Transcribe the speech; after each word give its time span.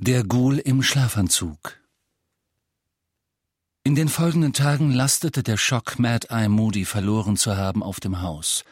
Der 0.00 0.22
Ghoul 0.22 0.58
im 0.58 0.80
Schlafanzug 0.84 1.76
In 3.82 3.96
den 3.96 4.08
folgenden 4.08 4.52
Tagen 4.52 4.92
lastete 4.92 5.42
der 5.42 5.56
Schock, 5.56 5.98
Mad 5.98 6.28
Eye 6.30 6.48
Moody 6.48 6.84
verloren 6.84 7.36
zu 7.36 7.56
haben, 7.56 7.82
auf 7.82 7.98
dem 7.98 8.22
Haus. 8.22 8.64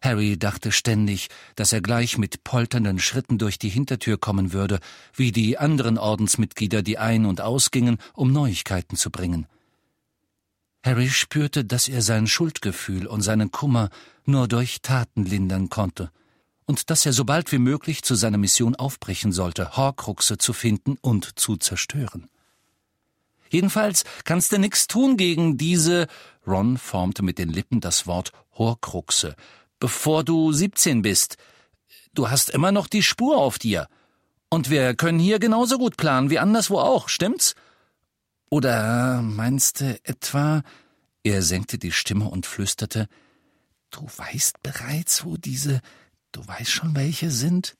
Harry 0.00 0.38
dachte 0.38 0.72
ständig, 0.72 1.28
dass 1.56 1.74
er 1.74 1.82
gleich 1.82 2.16
mit 2.16 2.42
polternden 2.42 3.00
Schritten 3.00 3.36
durch 3.36 3.58
die 3.58 3.68
Hintertür 3.68 4.16
kommen 4.16 4.54
würde, 4.54 4.80
wie 5.12 5.30
die 5.30 5.58
anderen 5.58 5.98
Ordensmitglieder, 5.98 6.82
die 6.82 6.96
ein- 6.96 7.26
und 7.26 7.42
ausgingen, 7.42 7.98
um 8.14 8.32
Neuigkeiten 8.32 8.96
zu 8.96 9.10
bringen. 9.10 9.46
Harry 10.82 11.10
spürte, 11.10 11.66
dass 11.66 11.86
er 11.86 12.00
sein 12.00 12.26
Schuldgefühl 12.26 13.06
und 13.06 13.20
seinen 13.20 13.50
Kummer 13.50 13.90
nur 14.24 14.48
durch 14.48 14.80
Taten 14.80 15.26
lindern 15.26 15.68
konnte 15.68 16.10
und 16.70 16.88
dass 16.88 17.04
er 17.04 17.12
so 17.12 17.24
bald 17.24 17.50
wie 17.50 17.58
möglich 17.58 18.04
zu 18.04 18.14
seiner 18.14 18.38
Mission 18.38 18.76
aufbrechen 18.76 19.32
sollte, 19.32 19.76
Horcruxe 19.76 20.38
zu 20.38 20.52
finden 20.52 20.96
und 21.00 21.36
zu 21.36 21.56
zerstören. 21.56 22.30
Jedenfalls 23.48 24.04
kannst 24.24 24.52
du 24.52 24.58
nix 24.58 24.86
tun 24.86 25.16
gegen 25.16 25.58
diese, 25.58 26.06
Ron 26.46 26.78
formte 26.78 27.24
mit 27.24 27.38
den 27.38 27.48
Lippen 27.48 27.80
das 27.80 28.06
Wort 28.06 28.30
Horcruxe, 28.56 29.34
bevor 29.80 30.22
du 30.22 30.52
17 30.52 31.02
bist. 31.02 31.38
Du 32.14 32.30
hast 32.30 32.50
immer 32.50 32.70
noch 32.70 32.86
die 32.86 33.02
Spur 33.02 33.38
auf 33.38 33.58
dir. 33.58 33.88
Und 34.48 34.70
wir 34.70 34.94
können 34.94 35.18
hier 35.18 35.40
genauso 35.40 35.76
gut 35.76 35.96
planen 35.96 36.30
wie 36.30 36.38
anderswo 36.38 36.78
auch, 36.78 37.08
stimmt's? 37.08 37.56
Oder 38.48 39.22
meinst 39.22 39.80
du 39.80 39.98
etwa, 40.04 40.62
er 41.24 41.42
senkte 41.42 41.78
die 41.78 41.90
Stimme 41.90 42.28
und 42.28 42.46
flüsterte, 42.46 43.08
du 43.90 44.06
weißt 44.06 44.62
bereits, 44.62 45.24
wo 45.24 45.36
diese 45.36 45.80
Du 46.32 46.46
weißt 46.46 46.70
schon, 46.70 46.94
welche 46.94 47.30
sind? 47.30 47.76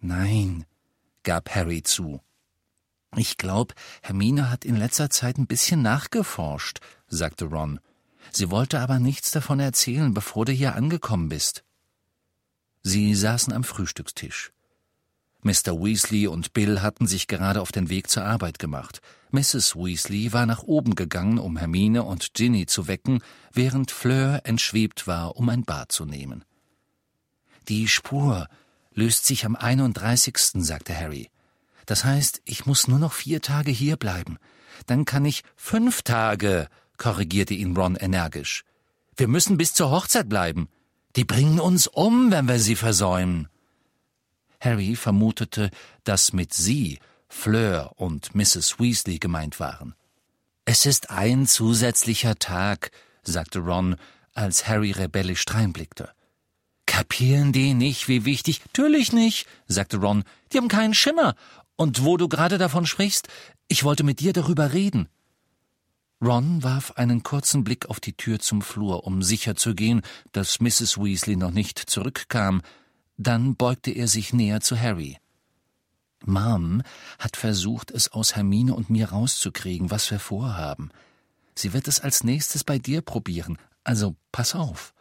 Nein, 0.00 0.66
gab 1.22 1.54
Harry 1.54 1.82
zu. 1.82 2.20
Ich 3.16 3.36
glaub, 3.36 3.74
Hermine 4.02 4.50
hat 4.50 4.64
in 4.64 4.76
letzter 4.76 5.08
Zeit 5.08 5.38
ein 5.38 5.46
bisschen 5.46 5.82
nachgeforscht, 5.82 6.80
sagte 7.06 7.46
Ron. 7.46 7.80
Sie 8.32 8.50
wollte 8.50 8.80
aber 8.80 8.98
nichts 8.98 9.30
davon 9.30 9.60
erzählen, 9.60 10.12
bevor 10.12 10.44
du 10.44 10.52
hier 10.52 10.74
angekommen 10.74 11.28
bist. 11.28 11.64
Sie 12.82 13.14
saßen 13.14 13.52
am 13.52 13.64
Frühstückstisch. 13.64 14.52
Mr. 15.42 15.78
Weasley 15.78 16.26
und 16.26 16.54
Bill 16.54 16.80
hatten 16.80 17.06
sich 17.06 17.28
gerade 17.28 17.60
auf 17.60 17.70
den 17.70 17.90
Weg 17.90 18.10
zur 18.10 18.24
Arbeit 18.24 18.58
gemacht. 18.58 19.00
Mrs. 19.30 19.76
Weasley 19.76 20.32
war 20.32 20.46
nach 20.46 20.62
oben 20.62 20.94
gegangen, 20.94 21.38
um 21.38 21.56
Hermine 21.56 22.02
und 22.02 22.34
Ginny 22.34 22.66
zu 22.66 22.88
wecken, 22.88 23.22
während 23.52 23.90
Fleur 23.90 24.40
entschwebt 24.44 25.06
war, 25.06 25.36
um 25.36 25.48
ein 25.50 25.64
Bad 25.64 25.92
zu 25.92 26.06
nehmen. 26.06 26.44
Die 27.68 27.88
Spur 27.88 28.48
löst 28.92 29.26
sich 29.26 29.44
am 29.44 29.56
31., 29.56 30.36
sagte 30.64 30.96
Harry. 30.96 31.30
Das 31.86 32.04
heißt, 32.04 32.42
ich 32.44 32.66
muss 32.66 32.88
nur 32.88 32.98
noch 32.98 33.12
vier 33.12 33.42
Tage 33.42 33.70
hier 33.70 33.96
bleiben. 33.96 34.38
Dann 34.86 35.04
kann 35.04 35.24
ich 35.24 35.42
fünf 35.56 36.02
Tage, 36.02 36.68
korrigierte 36.96 37.54
ihn 37.54 37.76
Ron 37.76 37.96
energisch. 37.96 38.64
Wir 39.16 39.28
müssen 39.28 39.56
bis 39.56 39.74
zur 39.74 39.90
Hochzeit 39.90 40.28
bleiben. 40.28 40.68
Die 41.16 41.24
bringen 41.24 41.60
uns 41.60 41.86
um, 41.86 42.30
wenn 42.30 42.48
wir 42.48 42.58
sie 42.58 42.76
versäumen. 42.76 43.48
Harry 44.60 44.96
vermutete, 44.96 45.70
dass 46.04 46.32
mit 46.32 46.54
sie 46.54 46.98
Fleur 47.28 47.92
und 47.96 48.34
Mrs. 48.34 48.78
Weasley 48.78 49.18
gemeint 49.18 49.60
waren. 49.60 49.94
Es 50.64 50.86
ist 50.86 51.10
ein 51.10 51.46
zusätzlicher 51.46 52.36
Tag, 52.36 52.90
sagte 53.22 53.58
Ron, 53.58 53.96
als 54.32 54.66
Harry 54.66 54.92
rebellisch 54.92 55.44
dreinblickte. 55.44 56.13
Kapieren 56.94 57.50
die 57.50 57.74
nicht, 57.74 58.06
wie 58.06 58.24
wichtig? 58.24 58.60
Natürlich 58.66 59.12
nicht, 59.12 59.48
sagte 59.66 59.96
Ron. 59.96 60.22
Die 60.52 60.58
haben 60.58 60.68
keinen 60.68 60.94
Schimmer. 60.94 61.34
Und 61.74 62.04
wo 62.04 62.16
du 62.16 62.28
gerade 62.28 62.56
davon 62.56 62.86
sprichst, 62.86 63.26
ich 63.66 63.82
wollte 63.82 64.04
mit 64.04 64.20
dir 64.20 64.32
darüber 64.32 64.72
reden. 64.72 65.08
Ron 66.22 66.62
warf 66.62 66.92
einen 66.92 67.24
kurzen 67.24 67.64
Blick 67.64 67.86
auf 67.86 67.98
die 67.98 68.12
Tür 68.12 68.38
zum 68.38 68.62
Flur, 68.62 69.08
um 69.08 69.24
sicherzugehen, 69.24 70.02
dass 70.30 70.60
Mrs. 70.60 70.96
Weasley 70.96 71.34
noch 71.34 71.50
nicht 71.50 71.80
zurückkam. 71.80 72.62
Dann 73.16 73.56
beugte 73.56 73.90
er 73.90 74.06
sich 74.06 74.32
näher 74.32 74.60
zu 74.60 74.78
Harry. 74.78 75.18
Mom 76.24 76.80
hat 77.18 77.36
versucht, 77.36 77.90
es 77.90 78.12
aus 78.12 78.36
Hermine 78.36 78.72
und 78.72 78.88
mir 78.88 79.08
rauszukriegen, 79.08 79.90
was 79.90 80.12
wir 80.12 80.20
vorhaben. 80.20 80.90
Sie 81.56 81.72
wird 81.72 81.88
es 81.88 81.98
als 81.98 82.22
nächstes 82.22 82.62
bei 82.62 82.78
dir 82.78 83.02
probieren, 83.02 83.58
also 83.82 84.14
pass 84.30 84.54
auf. 84.54 84.93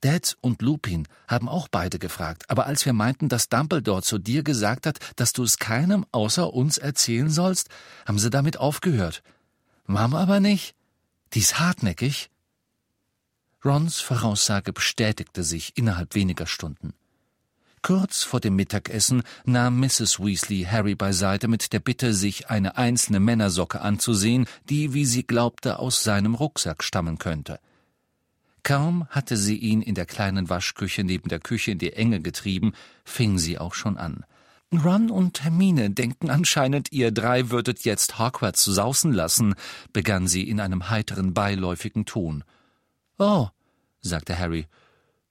Dad 0.00 0.36
und 0.40 0.62
Lupin 0.62 1.06
haben 1.26 1.48
auch 1.48 1.68
beide 1.68 1.98
gefragt, 1.98 2.44
aber 2.48 2.66
als 2.66 2.84
wir 2.86 2.92
meinten, 2.92 3.28
dass 3.28 3.48
Dumbledore 3.48 4.02
zu 4.02 4.18
dir 4.18 4.42
gesagt 4.42 4.86
hat, 4.86 4.98
dass 5.16 5.32
du 5.32 5.42
es 5.42 5.58
keinem 5.58 6.06
außer 6.12 6.52
uns 6.52 6.78
erzählen 6.78 7.30
sollst, 7.30 7.68
haben 8.06 8.18
sie 8.18 8.30
damit 8.30 8.58
aufgehört. 8.58 9.22
Mom 9.86 10.14
aber 10.14 10.40
nicht. 10.40 10.74
Die 11.34 11.40
ist 11.40 11.58
hartnäckig. 11.58 12.30
Rons 13.64 14.00
Voraussage 14.00 14.72
bestätigte 14.72 15.42
sich 15.42 15.76
innerhalb 15.76 16.14
weniger 16.14 16.46
Stunden. 16.46 16.94
Kurz 17.82 18.22
vor 18.22 18.40
dem 18.40 18.56
Mittagessen 18.56 19.22
nahm 19.44 19.80
Mrs. 19.80 20.20
Weasley 20.20 20.64
Harry 20.64 20.94
beiseite 20.94 21.48
mit 21.48 21.72
der 21.72 21.80
Bitte, 21.80 22.12
sich 22.12 22.50
eine 22.50 22.76
einzelne 22.76 23.20
Männersocke 23.20 23.80
anzusehen, 23.80 24.46
die, 24.68 24.94
wie 24.94 25.04
sie 25.04 25.22
glaubte, 25.22 25.78
aus 25.78 26.02
seinem 26.02 26.34
Rucksack 26.34 26.82
stammen 26.82 27.18
könnte. 27.18 27.60
Kaum 28.68 29.08
hatte 29.08 29.38
sie 29.38 29.56
ihn 29.56 29.80
in 29.80 29.94
der 29.94 30.04
kleinen 30.04 30.50
Waschküche 30.50 31.02
neben 31.02 31.30
der 31.30 31.40
Küche 31.40 31.70
in 31.70 31.78
die 31.78 31.94
Enge 31.94 32.20
getrieben, 32.20 32.74
fing 33.02 33.38
sie 33.38 33.56
auch 33.56 33.72
schon 33.72 33.96
an. 33.96 34.26
Ron 34.84 35.10
und 35.10 35.42
Hermine 35.42 35.88
denken 35.88 36.28
anscheinend, 36.28 36.92
ihr 36.92 37.10
drei 37.10 37.48
würdet 37.48 37.86
jetzt 37.86 38.18
Hogwarts 38.18 38.62
sausen 38.66 39.14
lassen, 39.14 39.54
begann 39.94 40.28
sie 40.28 40.46
in 40.46 40.60
einem 40.60 40.90
heiteren, 40.90 41.32
beiläufigen 41.32 42.04
Ton. 42.04 42.44
Oh, 43.18 43.48
sagte 44.02 44.38
Harry. 44.38 44.66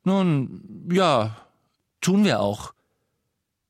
Nun, 0.03 0.89
ja, 0.91 1.37
tun 2.01 2.25
wir 2.25 2.39
auch. 2.39 2.73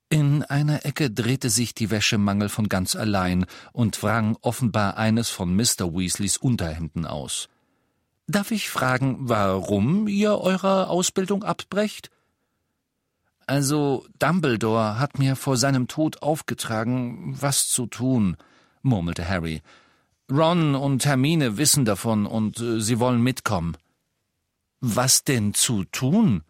In 0.07 0.43
einer 0.43 0.85
Ecke 0.85 1.11
drehte 1.11 1.49
sich 1.49 1.73
die 1.75 1.91
Wäschemangel 1.91 2.47
von 2.47 2.69
ganz 2.69 2.95
allein 2.95 3.45
und 3.73 4.01
wrang 4.01 4.37
offenbar 4.39 4.95
eines 4.95 5.29
von 5.29 5.53
Mr. 5.53 5.93
Weasleys 5.93 6.37
Unterhemden 6.37 7.05
aus. 7.05 7.49
Darf 8.27 8.51
ich 8.51 8.69
fragen, 8.69 9.17
warum 9.21 10.07
ihr 10.09 10.37
eure 10.37 10.89
Ausbildung 10.89 11.43
abbrecht? 11.43 12.11
Also, 13.45 14.05
Dumbledore 14.19 14.99
hat 14.99 15.17
mir 15.17 15.37
vor 15.37 15.55
seinem 15.55 15.87
Tod 15.87 16.21
aufgetragen, 16.21 17.35
was 17.39 17.69
zu 17.69 17.85
tun, 17.85 18.35
murmelte 18.81 19.27
Harry. 19.27 19.61
Ron 20.29 20.75
und 20.75 21.05
Hermine 21.05 21.57
wissen 21.57 21.85
davon 21.85 22.25
und 22.25 22.59
äh, 22.59 22.81
sie 22.81 22.99
wollen 22.99 23.21
mitkommen. 23.21 23.77
Was 24.81 25.23
denn 25.23 25.53
zu 25.53 25.85
tun? 25.85 26.43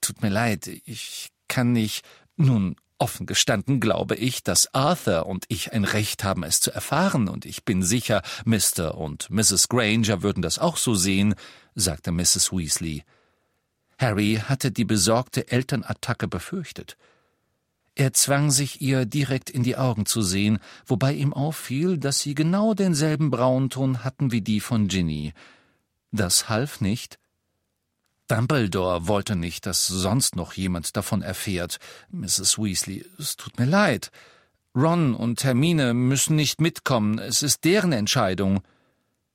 Tut 0.00 0.20
mir 0.20 0.30
leid, 0.30 0.66
ich 0.66 1.30
kann 1.46 1.70
nicht. 1.70 2.04
Nun, 2.36 2.74
Offen 2.98 3.26
gestanden 3.26 3.80
glaube 3.80 4.16
ich, 4.16 4.42
dass 4.42 4.74
Arthur 4.74 5.26
und 5.26 5.44
ich 5.48 5.72
ein 5.72 5.84
Recht 5.84 6.24
haben, 6.24 6.42
es 6.42 6.60
zu 6.60 6.72
erfahren, 6.72 7.28
und 7.28 7.46
ich 7.46 7.64
bin 7.64 7.82
sicher, 7.82 8.22
Mr. 8.44 8.96
und 8.96 9.30
Mrs. 9.30 9.68
Granger 9.68 10.22
würden 10.22 10.42
das 10.42 10.58
auch 10.58 10.76
so 10.76 10.94
sehen, 10.94 11.34
sagte 11.74 12.10
Mrs. 12.10 12.52
Weasley. 12.52 13.04
Harry 13.98 14.42
hatte 14.44 14.70
die 14.70 14.84
besorgte 14.84 15.50
Elternattacke 15.50 16.28
befürchtet. 16.28 16.96
Er 17.94 18.12
zwang 18.12 18.52
sich 18.52 18.80
ihr 18.80 19.06
direkt 19.06 19.50
in 19.50 19.64
die 19.64 19.76
Augen 19.76 20.06
zu 20.06 20.22
sehen, 20.22 20.60
wobei 20.86 21.14
ihm 21.14 21.32
auffiel, 21.32 21.98
dass 21.98 22.20
sie 22.20 22.34
genau 22.34 22.74
denselben 22.74 23.30
Braunton 23.30 24.04
hatten 24.04 24.30
wie 24.30 24.40
die 24.40 24.60
von 24.60 24.86
Ginny. 24.86 25.32
Das 26.12 26.48
half 26.48 26.80
nicht, 26.80 27.18
Dumbledore 28.28 29.08
wollte 29.08 29.36
nicht, 29.36 29.66
dass 29.66 29.86
sonst 29.86 30.36
noch 30.36 30.52
jemand 30.52 30.96
davon 30.96 31.22
erfährt. 31.22 31.78
Mrs. 32.10 32.58
Weasley, 32.58 33.04
es 33.18 33.36
tut 33.36 33.58
mir 33.58 33.64
leid. 33.64 34.10
Ron 34.74 35.14
und 35.14 35.42
Hermine 35.42 35.94
müssen 35.94 36.36
nicht 36.36 36.60
mitkommen, 36.60 37.18
es 37.18 37.42
ist 37.42 37.64
deren 37.64 37.92
Entscheidung. 37.92 38.60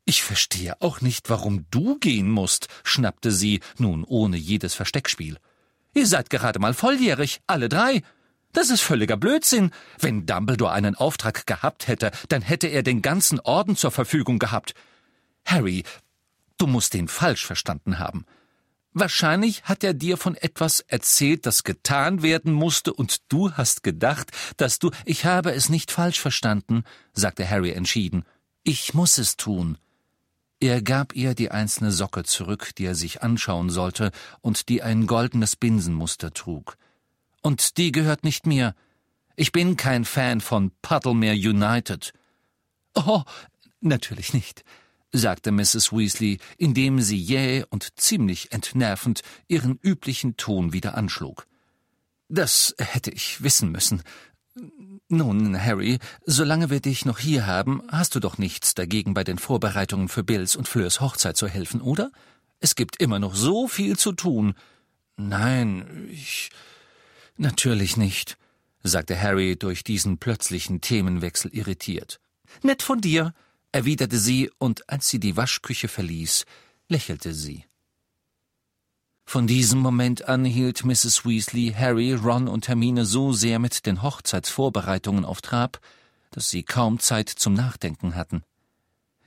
Ich 0.06 0.24
verstehe 0.24 0.80
auch 0.82 1.02
nicht, 1.02 1.30
warum 1.30 1.66
du 1.72 1.98
gehen 1.98 2.30
musst, 2.30 2.68
schnappte 2.84 3.32
sie, 3.32 3.62
nun 3.78 4.04
ohne 4.04 4.38
jedes 4.38 4.74
Versteckspiel. 4.74 5.38
Ihr 5.94 6.08
seid 6.08 6.30
gerade 6.30 6.60
mal 6.60 6.74
volljährig, 6.74 7.42
alle 7.48 7.70
drei. 7.70 8.04
Das 8.52 8.70
ist 8.70 8.82
völliger 8.82 9.18
Blödsinn. 9.18 9.72
Wenn 10.00 10.26
Dumbledore 10.26 10.72
einen 10.72 10.96
Auftrag 10.96 11.48
gehabt 11.48 11.88
hätte, 11.88 12.12
dann 12.30 12.42
hätte 12.42 12.68
er 12.68 12.84
den 12.84 13.02
ganzen 13.02 13.40
Orden 13.40 13.76
zur 13.76 13.92
Verfügung 13.92 14.40
gehabt. 14.40 14.76
Harry, 15.46 15.84
du 16.58 16.68
musst 16.68 16.94
den 16.94 17.08
falsch 17.08 17.46
verstanden 17.46 17.98
haben. 17.98 18.26
Wahrscheinlich 18.94 19.64
hat 19.64 19.84
er 19.84 19.94
dir 19.94 20.18
von 20.18 20.36
etwas 20.36 20.80
erzählt, 20.82 21.46
das 21.46 21.64
getan 21.64 22.22
werden 22.22 22.54
musste, 22.54 22.94
und 22.94 23.32
du 23.32 23.52
hast 23.52 23.84
gedacht, 23.84 24.32
dass 24.58 24.78
du. 24.80 24.92
Ich 25.06 25.26
habe 25.26 25.52
es 25.52 25.70
nicht 25.70 25.92
falsch 25.92 26.20
verstanden, 26.20 26.84
sagte 27.14 27.50
Harry 27.50 27.72
entschieden. 27.72 28.24
Ich 28.64 28.94
muss 28.94 29.18
es 29.18 29.36
tun. 29.36 29.78
Er 30.60 30.82
gab 30.82 31.14
ihr 31.16 31.34
die 31.34 31.52
einzelne 31.52 31.92
Socke 31.92 32.24
zurück, 32.24 32.74
die 32.78 32.86
er 32.86 32.96
sich 32.96 33.22
anschauen 33.22 33.70
sollte 33.70 34.12
und 34.42 34.70
die 34.70 34.82
ein 34.82 35.08
goldenes 35.08 35.56
Binsenmuster 35.58 36.32
trug. 36.32 36.78
Und 37.42 37.78
die 37.78 37.92
gehört 37.92 38.24
nicht 38.24 38.46
mir. 38.46 38.74
Ich 39.36 39.52
bin 39.52 39.76
kein 39.76 40.06
Fan 40.06 40.40
von 40.40 40.72
Puddlemere 40.82 41.34
United. 41.34 42.14
Oh, 42.96 43.24
natürlich 43.82 44.34
nicht, 44.34 44.64
sagte 45.14 45.52
Mrs. 45.52 45.94
Weasley, 45.94 46.40
indem 46.58 47.00
sie 47.00 47.18
jäh 47.18 47.64
und 47.70 48.00
ziemlich 48.00 48.52
entnervend 48.52 49.22
ihren 49.48 49.80
üblichen 49.82 50.36
Ton 50.36 50.74
wieder 50.74 50.98
anschlug. 50.98 51.48
Das 52.28 52.76
hätte 52.80 53.12
ich 53.12 53.44
wissen 53.44 53.72
müssen. 53.72 54.02
Nun, 55.08 55.60
Harry, 55.62 56.00
solange 56.26 56.70
wir 56.72 56.80
dich 56.80 57.06
noch 57.06 57.20
hier 57.20 57.46
haben, 57.46 57.84
hast 57.88 58.16
du 58.16 58.20
doch 58.20 58.38
nichts 58.38 58.74
dagegen, 58.74 59.14
bei 59.14 59.24
den 59.24 59.38
Vorbereitungen 59.38 60.10
für 60.10 60.24
Bills 60.24 60.56
und 60.56 60.68
Fleurs 60.68 61.00
Hochzeit 61.00 61.38
zu 61.38 61.48
helfen, 61.48 61.82
oder? 61.82 62.12
Es 62.60 62.76
gibt 62.76 62.98
immer 62.98 63.20
noch 63.20 63.36
so 63.36 63.68
viel 63.68 63.98
zu 63.98 64.14
tun. 64.14 64.56
Nein, 65.16 66.08
ich. 66.12 66.50
Natürlich 67.38 67.98
nicht, 67.98 68.38
sagte 68.84 69.20
Harry 69.20 69.56
durch 69.56 69.84
diesen 69.84 70.18
plötzlichen 70.18 70.82
Themenwechsel 70.82 71.52
irritiert. 71.54 72.20
Nett 72.62 72.82
von 72.82 73.02
dir, 73.02 73.34
erwiderte 73.74 74.18
sie, 74.18 74.50
und 74.60 74.90
als 74.90 75.10
sie 75.10 75.20
die 75.20 75.36
Waschküche 75.36 75.90
verließ, 75.90 76.46
lächelte 76.88 77.34
sie. 77.34 77.66
Von 79.26 79.48
diesem 79.48 79.80
Moment 79.80 80.30
an 80.30 80.46
hielt 80.46 80.86
Mrs. 80.86 81.26
Weasley 81.26 81.74
Harry, 81.78 82.14
Ron 82.14 82.48
und 82.48 82.68
Hermine 82.68 83.06
so 83.06 83.34
sehr 83.34 83.60
mit 83.60 83.86
den 83.86 84.02
Hochzeitsvorbereitungen 84.02 85.26
auf 85.26 85.42
Trab, 85.42 85.80
dass 86.32 86.50
sie 86.50 86.64
kaum 86.64 87.00
Zeit 87.00 87.30
zum 87.30 87.54
Nachdenken 87.54 88.16
hatten. 88.16 88.44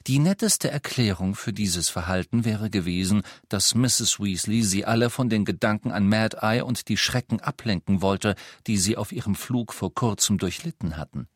Die 0.06 0.20
netteste 0.20 0.70
Erklärung 0.70 1.34
für 1.34 1.52
dieses 1.52 1.88
Verhalten 1.88 2.44
wäre 2.44 2.70
gewesen, 2.70 3.22
dass 3.48 3.74
Mrs. 3.74 4.20
Weasley 4.20 4.62
sie 4.62 4.84
alle 4.84 5.10
von 5.10 5.28
den 5.28 5.44
Gedanken 5.44 5.90
an 5.90 6.08
Mad 6.08 6.36
Eye 6.40 6.62
und 6.62 6.88
die 6.88 6.96
Schrecken 6.96 7.40
ablenken 7.40 8.02
wollte, 8.02 8.36
die 8.68 8.78
sie 8.78 8.96
auf 8.96 9.10
ihrem 9.10 9.34
Flug 9.34 9.72
vor 9.72 9.92
kurzem 9.92 10.38
durchlitten 10.38 10.96
hatten. 10.96 11.26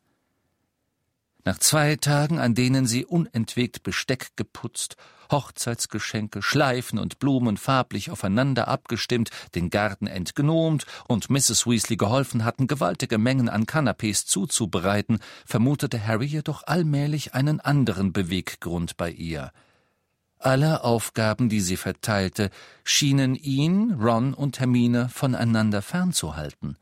Nach 1.45 1.59
zwei 1.59 1.97
Tagen, 1.97 2.39
an 2.39 2.55
denen 2.55 2.87
sie 2.87 3.07
unentwegt 3.07 3.83
Besteck 3.83 4.37
geputzt, 4.37 4.97
Hochzeitsgeschenke, 5.31 6.43
Schleifen 6.43 6.99
und 6.99 7.19
Blumen 7.19 7.57
farblich 7.57 8.11
aufeinander 8.11 8.69
abgestimmt, 8.69 9.31
den 9.55 9.71
Garten 9.71 10.07
entgnomt 10.07 10.87
und 11.09 11.31
Mrs. 11.31 11.67
Weasley 11.67 11.97
geholfen 11.97 12.45
hatten, 12.45 12.67
gewaltige 12.67 13.17
Mengen 13.17 13.49
an 13.49 13.65
Canapés 13.65 14.27
zuzubereiten, 14.27 15.21
vermutete 15.47 16.07
Harry 16.07 16.27
jedoch 16.27 16.67
allmählich 16.67 17.33
einen 17.35 17.61
anderen 17.61 18.13
Beweggrund 18.13 18.97
bei 18.97 19.11
ihr. 19.11 19.53
Alle 20.39 20.85
Aufgaben, 20.85 21.49
die 21.49 21.61
sie 21.61 21.77
verteilte, 21.77 22.51
schienen 22.83 23.35
ihn, 23.35 23.93
Ron 23.93 24.35
und 24.35 24.59
Hermine 24.59 25.09
voneinander 25.11 25.83
fernzuhalten. 25.83 26.77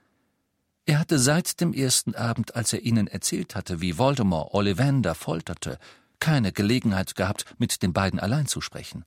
Er 0.88 1.00
hatte 1.00 1.18
seit 1.18 1.60
dem 1.60 1.74
ersten 1.74 2.14
Abend, 2.14 2.56
als 2.56 2.72
er 2.72 2.80
ihnen 2.80 3.08
erzählt 3.08 3.54
hatte, 3.54 3.82
wie 3.82 3.98
Voldemort 3.98 4.54
Ollivander 4.54 5.14
folterte, 5.14 5.78
keine 6.18 6.50
Gelegenheit 6.50 7.14
gehabt, 7.14 7.44
mit 7.58 7.82
den 7.82 7.92
beiden 7.92 8.18
allein 8.18 8.46
zu 8.46 8.62
sprechen. 8.62 9.04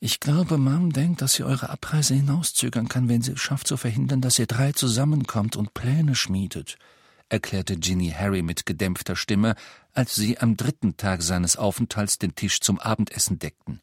Ich 0.00 0.18
glaube, 0.18 0.58
Mom 0.58 0.92
denkt, 0.92 1.22
dass 1.22 1.34
sie 1.34 1.44
eure 1.44 1.70
Abreise 1.70 2.14
hinauszögern 2.14 2.88
kann, 2.88 3.08
wenn 3.08 3.22
sie 3.22 3.34
es 3.34 3.40
schafft 3.40 3.68
zu 3.68 3.76
verhindern, 3.76 4.20
dass 4.20 4.36
ihr 4.36 4.48
drei 4.48 4.72
zusammenkommt 4.72 5.54
und 5.54 5.74
Pläne 5.74 6.16
schmiedet, 6.16 6.76
erklärte 7.28 7.76
Ginny 7.76 8.10
Harry 8.10 8.42
mit 8.42 8.66
gedämpfter 8.66 9.14
Stimme, 9.14 9.54
als 9.92 10.16
sie 10.16 10.38
am 10.38 10.56
dritten 10.56 10.96
Tag 10.96 11.22
seines 11.22 11.54
Aufenthalts 11.54 12.18
den 12.18 12.34
Tisch 12.34 12.58
zum 12.58 12.80
Abendessen 12.80 13.38
deckten. 13.38 13.80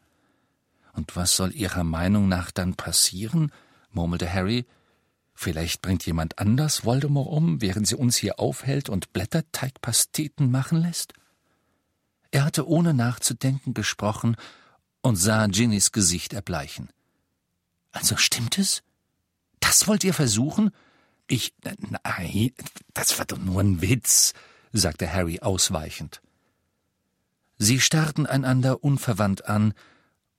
Und 0.92 1.16
was 1.16 1.38
soll 1.38 1.56
Ihrer 1.56 1.86
Meinung 1.86 2.28
nach 2.28 2.52
dann 2.52 2.74
passieren? 2.74 3.54
murmelte 3.94 4.30
Harry. 4.30 4.66
Vielleicht 5.42 5.82
bringt 5.82 6.06
jemand 6.06 6.38
anders 6.38 6.84
Voldemort 6.84 7.30
um, 7.30 7.62
während 7.62 7.88
sie 7.88 7.96
uns 7.96 8.18
hier 8.18 8.42
aufhält 8.42 8.90
und 8.90 9.14
Blätterteigpasteten 9.14 10.52
machen 10.52 10.82
lässt? 10.82 11.14
Er 12.30 12.44
hatte 12.44 12.68
ohne 12.68 12.94
nachzudenken 12.94 13.74
gesprochen 13.74 14.36
und 15.02 15.16
sah 15.16 15.48
Ginnys 15.48 15.94
Gesicht 15.94 16.34
erbleichen. 16.34 16.90
Also 17.94 18.18
stimmt 18.18 18.58
es? 18.58 18.84
Das 19.62 19.88
wollt 19.88 20.04
ihr 20.04 20.14
versuchen? 20.14 20.72
Ich. 21.28 21.54
Nein, 21.64 22.52
das 22.94 23.18
war 23.18 23.26
doch 23.26 23.38
nur 23.38 23.62
ein 23.62 23.82
Witz, 23.82 24.34
sagte 24.74 25.10
Harry 25.10 25.40
ausweichend. 25.40 26.22
Sie 27.58 27.80
starrten 27.80 28.26
einander 28.26 28.84
unverwandt 28.84 29.46
an, 29.46 29.74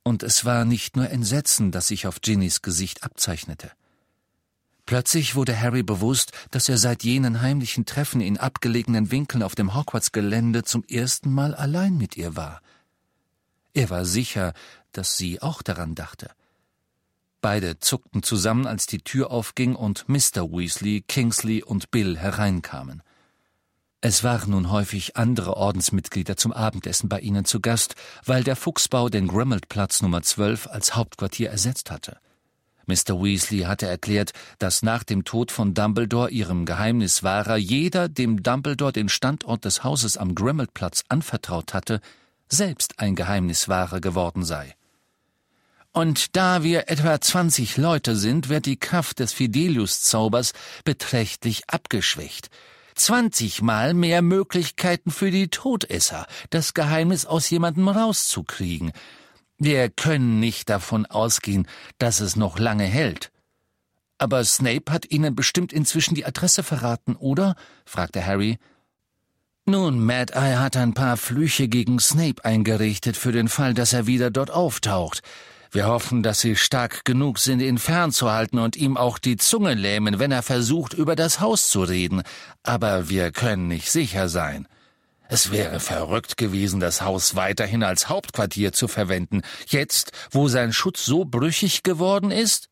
und 0.03 0.23
es 0.23 0.45
war 0.45 0.67
nicht 0.67 0.95
nur 0.95 1.09
Entsetzen, 1.09 1.73
das 1.73 1.87
sich 1.87 2.07
auf 2.07 2.21
Ginnys 2.21 2.61
Gesicht 2.61 3.03
abzeichnete. 3.03 3.71
Plötzlich 4.91 5.37
wurde 5.37 5.57
Harry 5.57 5.85
bewusst, 5.85 6.33
dass 6.51 6.69
er 6.69 6.77
seit 6.77 7.05
jenen 7.05 7.43
heimlichen 7.43 7.87
Treffen 7.87 8.21
in 8.21 8.39
abgelegenen 8.39 9.13
Winkeln 9.13 9.45
auf 9.45 9.55
dem 9.55 9.77
Hogwarts-Gelände 9.77 10.65
zum 10.65 10.83
ersten 10.83 11.33
Mal 11.33 11.55
allein 11.55 11.97
mit 11.97 12.17
ihr 12.17 12.35
war. 12.35 12.61
Er 13.73 13.89
war 13.89 14.05
sicher, 14.05 14.53
dass 14.91 15.17
sie 15.17 15.41
auch 15.43 15.63
daran 15.63 15.95
dachte. 15.95 16.33
Beide 17.41 17.79
zuckten 17.79 18.25
zusammen, 18.25 18.67
als 18.67 18.87
die 18.87 18.99
Tür 18.99 19.31
aufging 19.31 19.77
und 19.77 20.09
Mr. 20.09 20.51
Weasley, 20.51 21.05
Kingsley 21.07 21.63
und 21.63 21.93
Bill 21.93 22.19
hereinkamen. 22.19 23.05
Es 24.01 24.25
waren 24.25 24.51
nun 24.51 24.73
häufig 24.73 25.17
andere 25.17 25.57
Ordensmitglieder 25.57 26.37
zum 26.37 26.53
Abendessen 26.53 27.09
bei 27.09 27.21
ihnen 27.21 27.45
zu 27.45 27.61
Gast, 27.61 27.95
weil 28.25 28.43
der 28.43 28.57
Fuchsbau 28.57 29.09
den 29.09 29.29
Grimmauld-Platz 29.29 30.03
Nummer 30.03 30.23
12 30.23 30.67
als 30.67 30.97
Hauptquartier 30.97 31.49
ersetzt 31.49 31.93
hatte. 31.93 32.19
Mr. 32.87 33.23
Weasley 33.23 33.61
hatte 33.61 33.87
erklärt, 33.87 34.33
dass 34.59 34.83
nach 34.83 35.05
dem 35.05 35.25
Tod 35.25 35.53
von 35.53 35.75
Dumbledore, 35.75 36.31
ihrem 36.31 36.67
Geheimniswahrer, 36.67 37.57
jeder, 37.57 38.09
dem 38.09 38.43
Dumbledore 38.43 38.93
den 38.93 39.09
Standort 39.09 39.65
des 39.65 39.85
Hauses 39.85 40.17
am 40.17 40.35
Grimmauld-Platz 40.35 41.05
anvertraut 41.09 41.75
hatte, 41.75 42.01
selbst 42.49 42.99
ein 42.99 43.15
Geheimniswahrer 43.15 44.01
geworden 44.01 44.45
sei. 44.45 44.75
Und 45.93 46.37
da 46.37 46.63
wir 46.63 46.89
etwa 46.89 47.21
zwanzig 47.21 47.77
Leute 47.77 48.15
sind, 48.15 48.49
wird 48.49 48.67
die 48.67 48.79
Kraft 48.79 49.19
des 49.19 49.33
Fidelius-Zaubers 49.33 50.53
beträchtlich 50.85 51.69
abgeschwächt. 51.69 52.49
Zwanzigmal 52.95 53.95
mehr 53.95 54.23
Möglichkeiten 54.23 55.11
für 55.11 55.31
die 55.31 55.49
Todesser, 55.49 56.27
das 56.51 56.75
Geheimnis 56.75 57.27
aus 57.27 57.51
jemandem 57.51 57.89
rauszukriegen. 57.89 58.93
Wir 59.63 59.91
können 59.91 60.41
nicht 60.41 60.71
davon 60.71 61.05
ausgehen, 61.05 61.69
dass 61.99 62.21
es 62.21 62.35
noch 62.35 62.59
lange 62.59 62.85
hält. 62.85 63.31
Aber 64.17 64.43
Snape 64.43 64.91
hat 64.91 65.11
Ihnen 65.11 65.37
bestimmt 65.37 65.71
inzwischen 65.71 66.15
die 66.15 66.25
Adresse 66.25 66.63
verraten, 66.63 67.15
oder? 67.15 67.57
fragte 67.85 68.25
Harry. 68.25 68.59
Nun, 69.67 70.03
Mad 70.03 70.33
Eye 70.33 70.59
hat 70.59 70.79
ein 70.79 70.95
paar 70.95 71.19
Flüche 71.19 71.69
gegen 71.69 72.01
Snape 72.01 72.43
eingerichtet 72.43 73.19
für 73.19 73.33
den 73.33 73.49
Fall, 73.49 73.75
dass 73.75 73.93
er 73.93 74.07
wieder 74.07 74.31
dort 74.31 74.51
auftaucht. 74.51 75.21
Wir 75.71 75.87
hoffen, 75.87 76.23
dass 76.23 76.41
Sie 76.41 76.57
stark 76.57 77.05
genug 77.05 77.39
sind, 77.39 77.61
ihn 77.61 77.77
fernzuhalten 77.77 78.59
und 78.59 78.77
ihm 78.77 78.97
auch 78.97 79.19
die 79.19 79.37
Zunge 79.37 79.75
lähmen, 79.75 80.19
wenn 80.19 80.33
er 80.33 80.43
versucht, 80.43 80.95
über 80.95 81.17
das 81.17 81.41
Haus 81.41 81.69
zu 81.69 81.83
reden. 81.83 82.23
Aber 82.63 83.11
wir 83.11 83.31
können 83.31 83.69
nicht 83.69 83.91
sicher 83.91 84.31
sein. 84.31 84.67
Es 85.33 85.53
wäre 85.53 85.79
verrückt 85.79 86.37
gewesen, 86.37 86.81
das 86.81 87.03
Haus 87.03 87.37
weiterhin 87.37 87.85
als 87.85 88.09
Hauptquartier 88.09 88.73
zu 88.73 88.89
verwenden, 88.89 89.43
jetzt, 89.69 90.11
wo 90.33 90.49
sein 90.49 90.73
Schutz 90.73 91.05
so 91.05 91.25
brüchig 91.25 91.85
geworden 91.85 92.33
ist? 92.33 92.69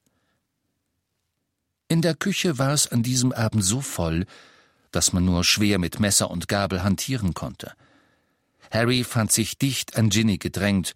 In 1.86 2.02
der 2.02 2.16
Küche 2.16 2.58
war 2.58 2.72
es 2.72 2.88
an 2.88 3.04
diesem 3.04 3.30
Abend 3.30 3.64
so 3.64 3.80
voll, 3.80 4.26
dass 4.90 5.12
man 5.12 5.24
nur 5.24 5.44
schwer 5.44 5.78
mit 5.78 6.00
Messer 6.00 6.32
und 6.32 6.48
Gabel 6.48 6.82
hantieren 6.82 7.32
konnte. 7.32 7.74
Harry 8.72 9.04
fand 9.04 9.30
sich 9.30 9.56
dicht 9.56 9.96
an 9.96 10.10
Ginny 10.10 10.38
gedrängt. 10.38 10.94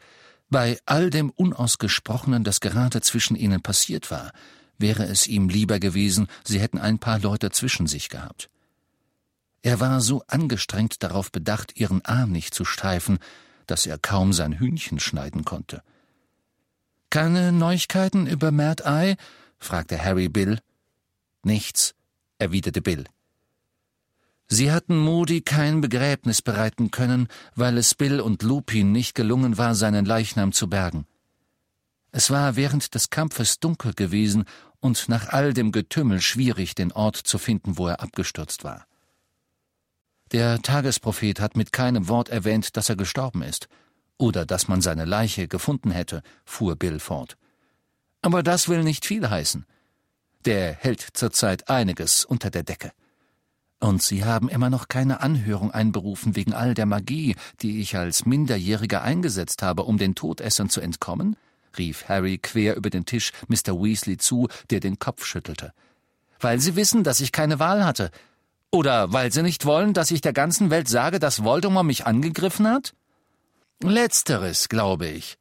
Bei 0.50 0.80
all 0.84 1.10
dem 1.10 1.30
Unausgesprochenen, 1.30 2.42
das 2.42 2.58
gerade 2.58 3.02
zwischen 3.02 3.36
ihnen 3.36 3.62
passiert 3.62 4.10
war, 4.10 4.32
wäre 4.78 5.04
es 5.04 5.28
ihm 5.28 5.48
lieber 5.48 5.78
gewesen, 5.78 6.26
sie 6.42 6.58
hätten 6.58 6.78
ein 6.78 6.98
paar 6.98 7.20
Leute 7.20 7.50
zwischen 7.50 7.86
sich 7.86 8.08
gehabt. 8.08 8.50
Er 9.62 9.78
war 9.78 10.00
so 10.00 10.22
angestrengt 10.26 11.02
darauf 11.02 11.30
bedacht, 11.30 11.78
ihren 11.78 12.04
Arm 12.04 12.32
nicht 12.32 12.52
zu 12.54 12.64
streifen, 12.64 13.18
dass 13.66 13.86
er 13.86 13.96
kaum 13.96 14.32
sein 14.32 14.58
Hühnchen 14.58 14.98
schneiden 14.98 15.44
konnte. 15.44 15.82
Keine 17.10 17.52
Neuigkeiten 17.52 18.26
über 18.26 18.50
Mad 18.50 18.82
Eye? 18.84 19.16
fragte 19.58 20.02
Harry 20.02 20.28
Bill. 20.28 20.58
Nichts, 21.44 21.94
erwiderte 22.38 22.82
Bill. 22.82 23.04
Sie 24.48 24.72
hatten 24.72 24.98
Moody 24.98 25.40
kein 25.40 25.80
Begräbnis 25.80 26.42
bereiten 26.42 26.90
können, 26.90 27.28
weil 27.54 27.78
es 27.78 27.94
Bill 27.94 28.20
und 28.20 28.42
Lupin 28.42 28.92
nicht 28.92 29.14
gelungen 29.14 29.56
war, 29.56 29.74
seinen 29.74 30.04
Leichnam 30.04 30.52
zu 30.52 30.68
bergen. 30.68 31.06
Es 32.10 32.30
war 32.30 32.56
während 32.56 32.94
des 32.94 33.08
Kampfes 33.08 33.60
dunkel 33.60 33.94
gewesen 33.94 34.44
und 34.80 35.08
nach 35.08 35.28
all 35.28 35.54
dem 35.54 35.72
Getümmel 35.72 36.20
schwierig, 36.20 36.74
den 36.74 36.92
Ort 36.92 37.16
zu 37.16 37.38
finden, 37.38 37.78
wo 37.78 37.86
er 37.86 38.00
abgestürzt 38.00 38.64
war. 38.64 38.86
Der 40.32 40.62
Tagesprophet 40.62 41.40
hat 41.40 41.56
mit 41.56 41.72
keinem 41.72 42.08
Wort 42.08 42.30
erwähnt, 42.30 42.78
dass 42.78 42.88
er 42.88 42.96
gestorben 42.96 43.42
ist 43.42 43.68
oder 44.16 44.46
dass 44.46 44.66
man 44.66 44.80
seine 44.80 45.04
Leiche 45.04 45.46
gefunden 45.46 45.90
hätte, 45.90 46.22
fuhr 46.46 46.74
Bill 46.76 47.00
fort. 47.00 47.36
Aber 48.22 48.42
das 48.42 48.68
will 48.68 48.82
nicht 48.82 49.04
viel 49.04 49.28
heißen. 49.28 49.66
Der 50.46 50.72
hält 50.72 51.06
zurzeit 51.12 51.68
einiges 51.68 52.24
unter 52.24 52.50
der 52.50 52.62
Decke. 52.62 52.92
Und 53.78 54.00
Sie 54.00 54.24
haben 54.24 54.48
immer 54.48 54.70
noch 54.70 54.88
keine 54.88 55.20
Anhörung 55.20 55.70
einberufen 55.70 56.34
wegen 56.34 56.54
all 56.54 56.72
der 56.72 56.86
Magie, 56.86 57.36
die 57.60 57.80
ich 57.80 57.96
als 57.96 58.24
Minderjähriger 58.24 59.02
eingesetzt 59.02 59.60
habe, 59.60 59.82
um 59.82 59.98
den 59.98 60.14
Todessern 60.14 60.70
zu 60.70 60.80
entkommen? 60.80 61.36
rief 61.76 62.08
Harry 62.08 62.38
quer 62.38 62.76
über 62.76 62.90
den 62.90 63.06
Tisch 63.06 63.32
Mr. 63.48 63.82
Weasley 63.82 64.18
zu, 64.18 64.48
der 64.70 64.80
den 64.80 64.98
Kopf 64.98 65.24
schüttelte. 65.24 65.72
Weil 66.38 66.60
Sie 66.60 66.76
wissen, 66.76 67.02
dass 67.02 67.20
ich 67.20 67.32
keine 67.32 67.58
Wahl 67.58 67.84
hatte. 67.84 68.10
Oder 68.72 69.12
weil 69.12 69.30
Sie 69.30 69.42
nicht 69.42 69.66
wollen, 69.66 69.92
dass 69.92 70.10
ich 70.10 70.22
der 70.22 70.32
ganzen 70.32 70.70
Welt 70.70 70.88
sage, 70.88 71.18
dass 71.18 71.44
Voldemort 71.44 71.84
mich 71.84 72.06
angegriffen 72.06 72.66
hat? 72.66 72.94
Letzteres, 73.82 74.70
glaube 74.70 75.08
ich. 75.08 75.36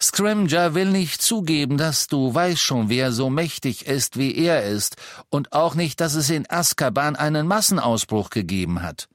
Scrimger 0.00 0.74
will 0.74 0.90
nicht 0.90 1.20
zugeben, 1.20 1.76
dass 1.76 2.06
du 2.06 2.32
weißt 2.32 2.60
schon, 2.60 2.88
wer 2.88 3.12
so 3.12 3.28
mächtig 3.28 3.86
ist, 3.86 4.16
wie 4.16 4.34
er 4.34 4.64
ist, 4.64 4.96
und 5.28 5.52
auch 5.52 5.74
nicht, 5.74 6.00
dass 6.00 6.14
es 6.14 6.30
in 6.30 6.48
Azkaban 6.48 7.16
einen 7.16 7.46
Massenausbruch 7.46 8.30
gegeben 8.30 8.80
hat. 8.80 9.08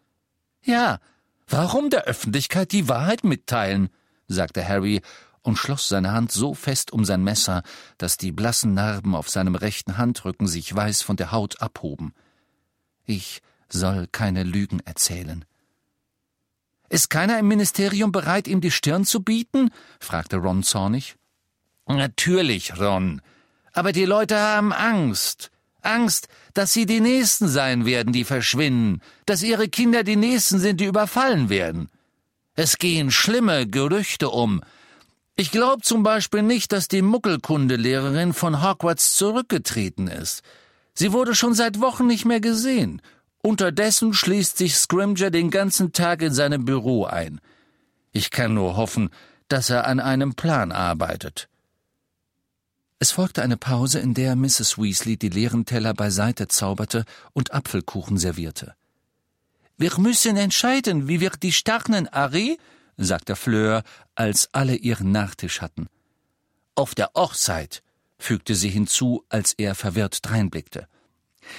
Ja, 0.62 1.00
warum 1.48 1.90
der 1.90 2.04
Öffentlichkeit 2.04 2.72
die 2.72 2.88
Wahrheit 2.88 3.24
mitteilen? 3.24 3.90
sagte 4.28 4.68
Harry 4.68 5.02
und 5.42 5.58
schloss 5.58 5.88
seine 5.88 6.12
Hand 6.12 6.32
so 6.32 6.54
fest 6.54 6.92
um 6.92 7.04
sein 7.04 7.24
Messer, 7.24 7.64
dass 7.98 8.18
die 8.18 8.32
blassen 8.32 8.74
Narben 8.74 9.16
auf 9.16 9.30
seinem 9.30 9.56
rechten 9.56 9.98
Handrücken 9.98 10.48
sich 10.48 10.74
weiß 10.74 11.02
von 11.02 11.16
der 11.16 11.32
Haut 11.32 11.62
abhoben. 11.62 12.14
Ich 13.06 13.42
soll 13.70 14.08
keine 14.12 14.44
Lügen 14.44 14.80
erzählen. 14.82 15.46
Ist 16.90 17.10
keiner 17.10 17.40
im 17.40 17.48
Ministerium 17.48 18.12
bereit, 18.12 18.48
ihm 18.48 18.62
die 18.62 18.72
Stirn 18.72 19.06
zu 19.06 19.24
bieten? 19.24 19.72
fragte 20.00 20.38
Ron 20.38 20.64
zornig. 20.64 21.16
Natürlich, 21.88 22.80
Ron. 22.80 23.22
Aber 23.74 23.92
die 23.92 24.06
Leute 24.06 24.40
haben 24.40 24.72
Angst. 24.72 25.50
Angst, 25.82 26.28
dass 26.54 26.72
sie 26.72 26.86
die 26.86 27.02
Nächsten 27.02 27.48
sein 27.48 27.86
werden, 27.86 28.14
die 28.14 28.24
verschwinden, 28.24 29.02
dass 29.26 29.44
ihre 29.44 29.68
Kinder 29.68 30.04
die 30.04 30.16
Nächsten 30.16 30.60
sind, 30.60 30.80
die 30.80 30.86
überfallen 30.86 31.50
werden. 31.50 31.90
Es 32.56 32.78
gehen 32.78 33.12
schlimme 33.12 33.68
Gerüchte 33.68 34.30
um. 34.30 34.62
Ich 35.36 35.50
glaube 35.50 35.82
zum 35.82 36.04
Beispiel 36.04 36.44
nicht, 36.44 36.72
dass 36.72 36.88
die 36.88 37.02
Muckelkundelehrerin 37.02 38.34
von 38.34 38.62
Hogwarts 38.62 39.16
zurückgetreten 39.16 40.08
ist. 40.08 40.44
Sie 40.94 41.12
wurde 41.12 41.36
schon 41.36 41.54
seit 41.54 41.82
Wochen 41.82 42.08
nicht 42.08 42.26
mehr 42.26 42.40
gesehen 42.40 43.02
Unterdessen 43.46 44.14
schließt 44.14 44.58
sich 44.58 44.78
Scrimger 44.78 45.30
den 45.30 45.52
ganzen 45.52 45.92
Tag 45.92 46.22
in 46.22 46.34
seinem 46.34 46.64
Büro 46.64 47.04
ein. 47.04 47.42
Ich 48.14 48.32
kann 48.32 48.54
nur 48.54 48.78
hoffen, 48.78 49.10
dass 49.50 49.70
er 49.70 49.86
an 49.86 50.00
einem 50.00 50.34
Plan 50.34 50.72
arbeitet. 50.72 51.50
Es 53.00 53.12
folgte 53.12 53.42
eine 53.42 53.58
Pause, 53.58 54.00
in 54.00 54.14
der 54.14 54.38
Mrs. 54.38 54.78
Weasley 54.78 55.18
die 55.18 55.28
leeren 55.28 55.66
Teller 55.66 55.94
beiseite 55.94 56.48
zauberte 56.48 57.04
und 57.34 57.54
Apfelkuchen 57.54 58.18
servierte. 58.18 58.76
Wir 59.78 60.00
müssen 60.00 60.38
entscheiden, 60.38 61.10
wie 61.10 61.20
wir 61.20 61.32
die 61.32 61.52
starren 61.52 62.08
Ari, 62.08 62.58
sagte 62.96 63.36
Fleur, 63.36 63.84
als 64.16 64.48
alle 64.54 64.76
ihren 64.76 65.12
Nachtisch 65.12 65.60
hatten. 65.60 65.88
Auf 66.76 66.96
der 66.96 67.12
Hochzeit, 67.14 67.83
fügte 68.24 68.56
sie 68.56 68.70
hinzu, 68.70 69.26
als 69.30 69.54
er 69.54 69.76
verwirrt 69.76 70.20
dreinblickte. 70.22 70.88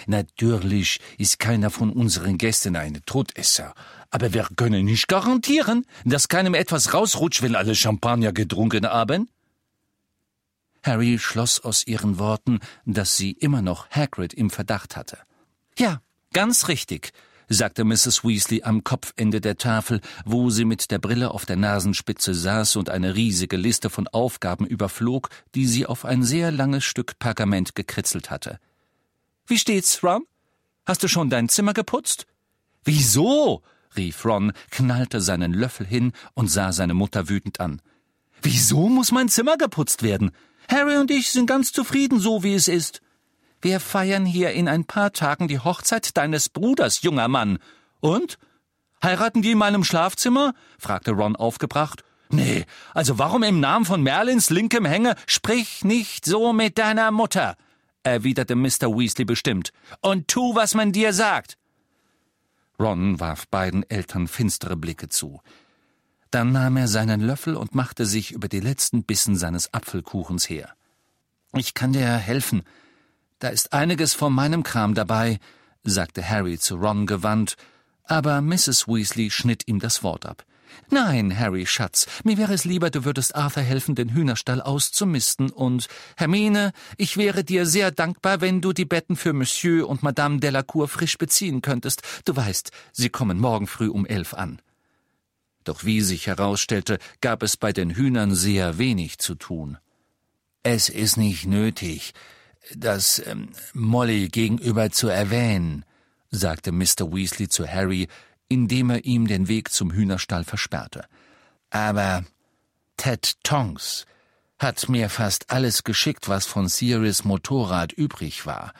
Natürlich 0.06 0.98
ist 1.18 1.38
keiner 1.38 1.68
von 1.70 1.90
unseren 1.90 2.38
Gästen 2.38 2.74
ein 2.74 3.02
Todesser, 3.04 3.74
aber 4.10 4.32
wir 4.32 4.48
können 4.56 4.86
nicht 4.86 5.06
garantieren, 5.08 5.84
dass 6.06 6.28
keinem 6.28 6.54
etwas 6.54 6.94
rausrutscht, 6.94 7.42
wenn 7.42 7.54
alle 7.54 7.74
Champagner 7.74 8.32
getrunken 8.32 8.86
haben. 8.86 9.28
Harry 10.82 11.18
schloss 11.18 11.60
aus 11.60 11.86
ihren 11.86 12.18
Worten, 12.18 12.60
dass 12.86 13.16
sie 13.16 13.32
immer 13.32 13.60
noch 13.60 13.90
Hagrid 13.90 14.32
im 14.32 14.48
Verdacht 14.48 14.96
hatte. 14.96 15.18
Ja, 15.78 16.00
ganz 16.32 16.68
richtig, 16.68 17.12
sagte 17.48 17.84
Mrs. 17.84 18.24
Weasley 18.24 18.62
am 18.62 18.84
Kopfende 18.84 19.40
der 19.40 19.56
Tafel, 19.56 20.00
wo 20.24 20.50
sie 20.50 20.64
mit 20.64 20.90
der 20.90 20.98
Brille 20.98 21.30
auf 21.30 21.46
der 21.46 21.56
Nasenspitze 21.56 22.34
saß 22.34 22.76
und 22.76 22.90
eine 22.90 23.14
riesige 23.14 23.56
Liste 23.56 23.90
von 23.90 24.08
Aufgaben 24.08 24.66
überflog, 24.66 25.30
die 25.54 25.66
sie 25.66 25.86
auf 25.86 26.04
ein 26.04 26.22
sehr 26.22 26.50
langes 26.50 26.84
Stück 26.84 27.18
Pergament 27.18 27.74
gekritzelt 27.74 28.30
hatte. 28.30 28.58
Wie 29.46 29.58
steht's, 29.58 30.02
Ron? 30.02 30.24
Hast 30.86 31.02
du 31.02 31.08
schon 31.08 31.30
dein 31.30 31.48
Zimmer 31.48 31.74
geputzt? 31.74 32.26
Wieso? 32.84 33.62
rief 33.96 34.24
Ron, 34.24 34.52
knallte 34.70 35.20
seinen 35.20 35.52
Löffel 35.52 35.86
hin 35.86 36.12
und 36.34 36.48
sah 36.48 36.72
seine 36.72 36.94
Mutter 36.94 37.28
wütend 37.28 37.60
an. 37.60 37.80
Wieso 38.42 38.88
muss 38.88 39.12
mein 39.12 39.28
Zimmer 39.28 39.56
geputzt 39.56 40.02
werden? 40.02 40.32
Harry 40.68 40.96
und 40.96 41.10
ich 41.10 41.30
sind 41.30 41.46
ganz 41.46 41.72
zufrieden, 41.72 42.18
so 42.18 42.42
wie 42.42 42.54
es 42.54 42.68
ist. 42.68 43.00
Wir 43.64 43.80
feiern 43.80 44.26
hier 44.26 44.52
in 44.52 44.68
ein 44.68 44.84
paar 44.84 45.12
Tagen 45.12 45.48
die 45.48 45.58
Hochzeit 45.58 46.16
deines 46.16 46.50
Bruders, 46.50 47.02
junger 47.02 47.28
Mann. 47.28 47.58
Und? 48.00 48.38
Heiraten 49.02 49.42
die 49.42 49.52
in 49.52 49.58
meinem 49.58 49.84
Schlafzimmer? 49.84 50.54
fragte 50.78 51.12
Ron 51.12 51.34
aufgebracht. 51.34 52.04
Nee, 52.28 52.66
also 52.92 53.18
warum 53.18 53.42
im 53.42 53.60
Namen 53.60 53.86
von 53.86 54.02
Merlins 54.02 54.50
linkem 54.50 54.84
Hänge? 54.84 55.14
Sprich 55.26 55.82
nicht 55.84 56.26
so 56.26 56.52
mit 56.52 56.78
deiner 56.78 57.10
Mutter 57.10 57.56
erwiderte 58.04 58.54
Mr. 58.54 58.96
Weasley 58.96 59.24
bestimmt, 59.24 59.72
und 60.00 60.28
tu, 60.28 60.54
was 60.54 60.74
man 60.74 60.92
dir 60.92 61.12
sagt. 61.12 61.58
Ron 62.78 63.18
warf 63.18 63.48
beiden 63.48 63.88
Eltern 63.88 64.28
finstere 64.28 64.76
Blicke 64.76 65.08
zu. 65.08 65.40
Dann 66.30 66.52
nahm 66.52 66.76
er 66.76 66.88
seinen 66.88 67.20
Löffel 67.20 67.56
und 67.56 67.74
machte 67.74 68.04
sich 68.06 68.32
über 68.32 68.48
die 68.48 68.60
letzten 68.60 69.04
Bissen 69.04 69.36
seines 69.36 69.72
Apfelkuchens 69.72 70.48
her. 70.48 70.74
Ich 71.52 71.74
kann 71.74 71.92
dir 71.92 72.06
helfen. 72.16 72.62
Da 73.44 73.50
ist 73.50 73.74
einiges 73.74 74.14
von 74.14 74.32
meinem 74.32 74.62
Kram 74.62 74.94
dabei, 74.94 75.38
sagte 75.82 76.26
Harry 76.26 76.58
zu 76.58 76.76
Ron 76.76 77.04
gewandt, 77.04 77.56
aber 78.04 78.40
Mrs. 78.40 78.88
Weasley 78.88 79.30
schnitt 79.30 79.68
ihm 79.68 79.80
das 79.80 80.02
Wort 80.02 80.24
ab. 80.24 80.46
Nein, 80.88 81.38
Harry, 81.38 81.66
Schatz, 81.66 82.06
mir 82.24 82.38
wäre 82.38 82.54
es 82.54 82.64
lieber, 82.64 82.88
du 82.88 83.04
würdest 83.04 83.34
Arthur 83.34 83.62
helfen, 83.62 83.96
den 83.96 84.14
Hühnerstall 84.14 84.62
auszumisten, 84.62 85.50
und 85.50 85.88
Hermine, 86.16 86.72
ich 86.96 87.18
wäre 87.18 87.44
dir 87.44 87.66
sehr 87.66 87.90
dankbar, 87.90 88.40
wenn 88.40 88.62
du 88.62 88.72
die 88.72 88.86
Betten 88.86 89.14
für 89.14 89.34
Monsieur 89.34 89.90
und 89.90 90.02
Madame 90.02 90.38
Delacour 90.38 90.88
frisch 90.88 91.18
beziehen 91.18 91.60
könntest. 91.60 92.00
Du 92.24 92.34
weißt, 92.34 92.70
sie 92.92 93.10
kommen 93.10 93.38
morgen 93.38 93.66
früh 93.66 93.90
um 93.90 94.06
elf 94.06 94.32
an. 94.32 94.62
Doch 95.64 95.84
wie 95.84 96.00
sich 96.00 96.28
herausstellte, 96.28 96.98
gab 97.20 97.42
es 97.42 97.58
bei 97.58 97.74
den 97.74 97.90
Hühnern 97.90 98.34
sehr 98.34 98.78
wenig 98.78 99.18
zu 99.18 99.34
tun. 99.34 99.76
Es 100.62 100.88
ist 100.88 101.18
nicht 101.18 101.44
nötig, 101.44 102.14
das 102.74 103.22
ähm, 103.26 103.50
Molly 103.72 104.28
gegenüber 104.28 104.90
zu 104.90 105.08
erwähnen, 105.08 105.84
sagte 106.30 106.72
Mr. 106.72 107.12
Weasley 107.12 107.48
zu 107.48 107.66
Harry, 107.66 108.08
indem 108.48 108.90
er 108.90 109.04
ihm 109.04 109.26
den 109.26 109.48
Weg 109.48 109.72
zum 109.72 109.92
Hühnerstall 109.92 110.44
versperrte. 110.44 111.04
Aber 111.70 112.24
Ted 112.96 113.42
Tongs 113.42 114.06
hat 114.58 114.88
mir 114.88 115.10
fast 115.10 115.50
alles 115.50 115.84
geschickt, 115.84 116.28
was 116.28 116.46
von 116.46 116.68
Sirius 116.68 117.24
Motorrad 117.24 117.92
übrig 117.92 118.46
war. 118.46 118.72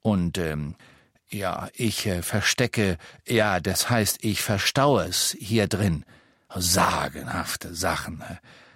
Und, 0.00 0.38
ähm, 0.38 0.76
ja, 1.28 1.68
ich 1.74 2.06
äh, 2.06 2.22
verstecke, 2.22 2.98
ja, 3.26 3.60
das 3.60 3.90
heißt, 3.90 4.18
ich 4.22 4.42
verstaue 4.42 5.04
es 5.04 5.36
hier 5.38 5.66
drin. 5.66 6.04
Sagenhafte 6.54 7.74
Sachen. 7.74 8.22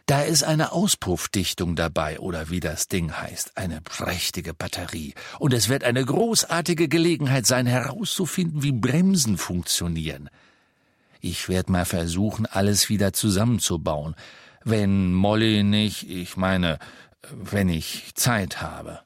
Da 0.06 0.22
ist 0.22 0.42
eine 0.42 0.72
Auspuffdichtung 0.72 1.76
dabei, 1.76 2.18
oder 2.18 2.50
wie 2.50 2.60
das 2.60 2.88
Ding 2.88 3.12
heißt, 3.12 3.56
eine 3.56 3.80
prächtige 3.80 4.54
Batterie. 4.54 5.14
Und 5.38 5.54
es 5.54 5.68
wird 5.68 5.84
eine 5.84 6.04
großartige 6.04 6.88
Gelegenheit 6.88 7.46
sein, 7.46 7.66
herauszufinden, 7.66 8.62
wie 8.62 8.72
Bremsen 8.72 9.38
funktionieren. 9.38 10.28
Ich 11.20 11.48
werde 11.48 11.70
mal 11.70 11.84
versuchen, 11.84 12.46
alles 12.46 12.88
wieder 12.88 13.12
zusammenzubauen. 13.12 14.14
Wenn 14.64 15.12
Molly 15.12 15.62
nicht, 15.62 16.08
ich 16.08 16.36
meine, 16.36 16.78
wenn 17.32 17.68
ich 17.68 18.14
Zeit 18.14 18.62
habe. 18.62 19.00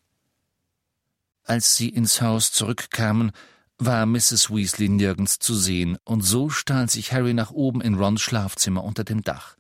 Als 1.45 1.77
sie 1.77 1.89
ins 1.91 2.23
Haus 2.23 2.53
zurückkamen, 2.53 3.33
war 3.79 4.07
Mrs. 4.07 4.51
Weasley 4.51 4.89
nirgends 4.89 5.39
zu 5.39 5.55
sehen, 5.55 5.99
und 6.05 6.23
so 6.23 6.49
stahl 6.49 6.89
sich 6.89 7.13
Harry 7.13 7.35
nach 7.35 7.51
oben 7.51 7.81
in 7.81 7.97
Rons 7.97 8.23
Schlafzimmer 8.23 8.85
unter 8.85 9.05
dem 9.05 9.23
Dach. 9.23 9.57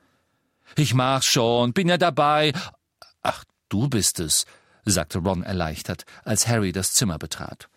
Ich 0.77 0.95
mach's 0.95 1.27
schon, 1.27 1.73
bin 1.73 1.89
ja 1.89 1.99
dabei. 1.99 2.53
Ach, 3.23 3.45
du 3.69 3.89
bist 3.89 4.19
es, 4.21 4.45
sagte 4.85 5.19
Ron 5.19 5.43
erleichtert, 5.43 6.05
als 6.25 6.49
Harry 6.49 6.73
das 6.73 6.93
Zimmer 6.95 7.19
betrat. 7.19 7.69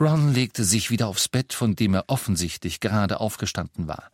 Ron 0.00 0.32
legte 0.32 0.64
sich 0.64 0.90
wieder 0.90 1.08
aufs 1.08 1.28
Bett, 1.28 1.52
von 1.52 1.74
dem 1.74 1.94
er 1.94 2.04
offensichtlich 2.08 2.80
gerade 2.80 3.20
aufgestanden 3.20 3.88
war. 3.88 4.10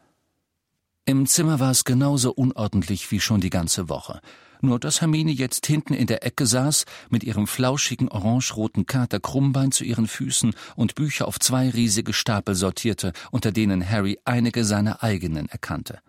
Im 1.06 1.26
Zimmer 1.26 1.60
war 1.60 1.70
es 1.70 1.84
genauso 1.84 2.32
unordentlich 2.32 3.10
wie 3.10 3.20
schon 3.20 3.42
die 3.42 3.50
ganze 3.50 3.90
Woche. 3.90 4.20
Nur 4.62 4.80
dass 4.80 5.02
Hermine 5.02 5.30
jetzt 5.30 5.66
hinten 5.66 5.92
in 5.92 6.06
der 6.06 6.24
Ecke 6.24 6.46
saß, 6.46 6.86
mit 7.10 7.22
ihrem 7.22 7.46
flauschigen 7.46 8.08
orangeroten 8.08 8.86
Kater 8.86 9.20
Krummbein 9.20 9.72
zu 9.72 9.84
ihren 9.84 10.06
Füßen 10.06 10.54
und 10.76 10.94
Bücher 10.94 11.28
auf 11.28 11.38
zwei 11.38 11.68
riesige 11.68 12.14
Stapel 12.14 12.54
sortierte, 12.54 13.12
unter 13.30 13.52
denen 13.52 13.86
Harry 13.86 14.18
einige 14.24 14.64
seiner 14.64 15.02
eigenen 15.02 15.50
erkannte. 15.50 16.00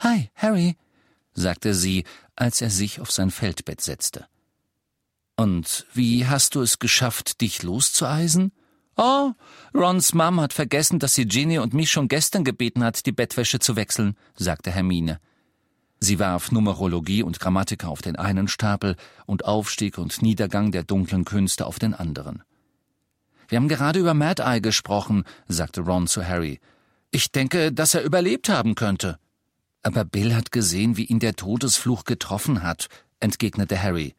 Hi, 0.00 0.30
Harry, 0.36 0.76
sagte 1.38 1.74
sie, 1.74 2.04
als 2.36 2.60
er 2.60 2.70
sich 2.70 3.00
auf 3.00 3.10
sein 3.10 3.30
Feldbett 3.30 3.80
setzte. 3.80 4.26
Und 5.36 5.86
wie 5.94 6.26
hast 6.26 6.54
du 6.54 6.62
es 6.62 6.78
geschafft, 6.78 7.40
dich 7.40 7.62
loszueisen? 7.62 8.52
Oh, 8.96 9.32
Rons 9.72 10.12
Mom 10.12 10.40
hat 10.40 10.52
vergessen, 10.52 10.98
dass 10.98 11.14
sie 11.14 11.26
Ginny 11.26 11.60
und 11.60 11.72
mich 11.72 11.90
schon 11.90 12.08
gestern 12.08 12.42
gebeten 12.42 12.82
hat, 12.82 13.06
die 13.06 13.12
Bettwäsche 13.12 13.60
zu 13.60 13.76
wechseln, 13.76 14.16
sagte 14.34 14.72
Hermine. 14.72 15.20
Sie 16.00 16.18
warf 16.18 16.50
Numerologie 16.50 17.22
und 17.22 17.38
Grammatik 17.38 17.84
auf 17.84 18.02
den 18.02 18.16
einen 18.16 18.48
Stapel 18.48 18.96
und 19.26 19.44
Aufstieg 19.44 19.98
und 19.98 20.22
Niedergang 20.22 20.72
der 20.72 20.84
dunklen 20.84 21.24
Künste 21.24 21.66
auf 21.66 21.78
den 21.78 21.94
anderen. 21.94 22.42
Wir 23.48 23.56
haben 23.56 23.68
gerade 23.68 24.00
über 24.00 24.14
Mad 24.14 24.42
Eye 24.42 24.60
gesprochen, 24.60 25.24
sagte 25.46 25.80
Ron 25.80 26.06
zu 26.06 26.26
Harry. 26.26 26.60
Ich 27.10 27.32
denke, 27.32 27.72
dass 27.72 27.94
er 27.94 28.02
überlebt 28.02 28.48
haben 28.48 28.74
könnte. 28.74 29.18
Aber 29.88 30.04
Bill 30.04 30.34
hat 30.34 30.52
gesehen, 30.52 30.98
wie 30.98 31.06
ihn 31.06 31.18
der 31.18 31.34
Todesfluch 31.34 32.04
getroffen 32.04 32.62
hat, 32.62 32.88
entgegnete 33.20 33.82
Harry. 33.82 34.14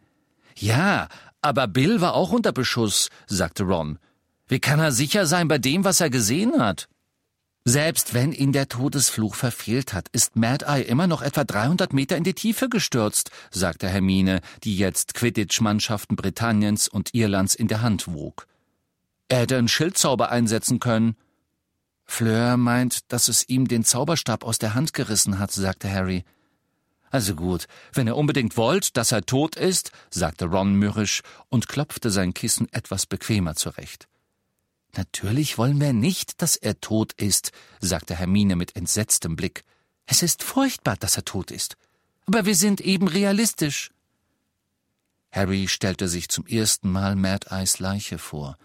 Ja, 0.56 1.10
aber 1.44 1.68
Bill 1.68 2.02
war 2.02 2.16
auch 2.16 2.32
unter 2.32 2.52
Beschuss, 2.52 3.10
sagte 3.28 3.66
Ron. 3.66 4.00
Wie 4.48 4.60
kann 4.60 4.80
er 4.80 4.92
sicher 4.92 5.28
sein 5.28 5.48
bei 5.48 5.60
dem, 5.60 5.84
was 5.84 6.02
er 6.02 6.10
gesehen 6.10 6.60
hat? 6.60 6.90
Selbst 7.66 8.16
wenn 8.16 8.32
ihn 8.32 8.52
der 8.52 8.68
Todesfluch 8.68 9.36
verfehlt 9.36 9.94
hat, 9.94 10.08
ist 10.12 10.36
Mad 10.36 10.66
Eye 10.66 10.82
immer 10.82 11.06
noch 11.06 11.22
etwa 11.22 11.44
300 11.44 11.94
Meter 11.94 12.18
in 12.18 12.24
die 12.24 12.34
Tiefe 12.34 12.68
gestürzt, 12.68 13.30
sagte 13.52 13.88
Hermine, 13.88 14.42
die 14.64 14.76
jetzt 14.76 15.14
Quidditch-Mannschaften 15.14 16.16
Britanniens 16.16 16.88
und 16.88 17.14
Irlands 17.14 17.54
in 17.54 17.68
der 17.68 17.84
Hand 17.84 18.12
wog. 18.12 18.48
Er 19.28 19.42
hätte 19.42 19.58
einen 19.58 19.68
Schildzauber 19.68 20.32
einsetzen 20.32 20.80
können. 20.80 21.16
Fleur 22.10 22.58
meint, 22.58 23.12
dass 23.14 23.28
es 23.28 23.48
ihm 23.48 23.68
den 23.68 23.86
Zauberstab 23.86 24.44
aus 24.44 24.58
der 24.58 24.74
Hand 24.74 24.94
gerissen 24.94 25.38
hat, 25.38 25.52
sagte 25.52 25.90
Harry. 25.90 26.26
Also 27.12 27.36
gut, 27.36 27.68
wenn 27.94 28.08
ihr 28.08 28.18
unbedingt 28.18 28.58
wollt, 28.58 28.98
dass 28.98 29.12
er 29.12 29.22
tot 29.26 29.56
ist, 29.56 29.92
sagte 30.10 30.46
Ron 30.46 30.74
mürrisch 30.74 31.22
und 31.50 31.68
klopfte 31.68 32.10
sein 32.10 32.34
Kissen 32.34 32.68
etwas 32.74 33.06
bequemer 33.06 33.56
zurecht. 33.56 34.08
Natürlich 34.98 35.60
wollen 35.60 35.80
wir 35.80 35.94
nicht, 35.94 36.42
dass 36.42 36.56
er 36.56 36.82
tot 36.82 37.14
ist, 37.14 37.52
sagte 37.80 38.16
Hermine 38.16 38.56
mit 38.56 38.76
entsetztem 38.76 39.36
Blick. 39.36 39.64
Es 40.08 40.24
ist 40.24 40.44
furchtbar, 40.44 40.98
dass 40.98 41.16
er 41.16 41.26
tot 41.26 41.52
ist. 41.52 41.78
Aber 42.26 42.44
wir 42.46 42.56
sind 42.56 42.82
eben 42.82 43.08
realistisch. 43.08 43.92
Harry 45.32 45.68
stellte 45.68 46.08
sich 46.08 46.28
zum 46.28 46.48
ersten 46.48 46.92
Mal 46.92 47.16
Mad 47.16 47.48
Eyes 47.52 47.78
Leiche 47.80 48.18
vor, 48.18 48.58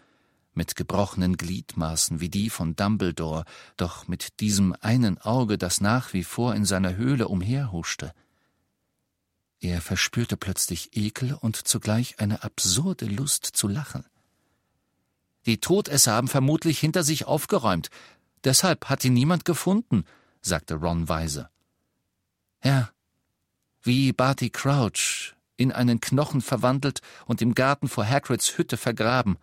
mit 0.56 0.76
gebrochenen 0.76 1.36
Gliedmaßen 1.36 2.20
wie 2.20 2.28
die 2.28 2.50
von 2.50 2.76
Dumbledore, 2.76 3.44
doch 3.76 4.08
mit 4.08 4.40
diesem 4.40 4.74
einen 4.80 5.18
Auge, 5.18 5.58
das 5.58 5.80
nach 5.80 6.12
wie 6.12 6.24
vor 6.24 6.54
in 6.54 6.64
seiner 6.64 6.96
Höhle 6.96 7.28
umherhuschte. 7.28 8.12
Er 9.60 9.80
verspürte 9.80 10.36
plötzlich 10.36 10.96
Ekel 10.96 11.34
und 11.34 11.56
zugleich 11.56 12.18
eine 12.20 12.42
absurde 12.42 13.06
Lust 13.06 13.44
zu 13.44 13.66
lachen. 13.66 14.04
Die 15.46 15.58
Todesser 15.58 16.12
haben 16.12 16.28
vermutlich 16.28 16.78
hinter 16.78 17.02
sich 17.02 17.26
aufgeräumt. 17.26 17.88
Deshalb 18.44 18.88
hat 18.88 19.04
ihn 19.04 19.14
niemand 19.14 19.44
gefunden, 19.44 20.04
sagte 20.40 20.74
Ron 20.74 21.08
weise. 21.08 21.48
Ja, 22.62 22.90
wie 23.82 24.12
Barty 24.12 24.50
Crouch, 24.50 25.34
in 25.56 25.72
einen 25.72 26.00
Knochen 26.00 26.40
verwandelt 26.40 27.00
und 27.26 27.42
im 27.42 27.54
Garten 27.54 27.88
vor 27.88 28.06
Hagrids 28.06 28.56
Hütte 28.58 28.76
vergraben. 28.76 29.36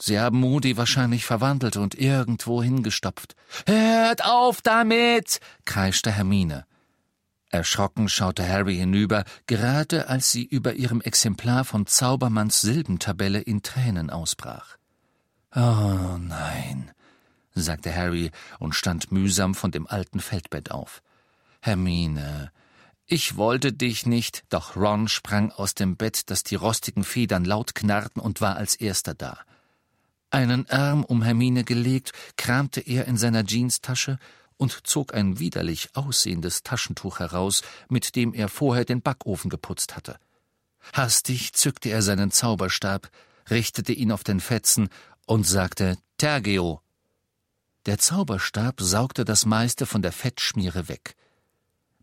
Sie 0.00 0.18
haben 0.20 0.38
Moody 0.40 0.76
wahrscheinlich 0.76 1.24
verwandelt 1.24 1.76
und 1.76 1.96
irgendwo 1.96 2.62
hingestopft. 2.62 3.34
Hört 3.66 4.24
auf 4.24 4.62
damit! 4.62 5.40
kreischte 5.64 6.12
Hermine. 6.12 6.66
Erschrocken 7.50 8.08
schaute 8.08 8.46
Harry 8.46 8.76
hinüber, 8.76 9.24
gerade 9.46 10.08
als 10.08 10.30
sie 10.30 10.44
über 10.44 10.74
ihrem 10.74 11.00
Exemplar 11.00 11.64
von 11.64 11.86
Zaubermanns 11.86 12.60
Silbentabelle 12.60 13.40
in 13.40 13.62
Tränen 13.62 14.10
ausbrach. 14.10 14.76
Oh 15.56 16.18
nein, 16.18 16.90
sagte 17.54 17.94
Harry 17.94 18.30
und 18.58 18.74
stand 18.74 19.10
mühsam 19.10 19.54
von 19.54 19.70
dem 19.70 19.86
alten 19.86 20.20
Feldbett 20.20 20.70
auf. 20.70 21.02
Hermine, 21.60 22.52
ich 23.06 23.36
wollte 23.36 23.72
dich 23.72 24.04
nicht, 24.04 24.44
doch 24.50 24.76
Ron 24.76 25.08
sprang 25.08 25.50
aus 25.50 25.74
dem 25.74 25.96
Bett, 25.96 26.28
dass 26.30 26.44
die 26.44 26.54
rostigen 26.54 27.02
Federn 27.02 27.46
laut 27.46 27.74
knarrten 27.74 28.20
und 28.20 28.42
war 28.42 28.56
als 28.56 28.76
erster 28.76 29.14
da. 29.14 29.38
Einen 30.30 30.68
Arm 30.68 31.04
um 31.04 31.22
Hermine 31.22 31.64
gelegt, 31.64 32.12
kramte 32.36 32.80
er 32.80 33.06
in 33.06 33.16
seiner 33.16 33.44
Jeanstasche 33.44 34.18
und 34.58 34.86
zog 34.86 35.14
ein 35.14 35.38
widerlich 35.38 35.88
aussehendes 35.94 36.62
Taschentuch 36.62 37.20
heraus, 37.20 37.62
mit 37.88 38.14
dem 38.16 38.34
er 38.34 38.48
vorher 38.48 38.84
den 38.84 39.00
Backofen 39.00 39.48
geputzt 39.48 39.96
hatte. 39.96 40.18
Hastig 40.92 41.54
zückte 41.54 41.88
er 41.88 42.02
seinen 42.02 42.30
Zauberstab, 42.30 43.08
richtete 43.48 43.92
ihn 43.92 44.12
auf 44.12 44.24
den 44.24 44.40
Fetzen 44.40 44.90
und 45.26 45.46
sagte 45.46 45.96
Tergeo. 46.18 46.82
Der 47.86 47.98
Zauberstab 47.98 48.80
saugte 48.80 49.24
das 49.24 49.46
meiste 49.46 49.86
von 49.86 50.02
der 50.02 50.12
Fettschmiere 50.12 50.88
weg. 50.88 51.14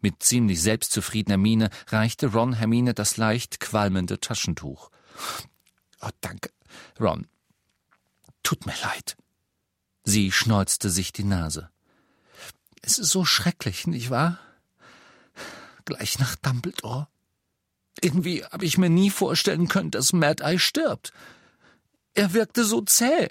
Mit 0.01 0.23
ziemlich 0.23 0.61
selbstzufriedener 0.61 1.37
Miene 1.37 1.69
reichte 1.87 2.27
Ron 2.27 2.53
Hermine 2.53 2.93
das 2.93 3.17
leicht 3.17 3.59
qualmende 3.59 4.19
Taschentuch. 4.19 4.89
Oh, 6.01 6.09
danke, 6.21 6.49
Ron. 6.99 7.27
Tut 8.45 8.67
mir 8.67 8.75
leid. 8.83 9.17
Sie 10.03 10.31
schneuzte 10.31 10.91
sich 10.91 11.11
die 11.11 11.23
Nase. 11.23 11.71
Es 12.83 12.99
ist 12.99 13.09
so 13.09 13.25
schrecklich, 13.25 13.87
nicht 13.87 14.11
wahr? 14.11 14.39
Gleich 15.85 16.19
nach 16.19 16.35
Dumbledore. 16.35 17.07
Irgendwie 18.01 18.45
habe 18.45 18.63
ich 18.63 18.77
mir 18.77 18.91
nie 18.91 19.09
vorstellen 19.09 19.67
können, 19.67 19.89
dass 19.89 20.13
Mad 20.13 20.43
Eye 20.43 20.59
stirbt. 20.59 21.11
Er 22.13 22.33
wirkte 22.33 22.65
so 22.65 22.81
zäh. 22.81 23.29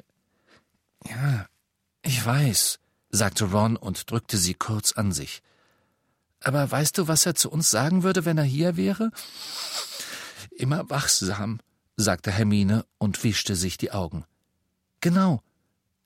Ja, 1.09 1.47
ich 2.03 2.27
weiß, 2.27 2.81
sagte 3.11 3.45
Ron 3.45 3.77
und 3.77 4.11
drückte 4.11 4.37
sie 4.37 4.55
kurz 4.55 4.93
an 4.93 5.13
sich. 5.13 5.43
Aber 6.41 6.69
weißt 6.69 6.99
du, 6.99 7.07
was 7.07 7.25
er 7.25 7.37
zu 7.37 7.53
uns 7.53 7.71
sagen 7.71 8.03
würde, 8.03 8.25
wenn 8.25 8.37
er 8.37 8.45
hier 8.45 8.77
wäre? 8.77 9.13
Immer 10.51 10.91
wachsam, 10.91 11.61
sagte 11.97 12.33
Hermine 12.33 12.85
und 12.99 13.23
wischte 13.23 13.55
sich 13.55 13.79
die 13.79 13.93
Augen. 13.93 14.25
Genau. 15.05 15.43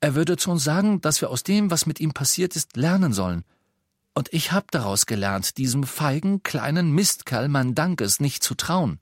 Er 0.01 0.17
würde 0.17 0.37
zu 0.37 0.51
uns 0.51 0.65
sagen, 0.65 1.01
dass 1.01 1.21
wir 1.21 1.31
aus 1.31 1.45
dem, 1.45 1.71
was 1.71 1.87
mit 1.87 2.01
ihm 2.01 2.13
passiert 2.13 2.57
ist, 2.57 2.77
lernen 2.77 3.13
sollen. 3.13 3.45
Und 4.13 4.33
ich 4.33 4.51
hab 4.51 4.73
daraus 4.73 5.07
gelernt, 5.07 5.57
diesem 5.57 5.85
feigen, 5.85 6.43
kleinen 6.43 6.91
Mistkerl 6.91 7.47
mein 7.47 7.77
Dankes 7.77 8.19
nicht 8.19 8.43
zu 8.43 8.57
trauen. 8.57 8.99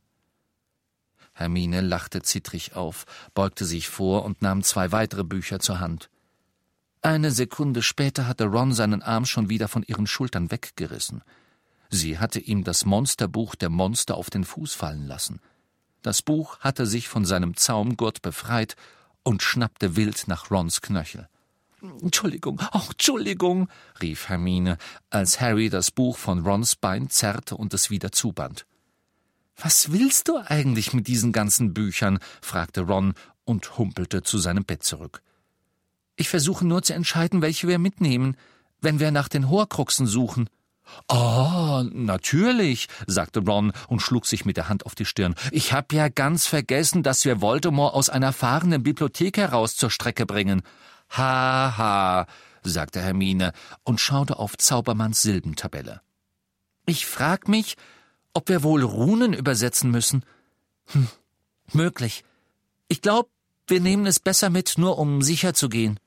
Hermine 1.33 1.81
lachte 1.81 2.21
zittrig 2.21 2.77
auf, 2.77 3.07
beugte 3.33 3.65
sich 3.65 3.89
vor 3.89 4.27
und 4.27 4.43
nahm 4.43 4.63
zwei 4.63 4.93
weitere 4.93 5.25
Bücher 5.25 5.61
zur 5.61 5.81
Hand. 5.81 6.11
Eine 7.01 7.31
Sekunde 7.31 7.81
später 7.81 8.27
hatte 8.27 8.45
Ron 8.45 8.75
seinen 8.75 9.01
Arm 9.01 9.25
schon 9.25 9.49
wieder 9.49 9.67
von 9.67 9.83
ihren 9.83 10.07
Schultern 10.07 10.51
weggerissen. 10.51 11.23
Sie 11.89 12.19
hatte 12.19 12.39
ihm 12.39 12.65
das 12.65 12.85
Monsterbuch 12.85 13.55
der 13.55 13.71
Monster 13.71 14.17
auf 14.17 14.29
den 14.29 14.45
Fuß 14.45 14.75
fallen 14.75 15.07
lassen. 15.07 15.41
Das 16.03 16.21
Buch 16.21 16.59
hatte 16.61 16.85
sich 16.85 17.09
von 17.09 17.25
seinem 17.25 17.57
Zaumgurt 17.57 18.21
befreit 18.21 18.77
und 19.27 19.43
schnappte 19.43 19.97
wild 19.97 20.29
nach 20.29 20.53
Rons 20.53 20.81
Knöchel. 20.81 21.29
Entschuldigung, 22.01 22.63
oh, 22.73 22.81
Entschuldigung, 22.91 23.69
rief 24.01 24.29
Hermine, 24.29 24.79
als 25.11 25.41
Harry 25.41 25.69
das 25.69 25.91
Buch 25.91 26.17
von 26.17 26.47
Rons 26.47 26.77
Bein 26.77 27.11
zerrte 27.11 27.57
und 27.57 27.75
es 27.75 27.91
wieder 27.91 28.13
zuband. 28.13 28.67
Was 29.57 29.91
willst 29.91 30.29
du 30.29 30.37
eigentlich 30.37 30.93
mit 30.93 31.09
diesen 31.09 31.33
ganzen 31.33 31.75
Büchern? 31.75 32.21
fragte 32.41 32.83
Ron 32.83 33.15
und 33.45 33.79
humpelte 33.79 34.23
zu 34.23 34.39
seinem 34.39 34.65
Bett 34.65 34.85
zurück. 34.85 35.23
Ich 36.15 36.29
versuche 36.29 36.65
nur 36.65 36.83
zu 36.83 36.95
entscheiden, 36.95 37.43
welche 37.43 37.67
wir 37.67 37.79
mitnehmen, 37.79 38.37
wenn 38.81 39.01
wir 39.01 39.11
nach 39.11 39.29
den 39.29 39.51
Horcruxen 39.51 40.07
suchen. 40.07 40.49
Oh, 41.09 41.83
natürlich, 41.93 42.89
sagte 43.07 43.41
Ron 43.41 43.73
und 43.89 44.01
schlug 44.01 44.27
sich 44.27 44.45
mit 44.45 44.57
der 44.57 44.69
Hand 44.69 44.87
auf 44.87 44.95
die 44.95 45.05
Stirn. 45.05 45.35
Ich 45.51 45.73
hab 45.73 45.93
ja 45.93 46.09
ganz 46.09 46.47
vergessen, 46.47 47.03
dass 47.03 47.25
wir 47.25 47.41
Voldemort 47.41 47.95
aus 47.95 48.09
einer 48.09 48.33
fahrenden 48.33 48.83
Bibliothek 48.83 49.37
heraus 49.37 49.77
zur 49.77 49.91
Strecke 49.91 50.27
bringen. 50.27 50.63
Ha, 51.11 51.77
ha, 51.77 52.27
sagte 52.63 53.01
Hermine 53.01 53.53
und 53.85 54.01
schaute 54.01 54.39
auf 54.39 54.57
Zaubermanns 54.57 55.23
Silbentabelle. 55.23 56.01
Ich 56.87 57.07
frag 57.07 57.49
mich, 57.49 57.77
ob 58.33 58.49
wir 58.49 58.63
wohl 58.63 58.83
Runen 58.83 59.33
übersetzen 59.33 59.91
müssen? 59.91 60.25
Hm, 60.87 61.09
möglich. 61.73 62.25
Ich 62.89 63.03
glaube, 63.03 63.29
wir 63.67 63.81
nehmen 63.81 64.07
es 64.07 64.21
besser 64.21 64.51
mit, 64.51 64.79
nur 64.79 64.99
um 64.99 65.23
sicher 65.23 65.55
zu 65.55 65.69
gehen. 65.69 65.99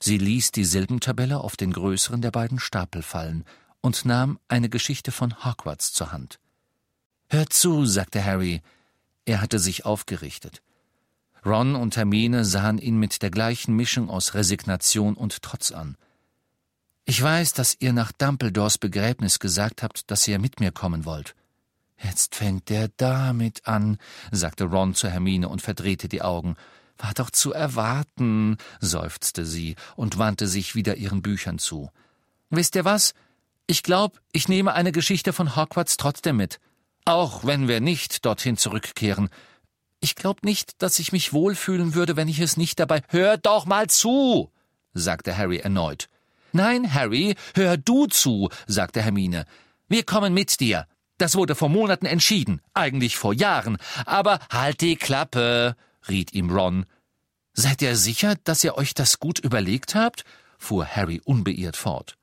Sie 0.00 0.18
ließ 0.18 0.50
die 0.50 0.64
Silbentabelle 0.64 1.38
auf 1.38 1.56
den 1.56 1.72
größeren 1.72 2.22
der 2.22 2.32
beiden 2.32 2.58
Stapel 2.58 3.02
fallen 3.02 3.44
und 3.82 4.06
nahm 4.06 4.38
eine 4.48 4.70
Geschichte 4.70 5.12
von 5.12 5.44
Hogwarts 5.44 5.92
zur 5.92 6.12
Hand. 6.12 6.38
Hör 7.28 7.46
zu, 7.50 7.84
sagte 7.84 8.24
Harry. 8.24 8.62
Er 9.26 9.40
hatte 9.40 9.58
sich 9.58 9.84
aufgerichtet. 9.84 10.62
Ron 11.44 11.74
und 11.74 11.96
Hermine 11.96 12.44
sahen 12.44 12.78
ihn 12.78 12.96
mit 12.98 13.20
der 13.20 13.30
gleichen 13.30 13.74
Mischung 13.74 14.08
aus 14.08 14.34
Resignation 14.34 15.14
und 15.14 15.42
Trotz 15.42 15.72
an. 15.72 15.96
Ich 17.04 17.20
weiß, 17.20 17.52
dass 17.52 17.76
ihr 17.80 17.92
nach 17.92 18.12
Dumbledores 18.12 18.78
Begräbnis 18.78 19.40
gesagt 19.40 19.82
habt, 19.82 20.10
dass 20.10 20.26
ihr 20.28 20.38
mit 20.38 20.60
mir 20.60 20.70
kommen 20.70 21.04
wollt. 21.04 21.34
Jetzt 22.02 22.34
fängt 22.36 22.70
er 22.70 22.88
damit 22.96 23.66
an, 23.66 23.98
sagte 24.30 24.64
Ron 24.64 24.94
zu 24.94 25.08
Hermine 25.08 25.48
und 25.48 25.62
verdrehte 25.62 26.08
die 26.08 26.22
Augen. 26.22 26.56
War 26.98 27.14
doch 27.14 27.30
zu 27.30 27.52
erwarten, 27.52 28.56
seufzte 28.80 29.44
sie 29.44 29.74
und 29.96 30.18
wandte 30.18 30.46
sich 30.46 30.74
wieder 30.74 30.96
ihren 30.96 31.22
Büchern 31.22 31.58
zu. 31.58 31.90
Wisst 32.50 32.76
ihr 32.76 32.84
was? 32.84 33.14
Ich 33.66 33.82
glaub, 33.82 34.20
ich 34.32 34.48
nehme 34.48 34.74
eine 34.74 34.92
Geschichte 34.92 35.32
von 35.32 35.56
Hogwarts 35.56 35.96
trotzdem 35.96 36.36
mit. 36.36 36.60
Auch 37.04 37.44
wenn 37.44 37.68
wir 37.68 37.80
nicht 37.80 38.24
dorthin 38.24 38.56
zurückkehren. 38.56 39.28
Ich 40.00 40.14
glaub 40.14 40.44
nicht, 40.44 40.82
dass 40.82 40.98
ich 40.98 41.12
mich 41.12 41.32
wohlfühlen 41.32 41.94
würde, 41.94 42.16
wenn 42.16 42.28
ich 42.28 42.40
es 42.40 42.56
nicht 42.56 42.78
dabei. 42.80 43.02
Hör 43.08 43.38
doch 43.38 43.66
mal 43.66 43.88
zu, 43.88 44.50
sagte 44.94 45.36
Harry 45.36 45.58
erneut. 45.58 46.08
Nein, 46.52 46.92
Harry, 46.92 47.34
hör 47.54 47.76
du 47.76 48.06
zu, 48.06 48.50
sagte 48.66 49.00
Hermine. 49.00 49.46
Wir 49.88 50.04
kommen 50.04 50.34
mit 50.34 50.60
dir. 50.60 50.86
Das 51.18 51.36
wurde 51.36 51.54
vor 51.54 51.68
Monaten 51.68 52.06
entschieden, 52.06 52.60
eigentlich 52.74 53.16
vor 53.16 53.32
Jahren. 53.32 53.78
Aber 54.06 54.40
halt 54.50 54.80
die 54.80 54.96
Klappe, 54.96 55.76
riet 56.08 56.32
ihm 56.34 56.50
Ron. 56.50 56.84
Seid 57.54 57.80
ihr 57.82 57.96
sicher, 57.96 58.34
dass 58.44 58.64
ihr 58.64 58.76
euch 58.76 58.94
das 58.94 59.20
gut 59.20 59.38
überlegt 59.38 59.94
habt? 59.94 60.24
fuhr 60.58 60.86
Harry 60.86 61.20
unbeirrt 61.24 61.76
fort. 61.76 62.16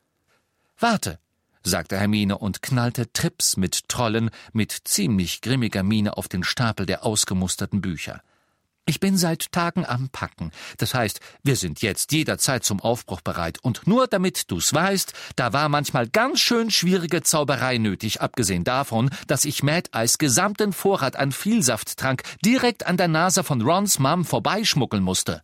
Warte, 0.78 1.19
sagte 1.63 1.98
Hermine 1.98 2.38
und 2.38 2.62
knallte 2.62 3.12
Trips 3.12 3.58
mit 3.58 3.89
Trollen 3.89 4.30
mit 4.54 4.72
ziemlich 4.86 5.41
grimmiger 5.41 5.84
Miene 5.84 6.17
auf 6.17 6.28
den 6.28 6.43
Stapel 6.43 6.86
der 6.86 7.06
ausgemusterten 7.06 7.82
Bücher. 7.82 8.22
Ich 8.89 9.00
bin 9.00 9.17
seit 9.17 9.52
Tagen 9.52 9.86
am 9.86 10.10
Packen. 10.10 10.52
Das 10.78 10.95
heißt, 10.95 11.19
wir 11.43 11.56
sind 11.56 11.84
jetzt 11.84 12.12
jederzeit 12.12 12.63
zum 12.63 12.80
Aufbruch 12.80 13.22
bereit. 13.22 13.60
Und 13.62 13.86
nur 13.86 14.08
damit 14.08 14.50
du's 14.50 14.74
weißt, 14.74 15.13
da 15.36 15.54
war 15.54 15.69
manchmal 15.69 16.08
ganz 16.08 16.39
schön 16.39 16.72
schwierige 16.72 17.22
Zauberei 17.22 17.78
nötig, 17.78 18.19
abgesehen 18.19 18.63
davon, 18.63 19.12
dass 19.28 19.45
ich 19.45 19.62
Mad 19.62 19.91
Eyes 19.93 20.17
gesamten 20.17 20.74
Vorrat 20.74 21.17
an 21.17 21.32
Vielsafttrank 21.32 22.24
direkt 22.43 22.88
an 22.88 22.98
der 22.98 23.10
Nase 23.10 23.43
von 23.43 23.62
Rons 23.62 24.00
Mom 24.00 24.26
vorbeischmuggeln 24.26 25.04
musste. 25.04 25.43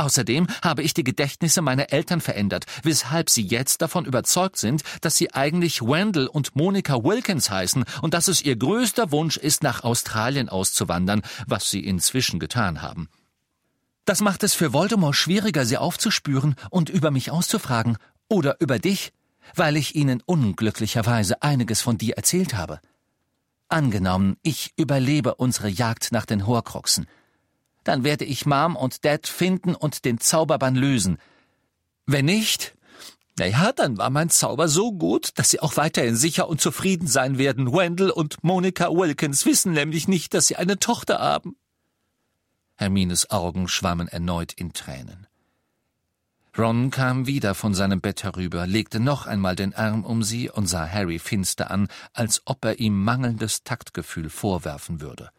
Außerdem 0.00 0.46
habe 0.62 0.82
ich 0.82 0.94
die 0.94 1.04
Gedächtnisse 1.04 1.60
meiner 1.60 1.92
Eltern 1.92 2.22
verändert, 2.22 2.64
weshalb 2.82 3.28
sie 3.28 3.42
jetzt 3.42 3.82
davon 3.82 4.06
überzeugt 4.06 4.56
sind, 4.56 4.82
dass 5.02 5.16
sie 5.16 5.34
eigentlich 5.34 5.82
Wendell 5.82 6.26
und 6.26 6.56
Monica 6.56 7.04
Wilkins 7.04 7.50
heißen 7.50 7.84
und 8.00 8.14
dass 8.14 8.26
es 8.26 8.40
ihr 8.40 8.56
größter 8.56 9.12
Wunsch 9.12 9.36
ist, 9.36 9.62
nach 9.62 9.84
Australien 9.84 10.48
auszuwandern, 10.48 11.20
was 11.46 11.68
sie 11.68 11.84
inzwischen 11.84 12.40
getan 12.40 12.80
haben. 12.80 13.10
Das 14.06 14.22
macht 14.22 14.42
es 14.42 14.54
für 14.54 14.72
Voldemort 14.72 15.16
schwieriger, 15.16 15.66
sie 15.66 15.76
aufzuspüren 15.76 16.54
und 16.70 16.88
über 16.88 17.10
mich 17.10 17.30
auszufragen 17.30 17.98
oder 18.26 18.56
über 18.58 18.78
dich, 18.78 19.12
weil 19.54 19.76
ich 19.76 19.96
ihnen 19.96 20.22
unglücklicherweise 20.24 21.42
einiges 21.42 21.82
von 21.82 21.98
dir 21.98 22.16
erzählt 22.16 22.54
habe. 22.54 22.80
Angenommen, 23.68 24.38
ich 24.40 24.72
überlebe 24.76 25.34
unsere 25.34 25.68
Jagd 25.68 26.10
nach 26.10 26.24
den 26.24 26.46
Horcruxen– 26.46 27.06
dann 27.84 28.04
werde 28.04 28.24
ich 28.24 28.46
Mom 28.46 28.76
und 28.76 29.04
Dad 29.04 29.26
finden 29.26 29.74
und 29.74 30.04
den 30.04 30.18
Zauberbann 30.18 30.74
lösen. 30.74 31.18
Wenn 32.06 32.26
nicht, 32.26 32.74
na 33.38 33.46
ja, 33.46 33.72
dann 33.72 33.96
war 33.96 34.10
mein 34.10 34.28
Zauber 34.28 34.68
so 34.68 34.92
gut, 34.92 35.30
dass 35.36 35.50
sie 35.50 35.60
auch 35.60 35.76
weiterhin 35.76 36.16
sicher 36.16 36.48
und 36.48 36.60
zufrieden 36.60 37.06
sein 37.06 37.38
werden. 37.38 37.72
Wendell 37.72 38.10
und 38.10 38.44
Monica 38.44 38.90
Wilkins 38.90 39.46
wissen 39.46 39.72
nämlich 39.72 40.08
nicht, 40.08 40.34
dass 40.34 40.46
sie 40.46 40.56
eine 40.56 40.78
Tochter 40.78 41.20
haben. 41.20 41.56
Hermines 42.76 43.30
Augen 43.30 43.68
schwammen 43.68 44.08
erneut 44.08 44.52
in 44.52 44.72
Tränen. 44.72 45.26
Ron 46.58 46.90
kam 46.90 47.26
wieder 47.26 47.54
von 47.54 47.74
seinem 47.74 48.00
Bett 48.00 48.24
herüber, 48.24 48.66
legte 48.66 48.98
noch 48.98 49.26
einmal 49.26 49.54
den 49.54 49.72
Arm 49.72 50.04
um 50.04 50.22
sie 50.22 50.50
und 50.50 50.66
sah 50.66 50.86
Harry 50.86 51.18
finster 51.18 51.70
an, 51.70 51.88
als 52.12 52.42
ob 52.44 52.64
er 52.64 52.80
ihm 52.80 53.02
mangelndes 53.02 53.62
Taktgefühl 53.62 54.28
vorwerfen 54.28 55.00
würde. 55.00 55.30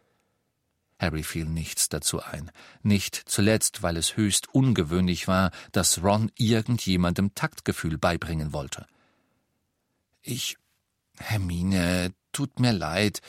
Harry 1.02 1.24
fiel 1.24 1.46
nichts 1.46 1.90
dazu 1.90 2.22
ein, 2.22 2.52
nicht 2.84 3.16
zuletzt, 3.26 3.82
weil 3.82 3.98
es 3.98 4.16
höchst 4.16 4.54
ungewöhnlich 4.54 5.28
war, 5.28 5.50
dass 5.72 6.04
Ron 6.04 6.32
irgendjemandem 6.36 7.34
Taktgefühl 7.34 7.98
beibringen 7.98 8.54
wollte. 8.54 8.86
Ich. 10.22 10.58
Hermine, 11.18 12.14
tut 12.32 12.60
mir 12.60 12.72
leid. 12.72 13.22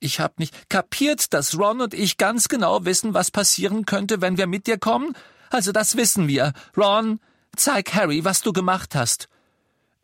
Ich 0.00 0.20
hab 0.20 0.38
nicht 0.38 0.68
kapiert, 0.68 1.32
dass 1.32 1.56
Ron 1.58 1.80
und 1.80 1.94
ich 1.94 2.16
ganz 2.16 2.48
genau 2.48 2.84
wissen, 2.84 3.14
was 3.14 3.30
passieren 3.30 3.86
könnte, 3.86 4.20
wenn 4.20 4.36
wir 4.36 4.46
mit 4.46 4.66
dir 4.66 4.78
kommen? 4.78 5.14
Also 5.50 5.70
das 5.70 5.96
wissen 5.96 6.28
wir. 6.28 6.52
Ron, 6.76 7.20
zeig 7.56 7.94
Harry, 7.94 8.24
was 8.24 8.40
du 8.40 8.52
gemacht 8.52 8.94
hast. 8.94 9.28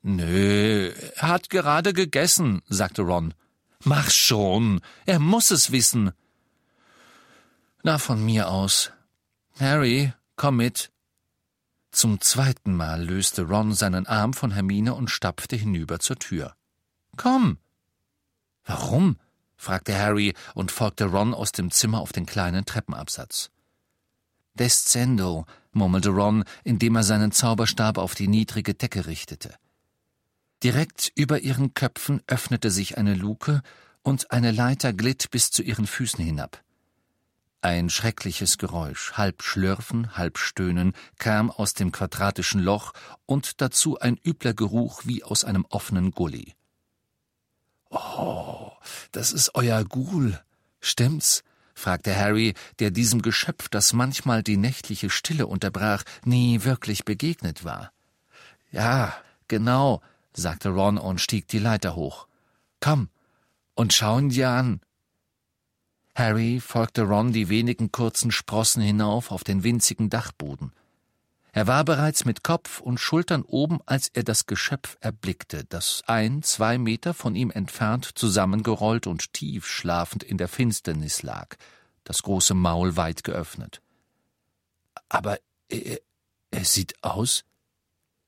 Nö, 0.02 0.92
er 1.16 1.28
hat 1.28 1.50
gerade 1.50 1.92
gegessen, 1.92 2.62
sagte 2.68 3.02
Ron. 3.02 3.34
Mach 3.84 4.10
schon, 4.10 4.80
er 5.06 5.18
muss 5.18 5.50
es 5.50 5.72
wissen. 5.72 6.12
Na, 7.88 7.96
von 7.96 8.22
mir 8.22 8.50
aus. 8.50 8.92
Harry, 9.58 10.12
komm 10.36 10.58
mit. 10.58 10.92
Zum 11.90 12.20
zweiten 12.20 12.76
Mal 12.76 13.02
löste 13.02 13.44
Ron 13.44 13.72
seinen 13.72 14.06
Arm 14.06 14.34
von 14.34 14.50
Hermine 14.50 14.92
und 14.92 15.08
stapfte 15.08 15.56
hinüber 15.56 15.98
zur 15.98 16.18
Tür. 16.18 16.54
Komm. 17.16 17.56
Warum? 18.66 19.16
fragte 19.56 19.98
Harry 19.98 20.34
und 20.54 20.70
folgte 20.70 21.06
Ron 21.06 21.32
aus 21.32 21.52
dem 21.52 21.70
Zimmer 21.70 22.00
auf 22.00 22.12
den 22.12 22.26
kleinen 22.26 22.66
Treppenabsatz. 22.66 23.48
Descendo, 24.52 25.46
murmelte 25.72 26.10
Ron, 26.10 26.44
indem 26.64 26.94
er 26.94 27.04
seinen 27.04 27.32
Zauberstab 27.32 27.96
auf 27.96 28.14
die 28.14 28.28
niedrige 28.28 28.74
Decke 28.74 29.06
richtete. 29.06 29.54
Direkt 30.62 31.10
über 31.14 31.40
ihren 31.40 31.72
Köpfen 31.72 32.20
öffnete 32.26 32.70
sich 32.70 32.98
eine 32.98 33.14
Luke 33.14 33.62
und 34.02 34.30
eine 34.30 34.50
Leiter 34.50 34.92
glitt 34.92 35.30
bis 35.30 35.50
zu 35.50 35.62
ihren 35.62 35.86
Füßen 35.86 36.22
hinab. 36.22 36.62
Ein 37.60 37.90
schreckliches 37.90 38.56
Geräusch, 38.56 39.14
halb 39.14 39.42
Schlürfen, 39.42 40.16
halb 40.16 40.38
Stöhnen, 40.38 40.92
kam 41.18 41.50
aus 41.50 41.74
dem 41.74 41.90
quadratischen 41.90 42.60
Loch 42.60 42.92
und 43.26 43.60
dazu 43.60 43.98
ein 43.98 44.16
übler 44.24 44.54
Geruch 44.54 45.02
wie 45.04 45.24
aus 45.24 45.44
einem 45.44 45.66
offenen 45.68 46.12
Gully. 46.12 46.54
Oh, 47.90 48.70
das 49.10 49.32
ist 49.32 49.54
euer 49.54 49.84
Ghoul, 49.84 50.40
stimmt's? 50.80 51.42
fragte 51.74 52.14
Harry, 52.14 52.54
der 52.80 52.90
diesem 52.90 53.22
Geschöpf, 53.22 53.68
das 53.68 53.92
manchmal 53.92 54.42
die 54.42 54.56
nächtliche 54.56 55.10
Stille 55.10 55.46
unterbrach, 55.46 56.04
nie 56.24 56.64
wirklich 56.64 57.04
begegnet 57.04 57.64
war. 57.64 57.92
Ja, 58.70 59.14
genau, 59.46 60.02
sagte 60.32 60.70
Ron 60.70 60.98
und 60.98 61.20
stieg 61.20 61.48
die 61.48 61.58
Leiter 61.58 61.94
hoch. 61.94 62.26
Komm 62.80 63.08
und 63.74 63.92
schauen 63.92 64.28
dir 64.28 64.50
an. 64.50 64.80
Harry 66.18 66.58
folgte 66.58 67.02
Ron 67.02 67.32
die 67.32 67.48
wenigen 67.48 67.92
kurzen 67.92 68.32
Sprossen 68.32 68.82
hinauf 68.82 69.30
auf 69.30 69.44
den 69.44 69.62
winzigen 69.62 70.10
Dachboden. 70.10 70.72
Er 71.52 71.68
war 71.68 71.84
bereits 71.84 72.24
mit 72.24 72.42
Kopf 72.42 72.80
und 72.80 72.98
Schultern 72.98 73.42
oben, 73.42 73.78
als 73.86 74.08
er 74.08 74.24
das 74.24 74.46
Geschöpf 74.46 74.96
erblickte, 75.00 75.64
das 75.64 76.02
ein, 76.06 76.42
zwei 76.42 76.76
Meter 76.76 77.14
von 77.14 77.36
ihm 77.36 77.52
entfernt 77.52 78.18
zusammengerollt 78.18 79.06
und 79.06 79.32
tief 79.32 79.66
schlafend 79.66 80.24
in 80.24 80.38
der 80.38 80.48
Finsternis 80.48 81.22
lag, 81.22 81.56
das 82.02 82.22
große 82.22 82.54
Maul 82.54 82.96
weit 82.96 83.22
geöffnet. 83.22 83.80
Aber 85.08 85.38
er, 85.68 86.00
er 86.50 86.64
sieht 86.64 87.02
aus. 87.04 87.44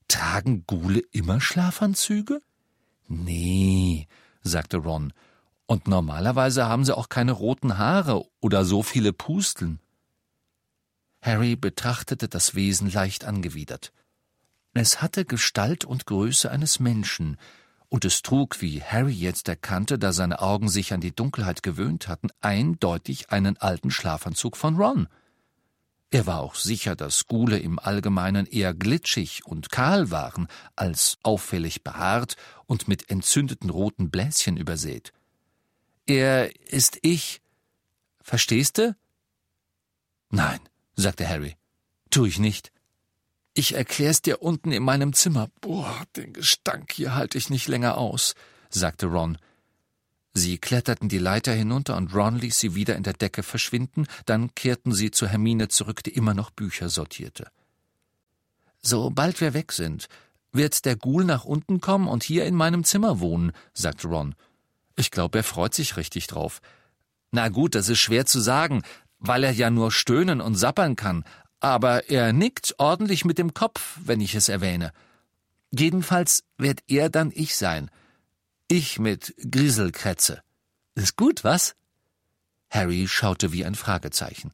Tragen 0.06 0.64
Gule 0.66 1.00
immer 1.10 1.40
Schlafanzüge? 1.40 2.40
Nee, 3.08 4.06
sagte 4.42 4.76
Ron 4.76 5.12
und 5.70 5.86
normalerweise 5.86 6.66
haben 6.66 6.84
sie 6.84 6.96
auch 6.96 7.08
keine 7.08 7.30
roten 7.30 7.78
Haare 7.78 8.24
oder 8.40 8.64
so 8.64 8.82
viele 8.82 9.12
Pusteln. 9.12 9.78
Harry 11.22 11.54
betrachtete 11.54 12.26
das 12.26 12.56
Wesen 12.56 12.90
leicht 12.90 13.24
angewidert. 13.24 13.92
Es 14.74 15.00
hatte 15.00 15.24
Gestalt 15.24 15.84
und 15.84 16.06
Größe 16.06 16.50
eines 16.50 16.80
Menschen, 16.80 17.36
und 17.88 18.04
es 18.04 18.22
trug, 18.22 18.60
wie 18.60 18.82
Harry 18.82 19.12
jetzt 19.12 19.46
erkannte, 19.46 19.96
da 19.96 20.12
seine 20.12 20.40
Augen 20.40 20.68
sich 20.68 20.92
an 20.92 21.00
die 21.00 21.14
Dunkelheit 21.14 21.62
gewöhnt 21.62 22.08
hatten, 22.08 22.30
eindeutig 22.40 23.30
einen 23.30 23.56
alten 23.56 23.92
Schlafanzug 23.92 24.56
von 24.56 24.74
Ron. 24.74 25.06
Er 26.10 26.26
war 26.26 26.40
auch 26.40 26.56
sicher, 26.56 26.96
dass 26.96 27.28
Gule 27.28 27.60
im 27.60 27.78
Allgemeinen 27.78 28.46
eher 28.46 28.74
glitschig 28.74 29.46
und 29.46 29.70
kahl 29.70 30.10
waren, 30.10 30.48
als 30.74 31.18
auffällig 31.22 31.84
behaart 31.84 32.34
und 32.66 32.88
mit 32.88 33.08
entzündeten 33.08 33.70
roten 33.70 34.10
Bläschen 34.10 34.56
übersät. 34.56 35.12
Er 36.10 36.50
ist 36.72 36.98
ich. 37.02 37.40
Verstehst 38.20 38.78
du? 38.78 38.96
Nein, 40.30 40.58
sagte 40.96 41.28
Harry. 41.28 41.54
Tu 42.10 42.24
ich 42.24 42.40
nicht. 42.40 42.72
Ich 43.54 43.76
erklär's 43.76 44.20
dir 44.20 44.42
unten 44.42 44.72
in 44.72 44.82
meinem 44.82 45.12
Zimmer. 45.12 45.50
Boah, 45.60 46.02
den 46.16 46.32
Gestank 46.32 46.90
hier 46.94 47.14
halte 47.14 47.38
ich 47.38 47.48
nicht 47.48 47.68
länger 47.68 47.96
aus, 47.96 48.34
sagte 48.70 49.06
Ron. 49.06 49.38
Sie 50.34 50.58
kletterten 50.58 51.08
die 51.08 51.18
Leiter 51.18 51.52
hinunter 51.52 51.96
und 51.96 52.12
Ron 52.12 52.40
ließ 52.40 52.58
sie 52.58 52.74
wieder 52.74 52.96
in 52.96 53.04
der 53.04 53.12
Decke 53.12 53.44
verschwinden, 53.44 54.08
dann 54.26 54.52
kehrten 54.56 54.90
sie 54.90 55.12
zu 55.12 55.28
Hermine 55.28 55.68
zurück, 55.68 56.02
die 56.02 56.14
immer 56.14 56.34
noch 56.34 56.50
Bücher 56.50 56.88
sortierte. 56.88 57.52
Sobald 58.82 59.40
wir 59.40 59.54
weg 59.54 59.70
sind, 59.70 60.08
wird 60.50 60.84
der 60.86 60.96
Ghoul 60.96 61.24
nach 61.24 61.44
unten 61.44 61.80
kommen 61.80 62.08
und 62.08 62.24
hier 62.24 62.46
in 62.46 62.56
meinem 62.56 62.82
Zimmer 62.82 63.20
wohnen, 63.20 63.52
sagte 63.74 64.08
Ron. 64.08 64.34
Ich 65.00 65.10
glaube, 65.10 65.38
er 65.38 65.44
freut 65.44 65.72
sich 65.72 65.96
richtig 65.96 66.26
drauf. 66.26 66.60
Na 67.30 67.48
gut, 67.48 67.74
das 67.74 67.88
ist 67.88 68.00
schwer 68.00 68.26
zu 68.26 68.38
sagen, 68.38 68.82
weil 69.18 69.44
er 69.44 69.50
ja 69.50 69.70
nur 69.70 69.92
stöhnen 69.92 70.42
und 70.42 70.56
sappern 70.56 70.94
kann, 70.94 71.24
aber 71.58 72.10
er 72.10 72.34
nickt 72.34 72.74
ordentlich 72.76 73.24
mit 73.24 73.38
dem 73.38 73.54
Kopf, 73.54 73.96
wenn 74.04 74.20
ich 74.20 74.34
es 74.34 74.50
erwähne. 74.50 74.92
Jedenfalls 75.70 76.44
wird 76.58 76.80
er 76.86 77.08
dann 77.08 77.32
ich 77.34 77.56
sein. 77.56 77.90
Ich 78.68 78.98
mit 78.98 79.34
Griselkrätze. 79.50 80.42
Ist 80.94 81.16
gut, 81.16 81.44
was? 81.44 81.76
Harry 82.68 83.08
schaute 83.08 83.52
wie 83.52 83.64
ein 83.64 83.76
Fragezeichen. 83.76 84.52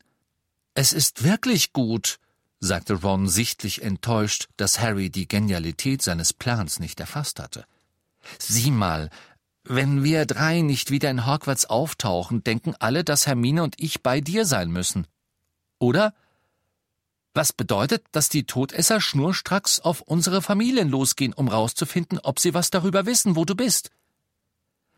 Es 0.75 0.93
ist 0.93 1.25
wirklich 1.25 1.73
gut, 1.73 2.21
sagte 2.61 2.95
Ron 2.95 3.29
sichtlich 3.29 3.83
enttäuscht, 3.83 4.47
dass 4.57 4.79
Harry 4.79 5.11
die 5.11 5.27
Genialität 5.27 6.03
seines 6.03 6.33
Plans 6.33 6.79
nicht 6.79 7.01
erfasst 7.01 7.41
hatte. 7.41 7.65
Sieh 8.39 8.71
mal, 8.71 9.11
wenn 9.69 10.05
wir 10.05 10.27
drei 10.27 10.61
nicht 10.61 10.91
wieder 10.91 11.11
in 11.11 11.27
Hogwarts 11.27 11.67
auftauchen, 11.67 12.43
denken 12.45 12.75
alle, 12.79 13.05
dass 13.05 13.27
Hermine 13.27 13.63
und 13.63 13.75
ich 13.79 14.03
bei 14.03 14.21
dir 14.21 14.45
sein 14.45 14.71
müssen. 14.71 15.07
Oder? 15.79 16.15
Was 17.35 17.53
bedeutet, 17.53 18.05
dass 18.13 18.29
die 18.29 18.45
Todesser 18.45 19.01
schnurstracks 19.01 19.81
auf 19.81 20.01
unsere 20.01 20.41
Familien 20.41 20.89
losgehen, 20.89 21.35
um 21.35 21.49
rauszufinden, 21.49 22.19
ob 22.23 22.41
sie 22.41 22.55
was 22.55 22.71
darüber 22.71 23.05
wissen, 23.05 23.37
wo 23.37 23.45
du 23.45 23.55
bist. 23.55 23.91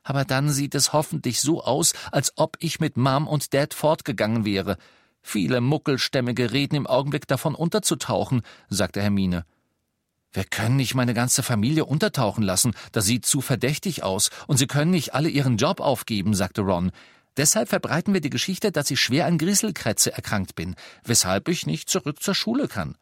Aber 0.04 0.24
dann 0.24 0.50
sieht 0.50 0.74
es 0.74 0.92
hoffentlich 0.92 1.40
so 1.40 1.62
aus, 1.62 1.92
als 2.12 2.32
ob 2.36 2.56
ich 2.60 2.78
mit 2.78 2.96
Mom 2.96 3.26
und 3.26 3.52
Dad 3.52 3.74
fortgegangen 3.74 4.44
wäre, 4.44 4.78
Viele 5.22 5.60
Muckelstämmige 5.60 6.52
reden 6.52 6.76
im 6.76 6.86
Augenblick 6.86 7.26
davon, 7.26 7.54
unterzutauchen, 7.54 8.42
sagte 8.68 9.02
Hermine. 9.02 9.44
Wir 10.32 10.44
können 10.44 10.76
nicht 10.76 10.94
meine 10.94 11.14
ganze 11.14 11.42
Familie 11.42 11.86
untertauchen 11.86 12.42
lassen, 12.42 12.74
das 12.92 13.06
sieht 13.06 13.24
zu 13.24 13.40
verdächtig 13.40 14.02
aus, 14.02 14.30
und 14.46 14.58
sie 14.58 14.66
können 14.66 14.90
nicht 14.90 15.14
alle 15.14 15.28
ihren 15.28 15.56
Job 15.56 15.80
aufgeben, 15.80 16.34
sagte 16.34 16.60
Ron. 16.62 16.92
Deshalb 17.36 17.68
verbreiten 17.68 18.12
wir 18.14 18.20
die 18.20 18.30
Geschichte, 18.30 18.72
dass 18.72 18.90
ich 18.90 19.00
schwer 19.00 19.26
an 19.26 19.38
Grieselkrätze 19.38 20.12
erkrankt 20.12 20.54
bin, 20.54 20.74
weshalb 21.04 21.48
ich 21.48 21.66
nicht 21.66 21.88
zurück 21.88 22.22
zur 22.22 22.34
Schule 22.34 22.68
kann. 22.68 22.96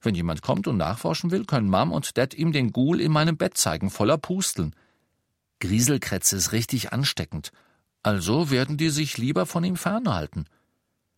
Wenn 0.00 0.14
jemand 0.14 0.42
kommt 0.42 0.68
und 0.68 0.76
nachforschen 0.76 1.30
will, 1.32 1.44
können 1.44 1.68
Mom 1.68 1.92
und 1.92 2.16
Dad 2.16 2.34
ihm 2.34 2.52
den 2.52 2.72
Ghoul 2.72 3.00
in 3.00 3.10
meinem 3.10 3.36
Bett 3.36 3.56
zeigen, 3.56 3.90
voller 3.90 4.16
Pusteln. 4.16 4.74
Grieselkrätze 5.58 6.36
ist 6.36 6.52
richtig 6.52 6.92
ansteckend. 6.92 7.50
Also 8.02 8.50
werden 8.50 8.76
die 8.76 8.90
sich 8.90 9.18
lieber 9.18 9.44
von 9.44 9.64
ihm 9.64 9.76
fernhalten. 9.76 10.46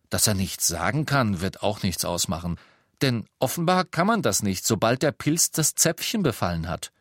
Dass 0.09 0.25
er 0.25 0.33
nichts 0.33 0.67
sagen 0.67 1.05
kann, 1.05 1.41
wird 1.41 1.61
auch 1.61 1.83
nichts 1.83 2.05
ausmachen, 2.05 2.57
denn 3.01 3.25
offenbar 3.39 3.85
kann 3.85 4.07
man 4.07 4.21
das 4.21 4.43
nicht, 4.43 4.65
sobald 4.65 5.01
der 5.01 5.11
Pilz 5.11 5.51
das 5.51 5.75
Zäpfchen 5.75 6.23
befallen 6.23 6.67
hat. 6.67 6.91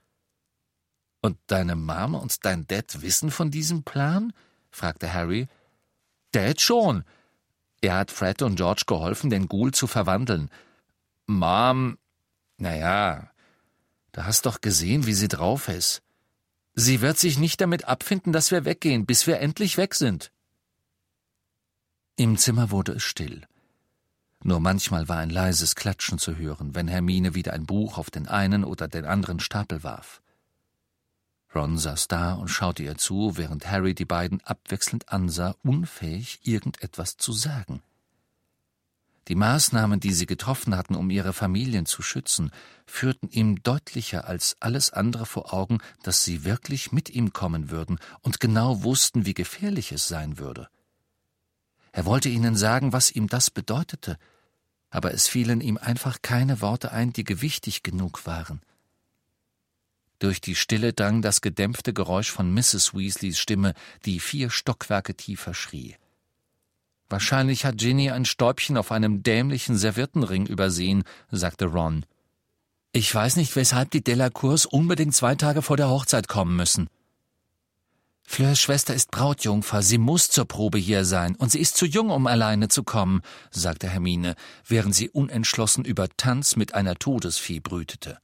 Und 1.22 1.38
deine 1.46 1.76
Mama 1.76 2.18
und 2.18 2.44
dein 2.44 2.66
Dad 2.66 3.02
wissen 3.02 3.30
von 3.30 3.50
diesem 3.50 3.82
Plan? 3.82 4.32
fragte 4.70 5.12
Harry. 5.12 5.48
Dad 6.32 6.60
schon. 6.60 7.04
Er 7.82 7.96
hat 7.96 8.10
Fred 8.10 8.42
und 8.42 8.56
George 8.56 8.84
geholfen, 8.86 9.30
den 9.30 9.48
Ghoul 9.48 9.72
zu 9.72 9.86
verwandeln. 9.86 10.50
Mom, 11.26 11.98
na 12.56 12.76
ja, 12.76 13.30
da 14.12 14.24
hast 14.24 14.46
doch 14.46 14.60
gesehen, 14.60 15.06
wie 15.06 15.14
sie 15.14 15.28
drauf 15.28 15.68
ist. 15.68 16.02
Sie 16.74 17.00
wird 17.00 17.18
sich 17.18 17.38
nicht 17.38 17.60
damit 17.60 17.84
abfinden, 17.84 18.32
dass 18.32 18.50
wir 18.50 18.64
weggehen, 18.64 19.06
bis 19.06 19.26
wir 19.26 19.40
endlich 19.40 19.76
weg 19.76 19.94
sind. 19.94 20.32
Im 22.16 22.36
Zimmer 22.36 22.70
wurde 22.70 22.92
es 22.92 23.02
still. 23.02 23.46
Nur 24.42 24.60
manchmal 24.60 25.08
war 25.08 25.18
ein 25.18 25.30
leises 25.30 25.74
Klatschen 25.74 26.18
zu 26.18 26.36
hören, 26.36 26.74
wenn 26.74 26.88
Hermine 26.88 27.34
wieder 27.34 27.52
ein 27.52 27.66
Buch 27.66 27.98
auf 27.98 28.10
den 28.10 28.26
einen 28.26 28.64
oder 28.64 28.88
den 28.88 29.04
anderen 29.04 29.40
Stapel 29.40 29.82
warf. 29.82 30.22
Ron 31.54 31.78
saß 31.78 32.08
da 32.08 32.34
und 32.34 32.48
schaute 32.48 32.82
ihr 32.82 32.96
zu, 32.96 33.36
während 33.36 33.68
Harry 33.68 33.94
die 33.94 34.04
beiden 34.04 34.40
abwechselnd 34.42 35.12
ansah, 35.12 35.56
unfähig, 35.62 36.40
irgendetwas 36.44 37.16
zu 37.16 37.32
sagen. 37.32 37.82
Die 39.28 39.34
Maßnahmen, 39.34 40.00
die 40.00 40.12
sie 40.12 40.26
getroffen 40.26 40.76
hatten, 40.76 40.94
um 40.94 41.10
ihre 41.10 41.32
Familien 41.32 41.86
zu 41.86 42.02
schützen, 42.02 42.50
führten 42.86 43.28
ihm 43.28 43.62
deutlicher 43.62 44.26
als 44.26 44.56
alles 44.60 44.92
andere 44.92 45.26
vor 45.26 45.52
Augen, 45.52 45.78
dass 46.02 46.24
sie 46.24 46.44
wirklich 46.44 46.92
mit 46.92 47.10
ihm 47.10 47.32
kommen 47.32 47.70
würden 47.70 47.98
und 48.22 48.40
genau 48.40 48.82
wussten, 48.82 49.26
wie 49.26 49.34
gefährlich 49.34 49.92
es 49.92 50.08
sein 50.08 50.38
würde. 50.38 50.68
Er 51.92 52.04
wollte 52.06 52.28
ihnen 52.28 52.56
sagen, 52.56 52.92
was 52.92 53.10
ihm 53.10 53.28
das 53.28 53.50
bedeutete, 53.50 54.16
aber 54.90 55.12
es 55.12 55.28
fielen 55.28 55.60
ihm 55.60 55.76
einfach 55.78 56.22
keine 56.22 56.60
Worte 56.60 56.92
ein, 56.92 57.12
die 57.12 57.24
gewichtig 57.24 57.82
genug 57.82 58.26
waren. 58.26 58.60
Durch 60.18 60.40
die 60.40 60.54
Stille 60.54 60.92
drang 60.92 61.22
das 61.22 61.40
gedämpfte 61.40 61.94
Geräusch 61.94 62.30
von 62.30 62.52
Mrs. 62.52 62.94
Weasleys 62.94 63.38
Stimme, 63.38 63.72
die 64.04 64.20
vier 64.20 64.50
Stockwerke 64.50 65.14
tiefer 65.14 65.54
schrie. 65.54 65.96
Wahrscheinlich 67.08 67.64
hat 67.64 67.78
Ginny 67.78 68.10
ein 68.10 68.24
Stäubchen 68.24 68.76
auf 68.76 68.92
einem 68.92 69.22
dämlichen 69.22 69.76
Serviettenring 69.76 70.46
übersehen, 70.46 71.04
sagte 71.30 71.66
Ron. 71.66 72.04
Ich 72.92 73.12
weiß 73.12 73.36
nicht, 73.36 73.56
weshalb 73.56 73.90
die 73.90 74.04
Delacours 74.04 74.66
unbedingt 74.66 75.14
zwei 75.14 75.34
Tage 75.34 75.62
vor 75.62 75.76
der 75.76 75.88
Hochzeit 75.88 76.28
kommen 76.28 76.54
müssen. 76.54 76.88
Fleurs 78.32 78.60
Schwester 78.60 78.94
ist 78.94 79.10
Brautjungfer, 79.10 79.82
sie 79.82 79.98
muss 79.98 80.28
zur 80.28 80.44
Probe 80.44 80.78
hier 80.78 81.04
sein, 81.04 81.34
und 81.34 81.50
sie 81.50 81.58
ist 81.58 81.76
zu 81.76 81.84
jung, 81.84 82.10
um 82.10 82.28
alleine 82.28 82.68
zu 82.68 82.84
kommen, 82.84 83.22
sagte 83.50 83.88
Hermine, 83.88 84.36
während 84.64 84.94
sie 84.94 85.10
unentschlossen 85.10 85.84
über 85.84 86.08
Tanz 86.16 86.54
mit 86.54 86.72
einer 86.72 86.94
Todesfee 86.94 87.58
brütete. 87.58 88.18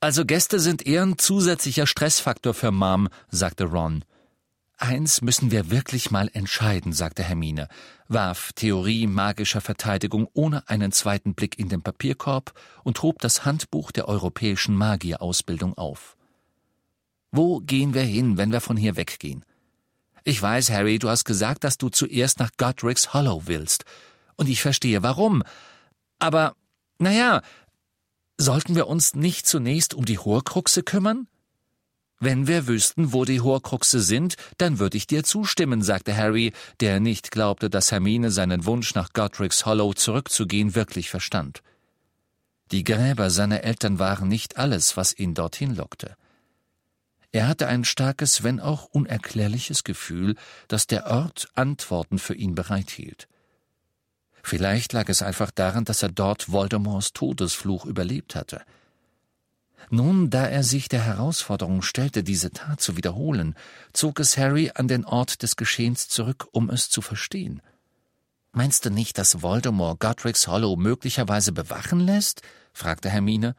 Also 0.00 0.26
Gäste 0.26 0.60
sind 0.60 0.86
eher 0.86 1.04
ein 1.04 1.16
zusätzlicher 1.16 1.86
Stressfaktor 1.86 2.52
für 2.52 2.70
Mom, 2.70 3.08
sagte 3.30 3.64
Ron. 3.64 4.04
Eins 4.76 5.22
müssen 5.22 5.50
wir 5.50 5.70
wirklich 5.70 6.10
mal 6.10 6.28
entscheiden, 6.34 6.92
sagte 6.92 7.22
Hermine, 7.22 7.68
warf 8.08 8.52
Theorie 8.52 9.06
magischer 9.06 9.62
Verteidigung 9.62 10.28
ohne 10.34 10.68
einen 10.68 10.92
zweiten 10.92 11.32
Blick 11.32 11.58
in 11.58 11.70
den 11.70 11.80
Papierkorb 11.80 12.52
und 12.84 13.00
hob 13.00 13.20
das 13.20 13.46
Handbuch 13.46 13.90
der 13.90 14.06
europäischen 14.06 14.76
Magierausbildung 14.76 15.78
auf. 15.78 16.17
Wo 17.30 17.60
gehen 17.60 17.94
wir 17.94 18.02
hin, 18.02 18.36
wenn 18.36 18.52
wir 18.52 18.60
von 18.60 18.76
hier 18.76 18.96
weggehen? 18.96 19.44
Ich 20.24 20.40
weiß, 20.40 20.70
Harry, 20.70 20.98
du 20.98 21.08
hast 21.08 21.24
gesagt, 21.24 21.64
dass 21.64 21.78
du 21.78 21.88
zuerst 21.88 22.38
nach 22.38 22.50
Godric's 22.56 23.14
Hollow 23.14 23.42
willst. 23.46 23.84
Und 24.36 24.48
ich 24.48 24.62
verstehe 24.62 25.02
warum. 25.02 25.42
Aber, 26.18 26.54
naja, 26.98 27.42
sollten 28.36 28.74
wir 28.74 28.86
uns 28.86 29.14
nicht 29.14 29.46
zunächst 29.46 29.94
um 29.94 30.04
die 30.04 30.18
Horcruxe 30.18 30.82
kümmern? 30.82 31.28
Wenn 32.20 32.48
wir 32.48 32.66
wüssten, 32.66 33.12
wo 33.12 33.24
die 33.24 33.40
Horcruxe 33.40 34.00
sind, 34.00 34.34
dann 34.56 34.80
würde 34.80 34.96
ich 34.96 35.06
dir 35.06 35.22
zustimmen, 35.22 35.82
sagte 35.82 36.16
Harry, 36.16 36.52
der 36.80 36.98
nicht 36.98 37.30
glaubte, 37.30 37.70
dass 37.70 37.92
Hermine 37.92 38.32
seinen 38.32 38.64
Wunsch 38.64 38.94
nach 38.94 39.12
Godric's 39.12 39.66
Hollow 39.66 39.92
zurückzugehen 39.92 40.74
wirklich 40.74 41.10
verstand. 41.10 41.62
Die 42.72 42.84
Gräber 42.84 43.30
seiner 43.30 43.62
Eltern 43.62 43.98
waren 43.98 44.28
nicht 44.28 44.56
alles, 44.56 44.96
was 44.96 45.16
ihn 45.16 45.34
dorthin 45.34 45.76
lockte. 45.76 46.16
Er 47.32 47.46
hatte 47.46 47.66
ein 47.66 47.84
starkes, 47.84 48.42
wenn 48.42 48.58
auch 48.58 48.86
unerklärliches 48.86 49.84
Gefühl, 49.84 50.34
dass 50.66 50.86
der 50.86 51.06
Ort 51.06 51.48
Antworten 51.54 52.18
für 52.18 52.34
ihn 52.34 52.54
bereithielt. 52.54 53.28
Vielleicht 54.42 54.94
lag 54.94 55.08
es 55.08 55.20
einfach 55.20 55.50
daran, 55.50 55.84
dass 55.84 56.02
er 56.02 56.08
dort 56.08 56.50
Voldemorts 56.50 57.12
Todesfluch 57.12 57.84
überlebt 57.84 58.34
hatte. 58.34 58.62
Nun, 59.90 60.30
da 60.30 60.46
er 60.46 60.64
sich 60.64 60.88
der 60.88 61.02
Herausforderung 61.02 61.82
stellte, 61.82 62.22
diese 62.22 62.50
Tat 62.50 62.80
zu 62.80 62.96
wiederholen, 62.96 63.54
zog 63.92 64.20
es 64.20 64.36
Harry 64.36 64.70
an 64.74 64.88
den 64.88 65.04
Ort 65.04 65.42
des 65.42 65.56
Geschehens 65.56 66.08
zurück, 66.08 66.48
um 66.52 66.70
es 66.70 66.90
zu 66.90 67.00
verstehen. 67.00 67.62
Meinst 68.52 68.84
du 68.84 68.90
nicht, 68.90 69.18
dass 69.18 69.42
Voldemort 69.42 70.00
Godric's 70.00 70.48
Hollow 70.48 70.76
möglicherweise 70.76 71.52
bewachen 71.52 72.00
lässt? 72.00 72.42
fragte 72.72 73.10
Hermine. 73.10 73.54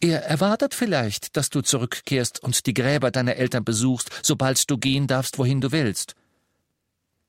Er 0.00 0.24
erwartet 0.24 0.74
vielleicht, 0.74 1.36
dass 1.36 1.50
du 1.50 1.62
zurückkehrst 1.62 2.42
und 2.42 2.66
die 2.66 2.74
Gräber 2.74 3.10
deiner 3.10 3.36
Eltern 3.36 3.64
besuchst, 3.64 4.10
sobald 4.22 4.70
du 4.70 4.78
gehen 4.78 5.06
darfst, 5.06 5.38
wohin 5.38 5.60
du 5.60 5.72
willst. 5.72 6.14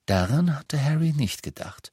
Daran 0.05 0.55
hatte 0.57 0.83
Harry 0.83 1.13
nicht 1.13 1.41
gedacht. 1.41 1.91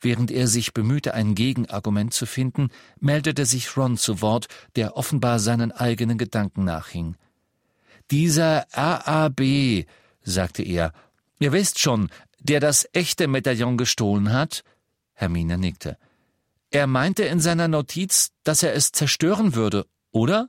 Während 0.00 0.30
er 0.30 0.48
sich 0.48 0.74
bemühte, 0.74 1.14
ein 1.14 1.34
Gegenargument 1.34 2.12
zu 2.12 2.26
finden, 2.26 2.70
meldete 2.98 3.46
sich 3.46 3.76
Ron 3.76 3.96
zu 3.96 4.20
Wort, 4.20 4.48
der 4.74 4.96
offenbar 4.96 5.38
seinen 5.38 5.70
eigenen 5.70 6.18
Gedanken 6.18 6.64
nachhing. 6.64 7.16
Dieser 8.10 8.66
RAB, 8.72 9.86
sagte 10.22 10.62
er, 10.62 10.92
ihr 11.38 11.52
wisst 11.52 11.78
schon, 11.78 12.10
der 12.40 12.58
das 12.58 12.88
echte 12.92 13.28
Medaillon 13.28 13.76
gestohlen 13.76 14.32
hat? 14.32 14.64
Hermine 15.14 15.56
nickte. 15.56 15.96
Er 16.72 16.86
meinte 16.86 17.24
in 17.24 17.38
seiner 17.38 17.68
Notiz, 17.68 18.32
dass 18.44 18.62
er 18.62 18.72
es 18.72 18.92
zerstören 18.92 19.54
würde, 19.54 19.86
oder? 20.10 20.48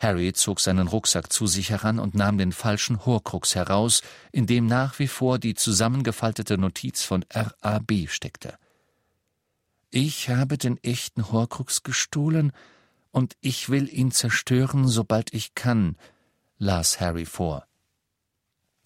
Harry 0.00 0.32
zog 0.32 0.60
seinen 0.60 0.88
Rucksack 0.88 1.30
zu 1.30 1.46
sich 1.46 1.68
heran 1.68 1.98
und 1.98 2.14
nahm 2.14 2.38
den 2.38 2.52
falschen 2.52 3.04
Horcrux 3.04 3.54
heraus, 3.54 4.00
in 4.32 4.46
dem 4.46 4.66
nach 4.66 4.98
wie 4.98 5.08
vor 5.08 5.38
die 5.38 5.54
zusammengefaltete 5.54 6.56
Notiz 6.56 7.04
von 7.04 7.22
RAB 7.30 8.08
steckte. 8.08 8.56
Ich 9.90 10.30
habe 10.30 10.56
den 10.56 10.82
echten 10.82 11.30
Horcrux 11.30 11.82
gestohlen, 11.82 12.52
und 13.10 13.36
ich 13.42 13.68
will 13.68 13.92
ihn 13.92 14.10
zerstören, 14.10 14.88
sobald 14.88 15.34
ich 15.34 15.54
kann, 15.54 15.98
las 16.56 16.98
Harry 16.98 17.26
vor. 17.26 17.66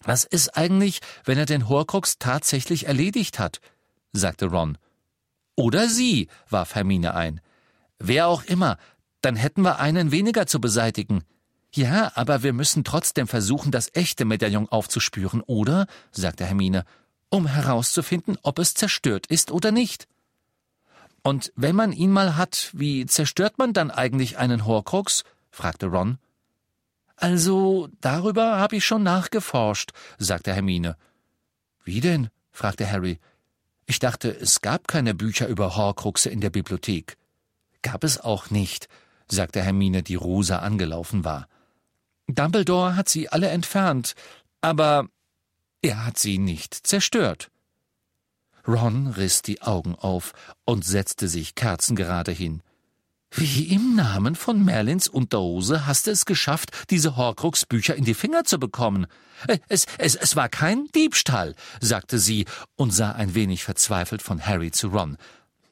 Was 0.01 0.25
ist 0.25 0.57
eigentlich, 0.57 0.99
wenn 1.23 1.37
er 1.37 1.45
den 1.45 1.69
Horcrux 1.69 2.17
tatsächlich 2.19 2.87
erledigt 2.87 3.39
hat? 3.39 3.61
sagte 4.11 4.47
Ron. 4.47 4.77
Oder 5.57 5.89
sie, 5.89 6.29
warf 6.49 6.75
Hermine 6.75 7.15
ein. 7.15 7.41
Wer 7.97 8.27
auch 8.27 8.43
immer, 8.43 8.77
dann 9.21 9.35
hätten 9.35 9.63
wir 9.63 9.79
einen 9.79 10.11
weniger 10.11 10.45
zu 10.45 10.61
beseitigen. 10.61 11.23
Ja, 11.73 12.11
aber 12.15 12.43
wir 12.43 12.53
müssen 12.53 12.83
trotzdem 12.83 13.27
versuchen, 13.27 13.71
das 13.71 13.89
echte 13.93 14.23
Medaillon 14.23 14.69
aufzuspüren, 14.69 15.41
oder? 15.41 15.87
sagte 16.11 16.45
Hermine, 16.45 16.85
um 17.29 17.47
herauszufinden, 17.47 18.37
ob 18.43 18.59
es 18.59 18.75
zerstört 18.75 19.25
ist 19.27 19.51
oder 19.51 19.71
nicht. 19.71 20.07
Und 21.23 21.51
wenn 21.55 21.75
man 21.75 21.91
ihn 21.91 22.11
mal 22.11 22.37
hat, 22.37 22.69
wie 22.73 23.07
zerstört 23.07 23.57
man 23.57 23.73
dann 23.73 23.89
eigentlich 23.89 24.37
einen 24.37 24.65
Horcrux? 24.65 25.23
fragte 25.49 25.87
Ron. 25.87 26.19
Also, 27.15 27.89
darüber 27.99 28.59
habe 28.59 28.75
ich 28.75 28.85
schon 28.85 29.01
nachgeforscht, 29.01 29.91
sagte 30.19 30.53
Hermine. 30.53 30.95
Wie 31.83 31.99
denn? 31.99 32.29
fragte 32.51 32.89
Harry. 32.89 33.19
Ich 33.87 33.99
dachte, 33.99 34.29
es 34.29 34.61
gab 34.61 34.87
keine 34.87 35.15
Bücher 35.15 35.47
über 35.47 35.75
Horcruxe 35.77 36.29
in 36.29 36.41
der 36.41 36.49
Bibliothek. 36.49 37.17
Gab 37.81 38.03
es 38.03 38.19
auch 38.19 38.49
nicht, 38.49 38.89
sagte 39.29 39.63
Hermine, 39.63 40.03
die 40.03 40.15
rosa 40.15 40.59
angelaufen 40.59 41.23
war. 41.23 41.47
Dumbledore 42.27 42.97
hat 42.97 43.07
sie 43.07 43.29
alle 43.29 43.47
entfernt, 43.47 44.13
aber 44.59 45.07
er 45.81 46.05
hat 46.05 46.17
sie 46.17 46.37
nicht 46.37 46.73
zerstört. 46.73 47.49
Ron 48.67 49.07
riss 49.07 49.41
die 49.41 49.61
Augen 49.61 49.95
auf 49.95 50.33
und 50.65 50.83
setzte 50.83 51.29
sich 51.29 51.55
kerzengerade 51.55 52.33
hin. 52.33 52.61
Wie 53.31 53.63
im 53.73 53.95
Namen 53.95 54.35
von 54.35 54.63
Merlins 54.63 55.07
Unterhose 55.07 55.85
hast 55.85 56.07
du 56.07 56.11
es 56.11 56.25
geschafft, 56.25 56.71
diese 56.89 57.17
Horcrux-Bücher 57.17 57.95
in 57.95 58.05
die 58.05 58.13
Finger 58.13 58.45
zu 58.45 58.57
bekommen? 58.57 59.07
Äh, 59.47 59.59
es, 59.67 59.85
es, 59.97 60.15
es 60.15 60.35
war 60.35 60.49
kein 60.49 60.87
Diebstahl, 60.95 61.55
sagte 61.81 62.19
sie 62.19 62.45
und 62.75 62.91
sah 62.91 63.11
ein 63.11 63.35
wenig 63.35 63.63
verzweifelt 63.63 64.21
von 64.21 64.45
Harry 64.45 64.71
zu 64.71 64.87
Ron. 64.87 65.17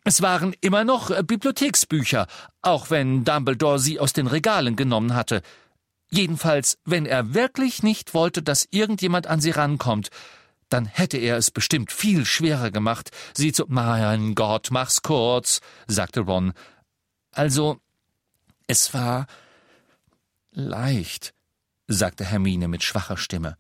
Es 0.04 0.22
waren 0.22 0.54
immer 0.62 0.84
noch 0.84 1.10
äh, 1.10 1.24
Bibliotheksbücher, 1.24 2.28
auch 2.62 2.89
wenn 2.89 3.24
Dumbledore 3.24 3.80
sie 3.80 4.00
aus 4.00 4.13
den 4.13 4.28
Regalen 4.28 4.76
genommen 4.76 5.15
hatte. 5.15 5.41
Jedenfalls, 6.12 6.78
wenn 6.86 7.06
er 7.06 7.34
wirklich 7.34 7.82
nicht 7.82 8.13
wollte, 8.13 8.44
dass 8.44 8.68
irgendjemand 8.70 9.28
an 9.28 9.41
sie 9.41 9.52
rankommt, 9.52 10.10
dann 10.70 10.86
hätte 10.86 11.18
er 11.18 11.38
es 11.38 11.52
bestimmt 11.52 11.91
viel 11.91 12.26
schwerer 12.26 12.70
gemacht, 12.70 13.12
sie 13.34 13.52
zu. 13.52 13.65
Mein 13.68 14.36
Gott, 14.36 14.70
mach's 14.72 15.02
kurz, 15.02 15.62
sagte 15.88 16.22
Ron. 16.22 16.54
Also, 17.36 17.82
es 18.65 18.93
war 18.93 19.28
leicht, 20.52 21.34
sagte 21.86 22.24
Hermine 22.24 22.69
mit 22.69 22.82
schwacher 22.82 23.17
Stimme. 23.17 23.58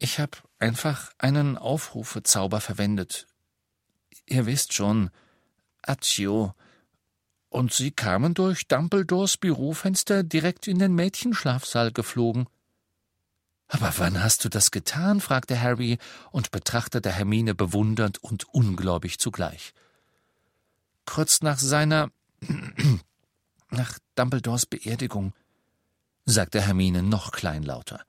Ich 0.00 0.18
hab 0.18 0.42
einfach 0.58 1.12
einen 1.16 1.56
Aufrufezauber 1.56 2.60
verwendet. 2.60 3.28
Ihr 4.26 4.46
wisst 4.46 4.72
schon, 4.72 5.10
Accio. 5.80 6.54
Und 7.50 7.72
sie 7.72 7.92
kamen 7.92 8.34
durch 8.34 8.66
Dumbledores 8.66 9.36
Bürofenster 9.36 10.24
direkt 10.24 10.66
in 10.66 10.80
den 10.80 10.92
Mädchenschlafsaal 10.92 11.92
geflogen. 11.92 12.48
Aber 13.68 13.94
wann 13.98 14.24
hast 14.24 14.44
du 14.44 14.48
das 14.48 14.72
getan? 14.72 15.20
fragte 15.20 15.60
Harry 15.60 15.98
und 16.32 16.50
betrachtete 16.50 17.12
Hermine 17.12 17.54
bewundernd 17.54 18.22
und 18.24 18.52
ungläubig 18.52 19.20
zugleich. 19.20 19.72
Kurz 21.04 21.42
nach 21.42 21.60
seiner 21.60 22.10
nach 23.70 23.98
Dumbledores 24.14 24.66
Beerdigung, 24.66 25.32
sagte 26.24 26.60
Hermine 26.60 27.02
noch 27.02 27.32
kleinlauter. 27.32 28.04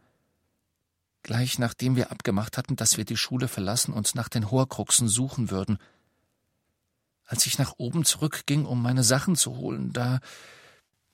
Gleich 1.23 1.59
nachdem 1.59 1.95
wir 1.95 2.11
abgemacht 2.11 2.57
hatten, 2.57 2.75
dass 2.75 2.97
wir 2.97 3.05
die 3.05 3.17
Schule 3.17 3.47
verlassen 3.47 3.93
und 3.93 4.15
nach 4.15 4.29
den 4.29 4.49
Horcruxen 4.49 5.07
suchen 5.07 5.51
würden. 5.51 5.77
Als 7.25 7.45
ich 7.45 7.57
nach 7.57 7.73
oben 7.77 8.05
zurückging, 8.05 8.65
um 8.65 8.81
meine 8.81 9.03
Sachen 9.03 9.35
zu 9.35 9.57
holen, 9.57 9.91
da 9.91 10.19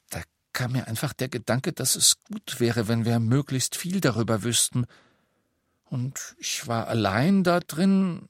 da 0.10 0.22
kam 0.52 0.74
mir 0.74 0.88
einfach 0.88 1.14
der 1.14 1.30
Gedanke, 1.30 1.74
dass 1.74 1.96
es 1.96 2.18
gut 2.26 2.60
wäre, 2.60 2.88
wenn 2.88 3.06
wir 3.06 3.20
möglichst 3.20 3.76
viel 3.76 4.00
darüber 4.02 4.44
wüssten. 4.44 4.86
Und 5.86 6.36
ich 6.38 6.68
war 6.68 6.88
allein 6.88 7.44
da 7.44 7.60
drin, 7.60 8.30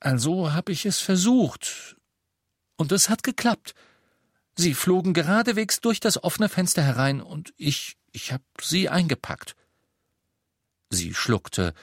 also 0.00 0.52
habe 0.52 0.72
ich 0.72 0.86
es 0.86 0.98
versucht. 1.00 1.96
Und 2.76 2.92
es 2.92 3.10
hat 3.10 3.22
geklappt. 3.22 3.74
Sie 4.60 4.74
flogen 4.74 5.14
geradewegs 5.14 5.80
durch 5.80 6.00
das 6.00 6.24
offene 6.24 6.48
Fenster 6.48 6.82
herein, 6.82 7.20
und 7.20 7.54
ich, 7.56 7.96
ich 8.10 8.32
hab 8.32 8.42
sie 8.60 8.88
eingepackt. 8.88 9.54
Sie 10.90 11.14
schluckte 11.14 11.74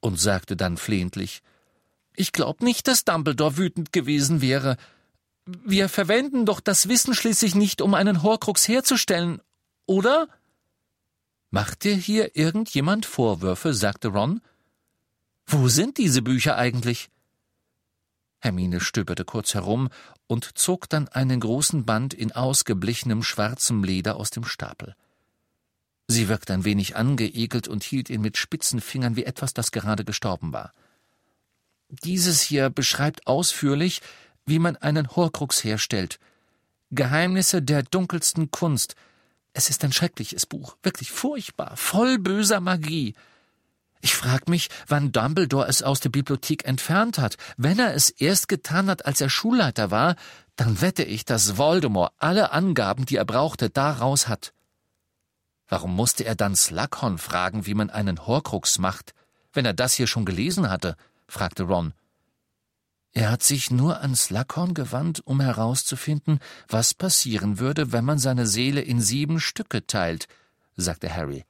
und 0.00 0.20
sagte 0.20 0.54
dann 0.54 0.76
flehentlich 0.76 1.42
Ich 2.14 2.32
glaub 2.32 2.60
nicht, 2.60 2.86
dass 2.86 3.06
Dumbledore 3.06 3.56
wütend 3.56 3.94
gewesen 3.94 4.42
wäre. 4.42 4.76
Wir 5.46 5.88
verwenden 5.88 6.44
doch 6.44 6.60
das 6.60 6.86
Wissen 6.86 7.14
schließlich 7.14 7.54
nicht, 7.54 7.80
um 7.80 7.94
einen 7.94 8.22
Horcrux 8.22 8.68
herzustellen, 8.68 9.40
oder? 9.86 10.28
Macht 11.48 11.84
dir 11.84 11.96
hier 11.96 12.36
irgendjemand 12.36 13.06
Vorwürfe? 13.06 13.72
sagte 13.72 14.08
Ron. 14.08 14.42
Wo 15.46 15.68
sind 15.68 15.96
diese 15.96 16.20
Bücher 16.20 16.58
eigentlich? 16.58 17.08
Hermine 18.42 18.80
stöberte 18.80 19.24
kurz 19.24 19.54
herum 19.54 19.88
und 20.32 20.56
zog 20.58 20.88
dann 20.88 21.08
einen 21.08 21.40
großen 21.40 21.84
Band 21.84 22.14
in 22.14 22.32
ausgeblichenem 22.32 23.22
schwarzem 23.22 23.84
Leder 23.84 24.16
aus 24.16 24.30
dem 24.30 24.44
Stapel. 24.44 24.96
Sie 26.08 26.28
wirkte 26.28 26.54
ein 26.54 26.64
wenig 26.64 26.96
angeekelt 26.96 27.68
und 27.68 27.84
hielt 27.84 28.08
ihn 28.08 28.22
mit 28.22 28.38
spitzen 28.38 28.80
Fingern 28.80 29.14
wie 29.14 29.24
etwas, 29.24 29.52
das 29.52 29.72
gerade 29.72 30.06
gestorben 30.06 30.54
war. 30.54 30.72
Dieses 31.90 32.40
hier 32.40 32.70
beschreibt 32.70 33.26
ausführlich, 33.26 34.00
wie 34.46 34.58
man 34.58 34.76
einen 34.76 35.14
Horcrux 35.14 35.62
herstellt. 35.64 36.18
Geheimnisse 36.90 37.60
der 37.60 37.82
dunkelsten 37.82 38.50
Kunst. 38.50 38.96
Es 39.52 39.68
ist 39.68 39.84
ein 39.84 39.92
schreckliches 39.92 40.46
Buch, 40.46 40.78
wirklich 40.82 41.12
furchtbar, 41.12 41.76
voll 41.76 42.18
böser 42.18 42.60
Magie. 42.60 43.12
Ich 44.04 44.16
frag 44.16 44.48
mich, 44.48 44.68
wann 44.88 45.12
Dumbledore 45.12 45.68
es 45.68 45.84
aus 45.84 46.00
der 46.00 46.08
Bibliothek 46.10 46.64
entfernt 46.66 47.18
hat. 47.18 47.36
Wenn 47.56 47.78
er 47.78 47.94
es 47.94 48.10
erst 48.10 48.48
getan 48.48 48.90
hat, 48.90 49.06
als 49.06 49.20
er 49.20 49.30
Schulleiter 49.30 49.92
war, 49.92 50.16
dann 50.56 50.80
wette 50.80 51.04
ich, 51.04 51.24
dass 51.24 51.56
Voldemort 51.56 52.12
alle 52.18 52.50
Angaben, 52.50 53.06
die 53.06 53.14
er 53.14 53.24
brauchte, 53.24 53.70
daraus 53.70 54.26
hat. 54.26 54.52
Warum 55.68 55.94
musste 55.94 56.24
er 56.24 56.34
dann 56.34 56.56
Slughorn 56.56 57.16
fragen, 57.16 57.64
wie 57.64 57.74
man 57.74 57.90
einen 57.90 58.26
Horcrux 58.26 58.80
macht, 58.80 59.14
wenn 59.52 59.64
er 59.64 59.72
das 59.72 59.94
hier 59.94 60.08
schon 60.08 60.24
gelesen 60.24 60.68
hatte? 60.68 60.96
fragte 61.28 61.62
Ron. 61.62 61.94
Er 63.12 63.30
hat 63.30 63.44
sich 63.44 63.70
nur 63.70 64.00
an 64.00 64.16
Slughorn 64.16 64.74
gewandt, 64.74 65.22
um 65.24 65.40
herauszufinden, 65.40 66.40
was 66.66 66.92
passieren 66.92 67.60
würde, 67.60 67.92
wenn 67.92 68.04
man 68.04 68.18
seine 68.18 68.48
Seele 68.48 68.80
in 68.80 69.00
sieben 69.00 69.38
Stücke 69.38 69.86
teilt, 69.86 70.26
sagte 70.74 71.14
Harry. 71.14 71.44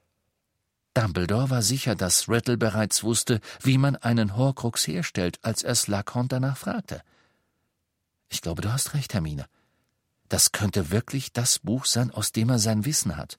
Dumbledore 0.93 1.49
war 1.49 1.61
sicher, 1.61 1.95
dass 1.95 2.29
Riddle 2.29 2.57
bereits 2.57 3.03
wusste, 3.03 3.39
wie 3.61 3.77
man 3.77 3.95
einen 3.95 4.37
Horcrux 4.37 4.85
herstellt, 4.87 5.39
als 5.41 5.63
er 5.63 5.75
Slughorn 5.75 6.27
danach 6.27 6.57
fragte. 6.57 7.01
Ich 8.29 8.41
glaube, 8.41 8.61
du 8.61 8.71
hast 8.71 8.93
recht, 8.93 9.13
Hermine. 9.13 9.45
Das 10.29 10.51
könnte 10.51 10.91
wirklich 10.91 11.33
das 11.33 11.59
Buch 11.59 11.85
sein, 11.85 12.11
aus 12.11 12.31
dem 12.31 12.49
er 12.49 12.59
sein 12.59 12.85
Wissen 12.85 13.17
hat. 13.17 13.37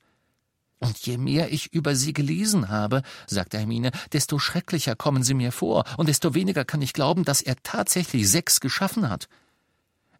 Und 0.81 0.99
je 0.99 1.17
mehr 1.17 1.53
ich 1.53 1.73
über 1.73 1.97
sie 1.97 2.13
gelesen 2.13 2.69
habe, 2.69 3.03
sagte 3.27 3.59
Hermine, 3.59 3.91
desto 4.13 4.39
schrecklicher 4.39 4.97
kommen 4.97 5.23
sie 5.23 5.35
mir 5.35 5.51
vor, 5.51 5.85
und 5.97 6.09
desto 6.09 6.35
weniger 6.35 6.65
kann 6.65 6.83
ich 6.83 6.93
glauben, 6.93 7.25
dass 7.25 7.41
er 7.41 7.57
tatsächlich 7.63 8.29
sechs 8.29 8.61
geschaffen 8.61 9.09
hat. 9.09 9.29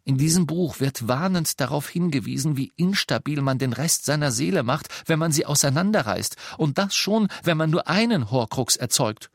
In 0.07 0.19
diesem 0.19 0.45
Buch 0.45 0.79
wird 0.79 1.07
warnend 1.07 1.59
darauf 1.59 1.89
hingewiesen, 1.89 2.57
wie 2.57 2.71
instabil 2.75 3.41
man 3.41 3.57
den 3.57 3.73
Rest 3.73 4.05
seiner 4.05 4.31
Seele 4.31 4.61
macht, 4.61 4.87
wenn 5.07 5.17
man 5.17 5.31
sie 5.31 5.47
auseinanderreißt, 5.47 6.37
und 6.59 6.77
das 6.77 6.95
schon, 6.95 7.27
wenn 7.43 7.57
man 7.57 7.71
nur 7.71 7.87
einen 7.87 8.29
Horcrux 8.29 8.75
erzeugt. 8.75 9.31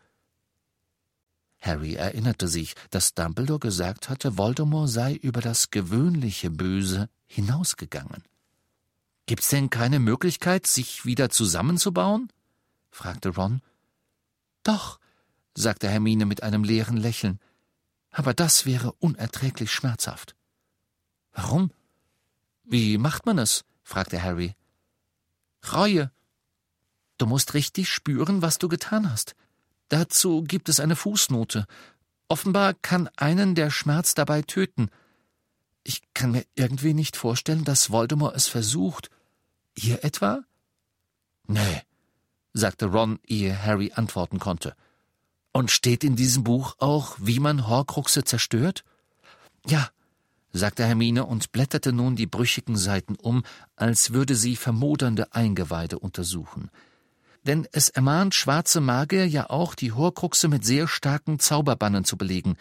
Harry 1.60 1.94
erinnerte 1.94 2.46
sich, 2.46 2.74
dass 2.90 3.14
Dumbledore 3.14 3.58
gesagt 3.58 4.08
hatte, 4.08 4.38
Voldemort 4.38 4.88
sei 4.88 5.14
über 5.14 5.40
das 5.40 5.70
gewöhnliche 5.70 6.50
Böse 6.50 7.10
hinausgegangen. 7.26 8.22
Gibt's 9.26 9.48
denn 9.48 9.70
keine 9.70 9.98
Möglichkeit, 9.98 10.68
sich 10.68 11.04
wieder 11.04 11.30
zusammenzubauen? 11.30 12.32
fragte 12.92 13.30
Ron. 13.30 13.60
Doch, 14.62 15.00
sagte 15.56 15.88
Hermine 15.88 16.26
mit 16.26 16.44
einem 16.44 16.62
leeren 16.62 16.96
Lächeln, 16.96 17.40
aber 18.12 18.34
das 18.34 18.66
wäre 18.66 18.92
unerträglich 18.92 19.72
schmerzhaft. 19.72 20.36
Warum? 21.32 21.70
Wie 22.64 22.98
macht 22.98 23.26
man 23.26 23.38
es? 23.38 23.64
fragte 23.82 24.22
Harry. 24.22 24.54
Reue. 25.72 26.10
Du 27.18 27.26
musst 27.26 27.54
richtig 27.54 27.88
spüren, 27.88 28.42
was 28.42 28.58
du 28.58 28.68
getan 28.68 29.10
hast. 29.10 29.34
Dazu 29.88 30.42
gibt 30.42 30.68
es 30.68 30.80
eine 30.80 30.96
Fußnote. 30.96 31.66
Offenbar 32.28 32.74
kann 32.74 33.10
einen 33.16 33.54
der 33.54 33.70
Schmerz 33.70 34.14
dabei 34.14 34.42
töten. 34.42 34.88
Ich 35.82 36.02
kann 36.14 36.30
mir 36.30 36.44
irgendwie 36.54 36.94
nicht 36.94 37.16
vorstellen, 37.16 37.64
dass 37.64 37.90
Voldemort 37.90 38.36
es 38.36 38.46
versucht. 38.46 39.10
Ihr 39.74 40.04
etwa? 40.04 40.44
Nee, 41.46 41.82
sagte 42.52 42.86
Ron, 42.86 43.18
ehe 43.26 43.60
Harry 43.64 43.92
antworten 43.94 44.38
konnte. 44.38 44.76
Und 45.52 45.72
steht 45.72 46.04
in 46.04 46.14
diesem 46.14 46.44
Buch 46.44 46.76
auch, 46.78 47.16
wie 47.18 47.40
man 47.40 47.66
Horcruxe 47.66 48.22
zerstört? 48.22 48.84
Ja, 49.66 49.90
sagte 50.52 50.84
Hermine 50.84 51.26
und 51.26 51.52
blätterte 51.52 51.92
nun 51.92 52.16
die 52.16 52.26
brüchigen 52.26 52.76
Seiten 52.76 53.16
um, 53.16 53.42
als 53.76 54.12
würde 54.12 54.34
sie 54.34 54.56
vermodernde 54.56 55.32
Eingeweide 55.34 55.98
untersuchen. 55.98 56.70
Denn 57.44 57.66
es 57.72 57.88
ermahnt 57.88 58.34
schwarze 58.34 58.80
Magier 58.80 59.26
ja 59.26 59.48
auch, 59.48 59.74
die 59.74 59.92
Horcruxe 59.92 60.48
mit 60.48 60.64
sehr 60.64 60.88
starken 60.88 61.38
Zauberbannen 61.38 62.04
zu 62.04 62.16
belegen. 62.16 62.56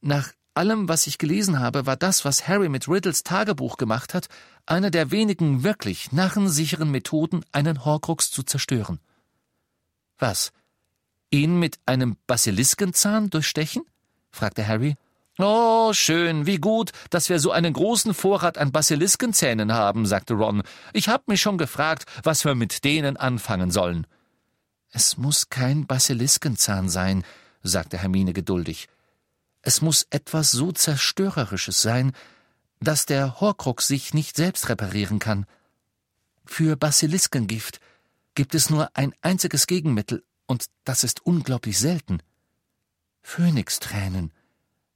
Nach 0.00 0.32
allem, 0.54 0.88
was 0.88 1.06
ich 1.06 1.18
gelesen 1.18 1.58
habe, 1.58 1.86
war 1.86 1.96
das, 1.96 2.24
was 2.24 2.46
Harry 2.46 2.68
mit 2.68 2.88
Riddles 2.88 3.24
Tagebuch 3.24 3.78
gemacht 3.78 4.14
hat, 4.14 4.28
eine 4.66 4.90
der 4.90 5.10
wenigen 5.10 5.64
wirklich 5.64 6.12
narrensicheren 6.12 6.90
Methoden, 6.90 7.44
einen 7.52 7.84
Horcrux 7.84 8.30
zu 8.30 8.42
zerstören. 8.42 9.00
Was? 10.18 10.52
Ihn 11.30 11.58
mit 11.58 11.80
einem 11.86 12.16
Basiliskenzahn 12.26 13.30
durchstechen? 13.30 13.82
fragte 14.30 14.66
Harry. 14.66 14.96
Oh, 15.38 15.92
schön, 15.94 16.44
wie 16.46 16.58
gut, 16.58 16.92
dass 17.08 17.30
wir 17.30 17.40
so 17.40 17.52
einen 17.52 17.72
großen 17.72 18.12
Vorrat 18.12 18.58
an 18.58 18.70
Basiliskenzähnen 18.70 19.72
haben, 19.72 20.04
sagte 20.04 20.34
Ron. 20.34 20.62
Ich 20.92 21.08
hab 21.08 21.26
mich 21.26 21.40
schon 21.40 21.56
gefragt, 21.56 22.04
was 22.22 22.44
wir 22.44 22.54
mit 22.54 22.84
denen 22.84 23.16
anfangen 23.16 23.70
sollen. 23.70 24.06
Es 24.90 25.16
muss 25.16 25.48
kein 25.48 25.86
Basiliskenzahn 25.86 26.90
sein, 26.90 27.24
sagte 27.62 27.96
Hermine 27.96 28.34
geduldig. 28.34 28.88
Es 29.62 29.80
muss 29.80 30.06
etwas 30.10 30.50
so 30.50 30.70
Zerstörerisches 30.70 31.80
sein, 31.80 32.12
dass 32.80 33.06
der 33.06 33.40
Horcrux 33.40 33.86
sich 33.86 34.12
nicht 34.12 34.36
selbst 34.36 34.68
reparieren 34.68 35.18
kann. 35.18 35.46
Für 36.44 36.76
Basiliskengift 36.76 37.80
gibt 38.34 38.54
es 38.54 38.68
nur 38.68 38.90
ein 38.94 39.14
einziges 39.22 39.66
Gegenmittel, 39.66 40.24
und 40.46 40.66
das 40.84 41.04
ist 41.04 41.24
unglaublich 41.24 41.78
selten. 41.78 42.18
Phönixtränen, 43.22 44.32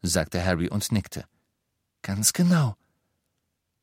sagte 0.03 0.44
Harry 0.44 0.68
und 0.68 0.92
nickte. 0.92 1.24
Ganz 2.03 2.32
genau. 2.32 2.76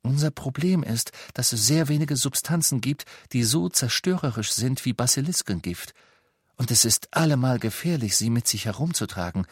Unser 0.02 0.32
Problem 0.32 0.84
ist, 0.84 1.12
dass 1.34 1.54
es 1.54 1.66
sehr 1.66 1.88
wenige 1.88 2.18
Substanzen 2.18 2.82
gibt, 2.82 3.06
die 3.32 3.44
so 3.44 3.70
zerstörerisch 3.70 4.52
sind 4.52 4.84
wie 4.86 4.94
Basiliskengift, 4.94 5.94
und 6.56 6.72
es 6.72 6.86
ist 6.86 7.08
allemal 7.12 7.60
gefährlich, 7.60 8.16
sie 8.16 8.30
mit 8.30 8.48
sich 8.48 8.66
herumzutragen. 8.66 9.48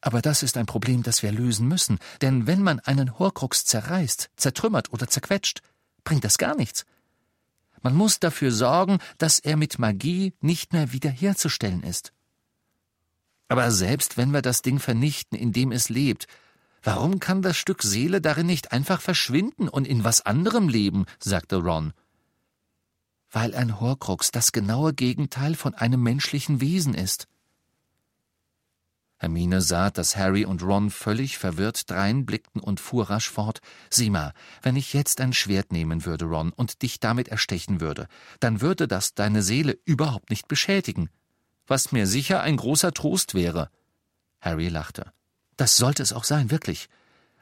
Aber 0.00 0.22
das 0.22 0.42
ist 0.42 0.56
ein 0.56 0.66
Problem, 0.66 1.02
das 1.02 1.22
wir 1.22 1.32
lösen 1.32 1.68
müssen, 1.68 1.98
denn 2.22 2.46
wenn 2.46 2.62
man 2.62 2.80
einen 2.80 3.18
Horcrux 3.18 3.64
zerreißt, 3.64 4.30
zertrümmert 4.36 4.92
oder 4.92 5.06
zerquetscht, 5.08 5.60
bringt 6.02 6.24
das 6.24 6.38
gar 6.38 6.56
nichts. 6.56 6.84
Man 7.82 7.94
muss 7.94 8.20
dafür 8.20 8.50
sorgen, 8.50 8.98
dass 9.18 9.38
er 9.38 9.56
mit 9.56 9.78
Magie 9.78 10.32
nicht 10.40 10.72
mehr 10.72 10.92
wiederherzustellen 10.92 11.82
ist. 11.82 12.12
Aber 13.48 13.70
selbst 13.70 14.16
wenn 14.16 14.32
wir 14.32 14.42
das 14.42 14.62
Ding 14.62 14.78
vernichten, 14.78 15.38
in 15.38 15.52
dem 15.52 15.72
es 15.72 15.88
lebt, 15.88 16.26
warum 16.82 17.20
kann 17.20 17.42
das 17.42 17.56
Stück 17.56 17.82
Seele 17.82 18.20
darin 18.20 18.46
nicht 18.46 18.72
einfach 18.72 19.00
verschwinden 19.00 19.68
und 19.68 19.86
in 19.86 20.04
was 20.04 20.24
anderem 20.24 20.68
leben? 20.68 21.06
sagte 21.18 21.56
Ron. 21.56 21.92
Weil 23.30 23.54
ein 23.54 23.80
Horcrux 23.80 24.30
das 24.30 24.52
genaue 24.52 24.94
Gegenteil 24.94 25.54
von 25.54 25.74
einem 25.74 26.02
menschlichen 26.02 26.60
Wesen 26.60 26.94
ist. 26.94 27.26
Hermine 29.24 29.60
sah, 29.60 29.90
dass 29.90 30.16
Harry 30.16 30.44
und 30.44 30.62
Ron 30.62 30.90
völlig 30.90 31.38
verwirrt 31.38 31.88
dreinblickten 31.90 32.60
und 32.60 32.78
fuhr 32.78 33.08
rasch 33.08 33.30
fort. 33.30 33.60
Sieh 33.88 34.10
mal, 34.10 34.34
wenn 34.62 34.76
ich 34.76 34.92
jetzt 34.92 35.20
ein 35.20 35.32
Schwert 35.32 35.72
nehmen 35.72 36.04
würde, 36.04 36.26
Ron, 36.26 36.52
und 36.52 36.82
dich 36.82 37.00
damit 37.00 37.28
erstechen 37.28 37.80
würde, 37.80 38.06
dann 38.40 38.60
würde 38.60 38.86
das 38.86 39.14
deine 39.14 39.42
Seele 39.42 39.78
überhaupt 39.84 40.30
nicht 40.30 40.46
beschädigen. 40.46 41.08
Was 41.66 41.92
mir 41.92 42.06
sicher 42.06 42.42
ein 42.42 42.56
großer 42.56 42.92
Trost 42.92 43.34
wäre. 43.34 43.70
Harry 44.40 44.68
lachte. 44.68 45.12
Das 45.56 45.76
sollte 45.76 46.02
es 46.02 46.12
auch 46.12 46.24
sein, 46.24 46.50
wirklich. 46.50 46.88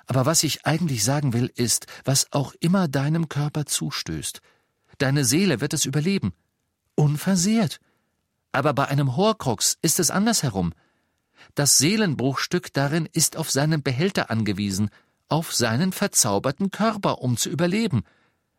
Aber 0.06 0.26
was 0.26 0.42
ich 0.42 0.66
eigentlich 0.66 1.04
sagen 1.04 1.32
will, 1.32 1.50
ist, 1.54 1.86
was 2.04 2.32
auch 2.32 2.54
immer 2.60 2.88
deinem 2.88 3.28
Körper 3.28 3.66
zustößt. 3.66 4.40
Deine 4.98 5.24
Seele 5.24 5.60
wird 5.60 5.74
es 5.74 5.84
überleben. 5.84 6.32
Unversehrt. 6.94 7.80
Aber 8.52 8.74
bei 8.74 8.86
einem 8.86 9.16
Horcrux 9.16 9.78
ist 9.82 9.98
es 9.98 10.10
andersherum. 10.10 10.74
Das 11.54 11.78
Seelenbruchstück 11.78 12.72
darin 12.72 13.08
ist 13.12 13.36
auf 13.36 13.50
seinen 13.50 13.82
Behälter 13.82 14.30
angewiesen, 14.30 14.90
auf 15.28 15.54
seinen 15.54 15.92
verzauberten 15.92 16.70
Körper, 16.70 17.22
um 17.22 17.36
zu 17.36 17.48
überleben. 17.48 18.02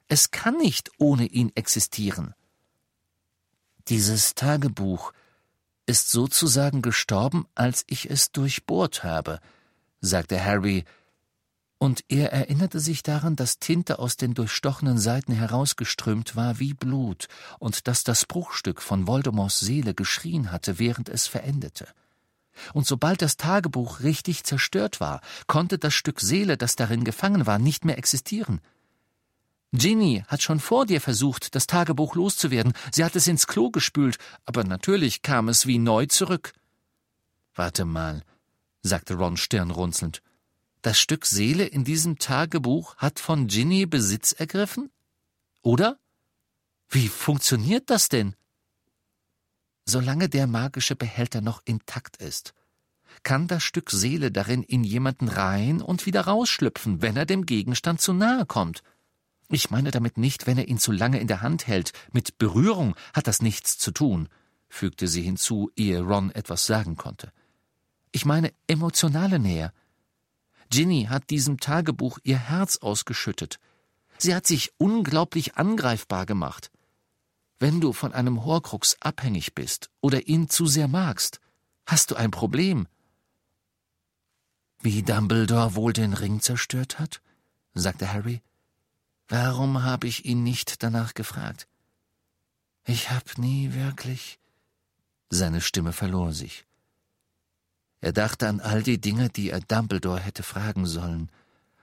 Es 0.08 0.32
kann 0.32 0.58
nicht 0.58 0.92
ohne 0.98 1.26
ihn 1.28 1.52
existieren. 1.56 2.34
Dieses 3.88 4.36
Tagebuch 4.36 5.14
ist 5.86 6.12
sozusagen 6.12 6.82
gestorben, 6.82 7.46
als 7.56 7.84
ich 7.88 8.10
es 8.10 8.32
durchbohrt 8.32 9.04
habe, 9.04 9.40
sagte 10.02 10.44
Harry, 10.44 10.86
und 11.78 12.06
er 12.08 12.32
erinnerte 12.32 12.80
sich 12.80 13.04
daran, 13.04 13.36
dass 13.36 13.60
Tinte 13.60 14.00
aus 14.00 14.16
den 14.16 14.34
durchstochenen 14.34 14.98
Seiten 14.98 15.34
herausgeströmt 15.34 16.38
war 16.38 16.60
wie 16.60 16.74
Blut 16.74 17.28
und 17.60 17.90
dass 17.90 18.06
das 18.06 18.26
Bruchstück 18.26 18.82
von 18.82 19.06
Voldemorts 19.06 19.60
Seele 19.60 19.94
geschrien 19.94 20.54
hatte, 20.54 20.80
während 20.80 21.10
es 21.10 21.28
verendete. 21.28 21.90
Und 22.74 22.88
sobald 22.88 23.22
das 23.22 23.36
Tagebuch 23.36 24.00
richtig 24.00 24.46
zerstört 24.46 25.02
war, 25.02 25.20
konnte 25.48 25.78
das 25.78 25.94
Stück 25.94 26.22
Seele, 26.22 26.56
das 26.56 26.78
darin 26.78 27.04
gefangen 27.04 27.46
war, 27.46 27.60
nicht 27.60 27.84
mehr 27.84 27.98
existieren. 27.98 28.62
Ginny 29.74 30.24
hat 30.28 30.44
schon 30.44 30.60
vor 30.60 30.86
dir 30.86 31.02
versucht, 31.02 31.56
das 31.56 31.66
Tagebuch 31.66 32.14
loszuwerden. 32.16 32.74
Sie 32.92 33.04
hat 33.04 33.16
es 33.16 33.28
ins 33.28 33.48
Klo 33.48 33.72
gespült, 33.72 34.18
aber 34.46 34.64
natürlich 34.64 35.24
kam 35.24 35.50
es 35.50 35.66
wie 35.66 35.80
neu 35.80 36.06
zurück. 36.06 36.54
Warte 37.56 37.84
mal, 37.84 38.22
sagte 38.84 39.16
Ron 39.16 39.36
stirnrunzelnd. 39.36 40.22
Das 40.84 41.00
Stück 41.00 41.26
Seele 41.26 41.66
in 41.66 41.84
diesem 41.84 42.20
Tagebuch 42.20 42.98
hat 42.98 43.20
von 43.20 43.48
Ginny 43.48 43.88
Besitz 43.88 44.32
ergriffen? 44.32 44.92
Oder? 45.64 45.98
Wie 46.90 47.08
funktioniert 47.08 47.90
das 47.90 48.10
denn? 48.10 48.36
Solange 49.86 50.30
der 50.30 50.46
magische 50.46 50.96
Behälter 50.96 51.42
noch 51.42 51.62
intakt 51.66 52.18
ist, 52.18 52.54
kann 53.24 53.48
das 53.48 53.64
Stück 53.64 53.90
Seele 53.90 54.32
darin 54.32 54.62
in 54.62 54.84
jemanden 54.84 55.30
rein 55.30 55.82
und 55.82 56.06
wieder 56.06 56.22
rausschlüpfen, 56.22 57.02
wenn 57.02 57.18
er 57.18 57.26
dem 57.26 57.46
Gegenstand 57.46 58.02
zu 58.02 58.14
nahe 58.14 58.46
kommt. 58.46 58.84
Ich 59.54 59.70
meine 59.70 59.92
damit 59.92 60.18
nicht, 60.18 60.48
wenn 60.48 60.58
er 60.58 60.68
ihn 60.68 60.80
zu 60.80 60.92
lange 60.92 61.20
in 61.20 61.28
der 61.28 61.44
Hand 61.44 61.68
hält. 61.68 61.94
Mit 62.12 62.40
Berührung 62.40 62.96
hat 63.14 63.28
das 63.28 63.44
nichts 63.44 63.78
zu 63.78 63.92
tun, 63.92 64.28
fügte 64.68 65.08
sie 65.08 65.22
hinzu, 65.22 65.70
ehe 65.76 66.02
Ron 66.02 66.32
etwas 66.32 66.66
sagen 66.66 66.98
konnte. 66.98 67.32
Ich 68.12 68.26
meine 68.26 68.52
emotionale 68.66 69.38
Nähe. 69.38 69.72
Ginny 70.72 71.06
hat 71.08 71.30
diesem 71.30 71.60
Tagebuch 71.60 72.18
ihr 72.24 72.40
Herz 72.40 72.78
ausgeschüttet. 72.78 73.60
Sie 74.18 74.34
hat 74.34 74.48
sich 74.48 74.74
unglaublich 74.78 75.56
angreifbar 75.56 76.26
gemacht. 76.26 76.72
Wenn 77.60 77.80
du 77.80 77.94
von 77.94 78.12
einem 78.12 78.46
Horcrux 78.46 78.98
abhängig 79.02 79.54
bist 79.54 79.92
oder 80.02 80.28
ihn 80.28 80.50
zu 80.50 80.66
sehr 80.66 80.88
magst, 80.88 81.40
hast 81.86 82.10
du 82.10 82.16
ein 82.16 82.32
Problem. 82.32 82.88
Wie 84.82 85.04
Dumbledore 85.04 85.76
wohl 85.76 85.94
den 85.94 86.14
Ring 86.14 86.42
zerstört 86.42 86.98
hat? 86.98 87.22
sagte 87.76 88.12
Harry. 88.12 88.42
Warum 89.36 89.82
habe 89.82 90.06
ich 90.06 90.26
ihn 90.26 90.44
nicht 90.44 90.84
danach 90.84 91.16
gefragt? 91.16 91.68
Ich 92.86 93.10
hab 93.10 93.40
nie 93.40 93.74
wirklich. 93.74 94.38
Seine 95.32 95.60
Stimme 95.60 95.92
verlor 95.92 96.34
sich. 96.34 96.68
Er 98.00 98.14
dachte 98.14 98.48
an 98.48 98.60
all 98.60 98.84
die 98.84 99.02
Dinge, 99.02 99.30
die 99.30 99.50
er 99.50 99.60
Dumbledore 99.60 100.20
hätte 100.20 100.44
fragen 100.44 100.86
sollen, 100.86 101.32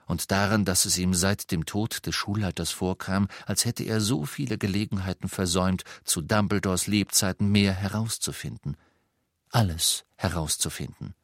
und 0.07 0.30
daran, 0.30 0.64
dass 0.64 0.84
es 0.84 0.96
ihm 0.96 1.12
seit 1.12 1.51
dem 1.51 1.66
Tod 1.66 2.07
des 2.07 2.14
Schulleiters 2.14 2.70
vorkam, 2.70 3.26
als 3.46 3.64
hätte 3.64 3.82
er 3.82 4.01
so 4.01 4.26
viele 4.26 4.57
Gelegenheiten 4.57 5.28
versäumt, 5.28 5.82
zu 6.05 6.22
Dumbledores 6.22 6.86
Lebzeiten 6.86 7.51
mehr 7.51 7.72
herauszufinden. 7.72 8.76
Alles 9.51 10.05
herauszufinden. 10.14 11.16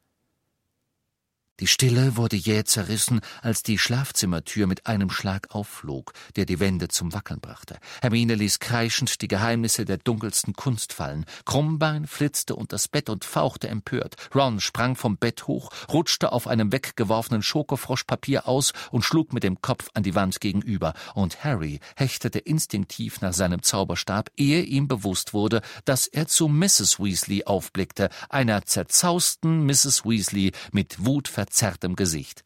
Die 1.59 1.66
Stille 1.66 2.18
wurde 2.18 2.36
jäh 2.36 2.64
zerrissen, 2.64 3.22
als 3.40 3.62
die 3.62 3.78
Schlafzimmertür 3.78 4.66
mit 4.66 4.86
einem 4.86 5.09
Schlag 5.09 5.54
aufflog, 5.54 6.12
der 6.36 6.44
die 6.44 6.61
Wände 6.61 6.88
zum 6.88 7.14
Wackeln 7.14 7.40
brachte. 7.40 7.78
Hermine 8.02 8.34
ließ 8.34 8.59
kreischend 8.59 9.22
die 9.22 9.28
Geheimnisse 9.28 9.86
der 9.86 9.96
dunkelsten 9.96 10.52
Kunst 10.52 10.92
fallen. 10.92 11.24
Krummbein 11.46 12.07
flitzte 12.07 12.54
unter 12.54 12.76
das 12.76 12.88
Bett 12.88 13.09
und 13.09 13.24
fauchte 13.24 13.68
empört. 13.68 14.16
Ron 14.34 14.61
sprang 14.61 14.96
vom 14.96 15.16
Bett 15.16 15.46
hoch, 15.46 15.70
rutschte 15.90 16.32
auf 16.32 16.46
einem 16.46 16.72
weggeworfenen 16.72 17.42
Schokofroschpapier 17.42 18.46
aus 18.46 18.74
und 18.90 19.02
schlug 19.02 19.32
mit 19.32 19.42
dem 19.42 19.62
Kopf 19.62 19.88
an 19.94 20.02
die 20.02 20.14
Wand 20.14 20.42
gegenüber. 20.42 20.92
Und 21.14 21.42
Harry 21.42 21.80
hechtete 21.96 22.38
instinktiv 22.38 23.22
nach 23.22 23.32
seinem 23.32 23.62
Zauberstab, 23.62 24.30
ehe 24.36 24.61
ihm 24.61 24.88
bewusst 24.88 25.32
wurde, 25.32 25.62
dass 25.86 26.07
er 26.07 26.26
zu 26.26 26.48
Mrs. 26.48 27.00
Weasley 27.00 27.44
aufblickte, 27.44 28.11
einer 28.28 28.66
zerzausten 28.66 29.64
Mrs. 29.64 30.04
Weasley 30.04 30.52
mit 30.72 31.07
Wut 31.07 31.28
verzerrtem 31.47 31.94
Gesicht. 31.94 32.44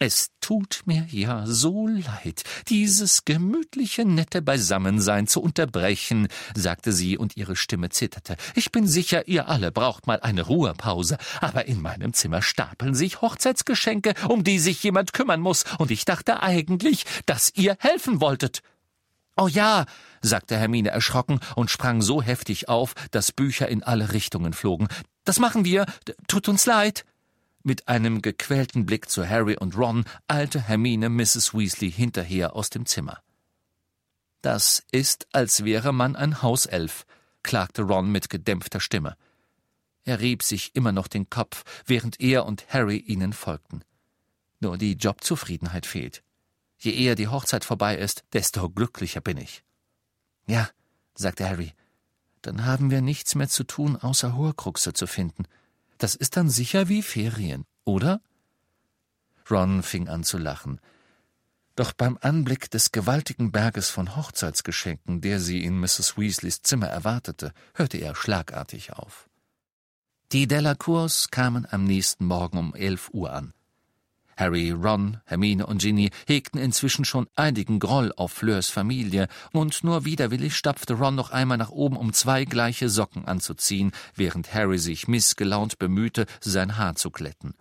Es 0.00 0.30
tut 0.40 0.80
mir 0.86 1.06
ja 1.10 1.44
so 1.46 1.86
leid, 1.86 2.42
dieses 2.68 3.26
gemütliche, 3.26 4.06
nette 4.06 4.40
Beisammensein 4.40 5.26
zu 5.26 5.42
unterbrechen, 5.42 6.28
sagte 6.54 6.92
sie, 6.92 7.18
und 7.18 7.36
ihre 7.36 7.54
Stimme 7.54 7.90
zitterte. 7.90 8.36
Ich 8.54 8.72
bin 8.72 8.88
sicher, 8.88 9.28
ihr 9.28 9.48
alle 9.48 9.70
braucht 9.70 10.06
mal 10.06 10.18
eine 10.20 10.42
Ruhepause, 10.42 11.18
aber 11.40 11.66
in 11.66 11.82
meinem 11.82 12.14
Zimmer 12.14 12.40
stapeln 12.40 12.94
sich 12.94 13.20
Hochzeitsgeschenke, 13.20 14.14
um 14.26 14.42
die 14.42 14.58
sich 14.58 14.82
jemand 14.82 15.12
kümmern 15.12 15.40
muss, 15.40 15.64
und 15.78 15.90
ich 15.90 16.06
dachte 16.06 16.42
eigentlich, 16.42 17.04
dass 17.26 17.52
ihr 17.54 17.76
helfen 17.78 18.22
wolltet. 18.22 18.62
Oh 19.36 19.48
ja, 19.48 19.84
sagte 20.22 20.56
Hermine 20.56 20.90
erschrocken 20.90 21.40
und 21.56 21.70
sprang 21.70 22.00
so 22.00 22.22
heftig 22.22 22.68
auf, 22.70 22.94
dass 23.10 23.32
Bücher 23.32 23.68
in 23.68 23.82
alle 23.82 24.12
Richtungen 24.12 24.54
flogen. 24.54 24.88
Das 25.24 25.38
machen 25.38 25.64
wir. 25.66 25.84
Tut 26.26 26.48
uns 26.48 26.64
leid. 26.64 27.04
Mit 27.62 27.88
einem 27.88 28.22
gequälten 28.22 28.86
Blick 28.86 29.10
zu 29.10 29.28
Harry 29.28 29.56
und 29.56 29.76
Ron 29.76 30.04
eilte 30.28 30.60
Hermine 30.60 31.10
Mrs. 31.10 31.52
Weasley 31.52 31.92
hinterher 31.92 32.56
aus 32.56 32.70
dem 32.70 32.86
Zimmer. 32.86 33.22
Das 34.40 34.82
ist, 34.90 35.26
als 35.32 35.64
wäre 35.64 35.92
man 35.92 36.16
ein 36.16 36.42
Hauself, 36.42 37.04
klagte 37.42 37.82
Ron 37.82 38.10
mit 38.10 38.30
gedämpfter 38.30 38.80
Stimme. 38.80 39.16
Er 40.04 40.20
rieb 40.20 40.42
sich 40.42 40.74
immer 40.74 40.92
noch 40.92 41.08
den 41.08 41.28
Kopf, 41.28 41.64
während 41.84 42.20
er 42.20 42.46
und 42.46 42.66
Harry 42.68 42.96
ihnen 42.96 43.34
folgten. 43.34 43.84
Nur 44.60 44.78
die 44.78 44.94
Jobzufriedenheit 44.94 45.84
fehlt. 45.84 46.22
Je 46.78 46.92
eher 46.92 47.14
die 47.14 47.28
Hochzeit 47.28 47.64
vorbei 47.64 47.96
ist, 47.96 48.24
desto 48.32 48.70
glücklicher 48.70 49.20
bin 49.20 49.36
ich. 49.36 49.62
Ja, 50.46 50.70
sagte 51.14 51.46
Harry, 51.46 51.74
dann 52.40 52.64
haben 52.64 52.90
wir 52.90 53.02
nichts 53.02 53.34
mehr 53.34 53.48
zu 53.48 53.64
tun, 53.64 53.96
außer 53.96 54.34
Horcruxe 54.34 54.94
zu 54.94 55.06
finden. 55.06 55.44
Das 56.00 56.14
ist 56.14 56.38
dann 56.38 56.48
sicher 56.48 56.88
wie 56.88 57.02
Ferien, 57.02 57.66
oder? 57.84 58.22
Ron 59.50 59.82
fing 59.82 60.08
an 60.08 60.24
zu 60.24 60.38
lachen. 60.38 60.80
Doch 61.76 61.92
beim 61.92 62.16
Anblick 62.22 62.70
des 62.70 62.90
gewaltigen 62.90 63.52
Berges 63.52 63.90
von 63.90 64.16
Hochzeitsgeschenken, 64.16 65.20
der 65.20 65.40
sie 65.40 65.62
in 65.62 65.78
Mrs. 65.78 66.16
Weasleys 66.16 66.62
Zimmer 66.62 66.86
erwartete, 66.86 67.52
hörte 67.74 67.98
er 67.98 68.14
schlagartig 68.14 68.94
auf. 68.94 69.28
Die 70.32 70.46
Delacours 70.48 71.30
kamen 71.30 71.66
am 71.70 71.84
nächsten 71.84 72.24
Morgen 72.24 72.56
um 72.56 72.74
elf 72.74 73.10
Uhr 73.12 73.32
an. 73.32 73.52
Harry, 74.40 74.70
Ron, 74.70 75.18
Hermine 75.26 75.66
und 75.66 75.82
Ginny 75.82 76.10
hegten 76.26 76.58
inzwischen 76.58 77.04
schon 77.04 77.28
einigen 77.36 77.78
Groll 77.78 78.10
auf 78.16 78.32
Fleurs 78.32 78.70
Familie, 78.70 79.28
und 79.52 79.84
nur 79.84 80.06
widerwillig 80.06 80.56
stapfte 80.56 80.94
Ron 80.94 81.14
noch 81.14 81.30
einmal 81.30 81.58
nach 81.58 81.68
oben, 81.68 81.98
um 81.98 82.14
zwei 82.14 82.46
gleiche 82.46 82.88
Socken 82.88 83.26
anzuziehen, 83.26 83.92
während 84.14 84.54
Harry 84.54 84.78
sich 84.78 85.08
missgelaunt 85.08 85.78
bemühte, 85.78 86.24
sein 86.40 86.78
Haar 86.78 86.94
zu 86.96 87.10
glätten. 87.10 87.52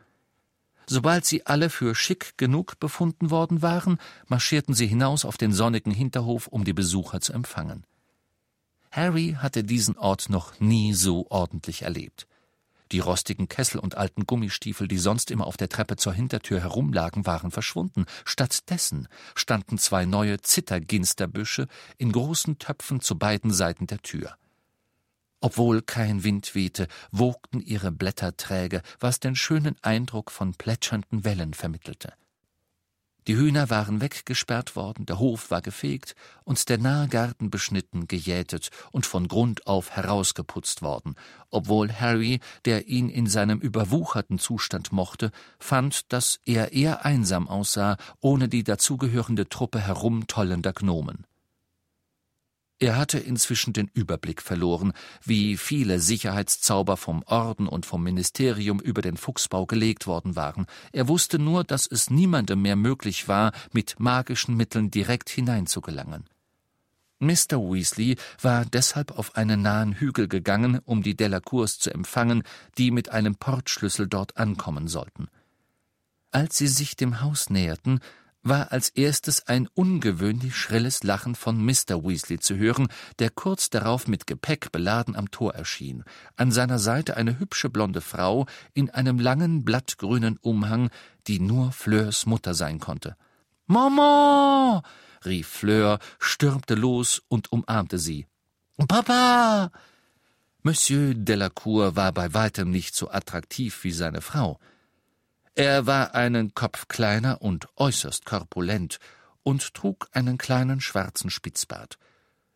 Sobald 0.87 1.25
sie 1.25 1.45
alle 1.45 1.69
für 1.69 1.93
schick 1.95 2.37
genug 2.37 2.79
befunden 2.79 3.29
worden 3.29 3.61
waren, 3.61 3.97
marschierten 4.27 4.73
sie 4.73 4.87
hinaus 4.87 5.25
auf 5.25 5.37
den 5.37 5.51
sonnigen 5.51 5.91
Hinterhof, 5.91 6.47
um 6.47 6.63
die 6.63 6.73
Besucher 6.73 7.19
zu 7.19 7.33
empfangen. 7.33 7.83
Harry 8.89 9.35
hatte 9.37 9.65
diesen 9.65 9.97
Ort 9.97 10.29
noch 10.29 10.61
nie 10.61 10.93
so 10.93 11.27
ordentlich 11.29 11.81
erlebt. 11.81 12.25
Die 12.91 12.99
rostigen 12.99 13.47
Kessel 13.47 13.79
und 13.79 13.95
alten 13.95 14.25
Gummistiefel, 14.25 14.87
die 14.87 14.97
sonst 14.97 15.29
immer 15.29 15.45
auf 15.45 15.57
der 15.57 15.69
Treppe 15.69 15.95
zur 15.95 16.13
Hintertür 16.13 16.59
herumlagen, 16.59 17.25
waren 17.25 17.51
verschwunden. 17.51 18.05
Stattdessen 18.25 19.07
standen 19.35 19.77
zwei 19.77 20.05
neue 20.05 20.41
Zitterginsterbüsche 20.41 21.67
in 21.97 22.11
großen 22.11 22.57
Töpfen 22.57 22.99
zu 22.99 23.17
beiden 23.17 23.51
Seiten 23.51 23.85
der 23.85 23.99
Tür. 23.99 24.35
Obwohl 25.41 25.81
kein 25.81 26.23
Wind 26.23 26.53
wehte, 26.55 26.87
wogten 27.11 27.61
ihre 27.61 27.91
Blätter 27.91 28.35
träge, 28.35 28.81
was 28.99 29.19
den 29.19 29.35
schönen 29.35 29.77
Eindruck 29.81 30.31
von 30.31 30.53
plätschernden 30.53 31.23
Wellen 31.23 31.53
vermittelte. 31.53 32.13
Die 33.29 33.37
Hühner 33.37 33.69
waren 33.69 34.01
weggesperrt 34.01 34.75
worden, 34.75 35.05
der 35.05 35.19
Hof 35.19 35.51
war 35.51 35.61
gefegt 35.61 36.15
und 36.45 36.67
der 36.67 36.79
nahe 36.79 37.07
Garten 37.07 37.51
beschnitten, 37.51 38.07
gejätet 38.07 38.69
und 38.91 39.05
von 39.05 39.27
Grund 39.27 39.67
auf 39.67 39.91
herausgeputzt 39.91 40.81
worden, 40.81 41.13
obwohl 41.51 41.93
Harry, 41.93 42.39
der 42.65 42.87
ihn 42.87 43.07
in 43.07 43.27
seinem 43.27 43.59
überwucherten 43.59 44.39
Zustand 44.39 44.91
mochte, 44.91 45.29
fand, 45.59 46.11
dass 46.11 46.39
er 46.43 46.73
eher 46.73 47.05
einsam 47.05 47.47
aussah, 47.47 47.97
ohne 48.19 48.49
die 48.49 48.63
dazugehörende 48.63 49.47
Truppe 49.47 49.79
herumtollender 49.79 50.73
Gnomen. 50.73 51.27
Er 52.81 52.95
hatte 52.95 53.19
inzwischen 53.19 53.73
den 53.73 53.89
Überblick 53.93 54.41
verloren, 54.41 54.93
wie 55.23 55.57
viele 55.57 55.99
Sicherheitszauber 55.99 56.95
vom 56.95 57.23
Orden 57.23 57.67
und 57.67 57.85
vom 57.85 58.01
Ministerium 58.01 58.79
über 58.79 59.01
den 59.01 59.17
Fuchsbau 59.17 59.65
gelegt 59.65 60.07
worden 60.07 60.37
waren. 60.37 60.65
Er 60.93 61.09
wusste 61.09 61.39
nur, 61.39 61.65
dass 61.65 61.87
es 61.87 62.09
niemandem 62.09 62.61
mehr 62.61 62.77
möglich 62.77 63.27
war, 63.27 63.51
mit 63.73 63.99
magischen 63.99 64.55
Mitteln 64.55 64.91
direkt 64.91 65.29
hineinzugelangen. 65.29 66.23
Mr. 67.19 67.59
Weasley 67.59 68.15
war 68.41 68.63
deshalb 68.63 69.11
auf 69.11 69.35
einen 69.35 69.61
nahen 69.61 69.93
Hügel 69.95 70.29
gegangen, 70.29 70.79
um 70.85 71.03
die 71.03 71.17
Delacours 71.17 71.79
zu 71.79 71.93
empfangen, 71.93 72.43
die 72.77 72.91
mit 72.91 73.09
einem 73.09 73.35
Portschlüssel 73.35 74.07
dort 74.07 74.37
ankommen 74.37 74.87
sollten. 74.87 75.27
Als 76.31 76.57
sie 76.57 76.67
sich 76.67 76.95
dem 76.95 77.19
Haus 77.19 77.49
näherten, 77.49 77.99
war 78.41 78.71
als 78.71 78.89
erstes 78.89 79.47
ein 79.47 79.67
ungewöhnlich 79.73 80.55
schrilles 80.55 81.03
Lachen 81.03 81.35
von 81.35 81.63
Mr. 81.63 82.03
Weasley 82.03 82.39
zu 82.39 82.55
hören, 82.55 82.87
der 83.19 83.29
kurz 83.29 83.69
darauf 83.69 84.07
mit 84.07 84.27
Gepäck 84.27 84.71
beladen 84.71 85.15
am 85.15 85.29
Tor 85.31 85.53
erschien. 85.53 86.03
An 86.35 86.51
seiner 86.51 86.79
Seite 86.79 87.17
eine 87.17 87.39
hübsche 87.39 87.69
blonde 87.69 88.01
Frau 88.01 88.45
in 88.73 88.89
einem 88.89 89.19
langen 89.19 89.65
blattgrünen 89.65 90.37
Umhang, 90.37 90.89
die 91.27 91.39
nur 91.39 91.71
Fleurs 91.71 92.25
Mutter 92.25 92.53
sein 92.53 92.79
konnte. 92.79 93.15
Mama! 93.65 94.83
rief 95.25 95.47
Fleur, 95.47 95.99
stürmte 96.17 96.75
los 96.75 97.21
und 97.27 97.51
umarmte 97.51 97.99
sie. 97.99 98.25
Papa! 98.87 99.71
Monsieur 100.61 101.13
Delacour 101.13 101.95
war 101.95 102.11
bei 102.11 102.33
weitem 102.33 102.71
nicht 102.71 102.95
so 102.95 103.09
attraktiv 103.09 103.83
wie 103.83 103.91
seine 103.91 104.21
Frau. 104.21 104.59
Er 105.55 105.85
war 105.85 106.15
einen 106.15 106.53
Kopf 106.53 106.87
kleiner 106.87 107.41
und 107.41 107.67
äußerst 107.75 108.25
korpulent 108.25 108.99
und 109.43 109.73
trug 109.73 110.07
einen 110.11 110.37
kleinen 110.37 110.81
schwarzen 110.81 111.29
Spitzbart. 111.29 111.97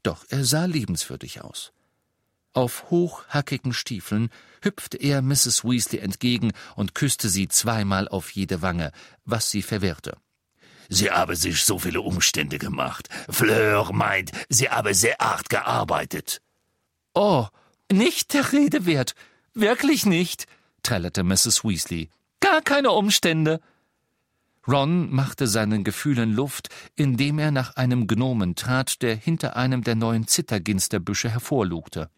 Doch 0.04 0.26
er 0.30 0.46
sah 0.46 0.66
liebenswürdig 0.66 1.42
aus. 1.42 1.74
Auf 2.54 2.92
hochhackigen 2.92 3.74
Stiefeln 3.74 4.30
hüpfte 4.62 4.98
er 4.98 5.22
Mrs. 5.22 5.64
Weasley 5.64 6.00
entgegen 6.00 6.54
und 6.76 6.94
küsste 6.94 7.30
sie 7.30 7.48
zweimal 7.48 8.08
auf 8.08 8.30
jede 8.32 8.62
Wange, 8.62 8.92
was 9.26 9.50
sie 9.50 9.64
verwirrte. 9.64 10.18
Sie 10.90 11.10
habe 11.10 11.36
sich 11.36 11.64
so 11.64 11.80
viele 11.80 12.02
Umstände 12.02 12.60
gemacht. 12.60 13.10
Fleur 13.30 13.92
meint, 13.92 14.32
sie 14.50 14.70
habe 14.70 14.94
sehr 14.94 15.16
hart 15.20 15.50
gearbeitet. 15.50 16.42
Oh, 17.16 17.48
nicht 17.92 18.34
der 18.34 18.52
Rede 18.52 18.86
wert. 18.86 19.16
Wirklich 19.54 20.06
nicht, 20.06 20.46
trällerte 20.84 21.24
Mrs. 21.24 21.64
Weasley. 21.64 22.10
Gar 22.44 22.62
keine 22.62 22.92
Umstände. 22.92 23.62
Ron 24.68 25.10
machte 25.10 25.48
seinen 25.48 25.86
Gefühlen 25.86 26.34
Luft, 26.34 26.68
indem 26.98 27.40
er 27.40 27.52
nach 27.52 27.78
einem 27.78 28.06
Gnomen 28.06 28.56
trat, 28.56 29.02
der 29.02 29.16
hinter 29.16 29.56
einem 29.56 29.82
der 29.82 29.96
neuen 29.96 30.28
Zitterginsterbüsche 30.28 31.30
hervorlugte. 31.30 32.10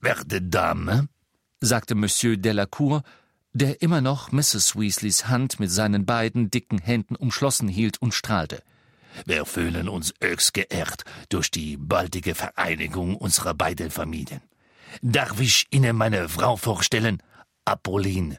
Werte 0.00 0.42
Dame, 0.42 1.08
sagte 1.60 1.94
Monsieur 1.94 2.36
Delacour, 2.36 3.04
der 3.52 3.80
immer 3.80 4.00
noch 4.00 4.32
Mrs. 4.32 4.74
Weasleys 4.74 5.28
Hand 5.28 5.60
mit 5.60 5.70
seinen 5.70 6.04
beiden 6.04 6.50
dicken 6.50 6.78
Händen 6.78 7.14
umschlossen 7.14 7.68
hielt 7.68 8.02
und 8.02 8.12
strahlte. 8.12 8.60
Wir 9.24 9.44
fühlen 9.44 9.88
uns 9.88 10.14
höchst 10.20 10.52
geehrt 10.52 11.04
durch 11.28 11.52
die 11.52 11.76
baldige 11.76 12.34
Vereinigung 12.34 13.14
unserer 13.14 13.54
beiden 13.54 13.92
Familien. 13.92 14.40
Darf 15.00 15.40
ich 15.40 15.68
Ihnen 15.70 15.94
meine 15.94 16.28
Frau 16.28 16.56
vorstellen? 16.56 17.22
Apolline. 17.64 18.38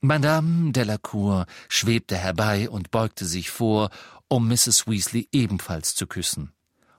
Madame 0.00 0.70
Delacour 0.70 1.46
schwebte 1.68 2.16
herbei 2.16 2.70
und 2.70 2.92
beugte 2.92 3.26
sich 3.26 3.50
vor, 3.50 3.90
um 4.28 4.46
Mrs. 4.46 4.86
Weasley 4.86 5.28
ebenfalls 5.32 5.96
zu 5.96 6.06
küssen. 6.06 6.52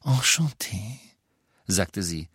Enchanté, 0.04 1.00
sagte 1.66 2.04
sie. 2.04 2.28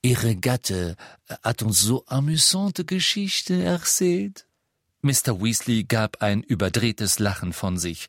Ihre 0.00 0.36
Gatte 0.36 0.96
hat 1.42 1.62
uns 1.62 1.80
so 1.80 2.04
amüsante 2.06 2.84
Geschichte 2.84 3.62
erzählt. 3.62 4.46
Mr. 5.00 5.40
Weasley 5.40 5.84
gab 5.84 6.22
ein 6.22 6.42
überdrehtes 6.42 7.18
Lachen 7.18 7.52
von 7.52 7.76
sich. 7.76 8.08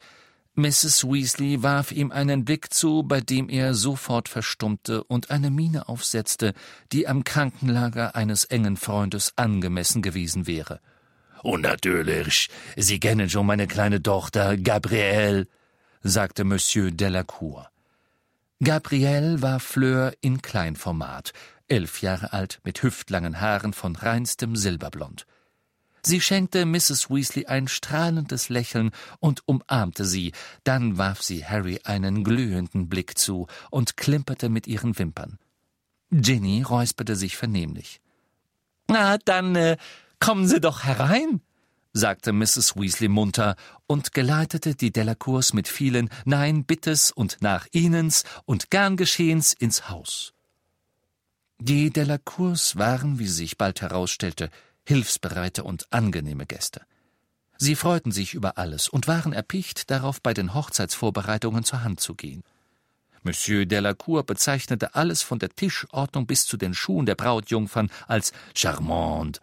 Mrs. 0.55 1.05
Weasley 1.05 1.63
warf 1.63 1.91
ihm 1.91 2.11
einen 2.11 2.45
Blick 2.45 2.71
zu, 2.71 3.01
bei 3.01 3.21
dem 3.21 3.49
er 3.49 3.73
sofort 3.73 4.29
verstummte 4.29 5.03
und 5.03 5.31
eine 5.31 5.49
Miene 5.49 5.89
aufsetzte, 5.89 6.53
die 6.91 7.07
am 7.07 7.23
Krankenlager 7.23 8.15
eines 8.15 8.43
engen 8.43 8.77
Freundes 8.77 9.33
angemessen 9.35 10.03
gewesen 10.03 10.45
wäre. 10.45 10.79
Und 11.43 11.61
natürlich, 11.61 12.49
Sie 12.77 12.99
kennen 12.99 13.29
schon 13.29 13.45
meine 13.45 13.67
kleine 13.67 14.01
Tochter 14.01 14.55
Gabrielle, 14.55 15.47
sagte 16.01 16.45
Monsieur 16.45 16.89
Delacour. 16.89 17.69
Gabrielle 18.63 19.41
war 19.41 19.59
Fleur 19.59 20.13
in 20.21 20.41
Kleinformat, 20.41 21.33
elf 21.67 22.01
Jahre 22.01 22.31
alt, 22.31 22.61
mit 22.63 22.81
hüftlangen 22.81 23.41
Haaren 23.41 23.73
von 23.73 23.97
reinstem 23.97 24.55
Silberblond. 24.55 25.27
Sie 26.01 26.21
schenkte 26.21 26.65
Mrs. 26.65 27.09
Weasley 27.09 27.45
ein 27.45 27.67
strahlendes 27.67 28.47
Lächeln 28.47 28.91
und 29.19 29.45
umarmte 29.45 30.05
sie, 30.05 30.31
dann 30.63 30.97
warf 30.97 31.21
sie 31.21 31.45
Harry 31.45 31.81
einen 31.83 32.23
glühenden 32.23 32.87
Blick 32.87 33.17
zu 33.17 33.47
und 33.69 33.97
klimperte 33.97 34.47
mit 34.47 34.65
ihren 34.65 34.97
Wimpern. 34.97 35.39
Ginny 36.09 36.61
räusperte 36.61 37.17
sich 37.17 37.35
vernehmlich. 37.35 37.99
Na, 38.87 39.17
dann 39.17 39.55
äh, 39.55 39.77
kommen 40.23 40.47
Sie 40.47 40.61
doch 40.61 40.85
herein, 40.85 41.41
sagte 41.91 42.31
Mrs. 42.31 42.77
Weasley 42.77 43.09
munter 43.09 43.57
und 43.87 44.13
geleitete 44.13 44.73
die 44.73 44.93
Delacours 44.93 45.51
mit 45.51 45.67
vielen 45.67 46.09
Nein, 46.23 46.63
Bittes 46.63 47.11
und 47.11 47.41
Nach 47.41 47.67
Ihnens 47.73 48.23
und 48.45 48.71
gern 48.71 48.95
Geschehens 48.95 49.51
ins 49.51 49.89
Haus. 49.89 50.33
Die 51.59 51.89
Delacours 51.89 52.77
waren, 52.77 53.19
wie 53.19 53.27
sich 53.27 53.57
bald 53.57 53.81
herausstellte, 53.81 54.49
hilfsbereite 54.87 55.65
und 55.65 55.87
angenehme 55.91 56.45
Gäste. 56.45 56.83
Sie 57.57 57.75
freuten 57.75 58.13
sich 58.13 58.33
über 58.33 58.57
alles 58.57 58.87
und 58.87 59.09
waren 59.09 59.33
erpicht 59.33 59.91
darauf, 59.91 60.21
bei 60.21 60.33
den 60.33 60.53
Hochzeitsvorbereitungen 60.53 61.65
zur 61.65 61.83
Hand 61.83 61.99
zu 61.99 62.15
gehen. 62.15 62.43
Monsieur 63.23 63.65
Delacour 63.65 64.23
bezeichnete 64.25 64.95
alles 64.95 65.21
von 65.21 65.39
der 65.39 65.49
Tischordnung 65.49 66.27
bis 66.27 66.45
zu 66.45 66.55
den 66.55 66.73
Schuhen 66.73 67.05
der 67.05 67.15
Brautjungfern 67.15 67.91
als 68.07 68.31
charmant. 68.55 69.41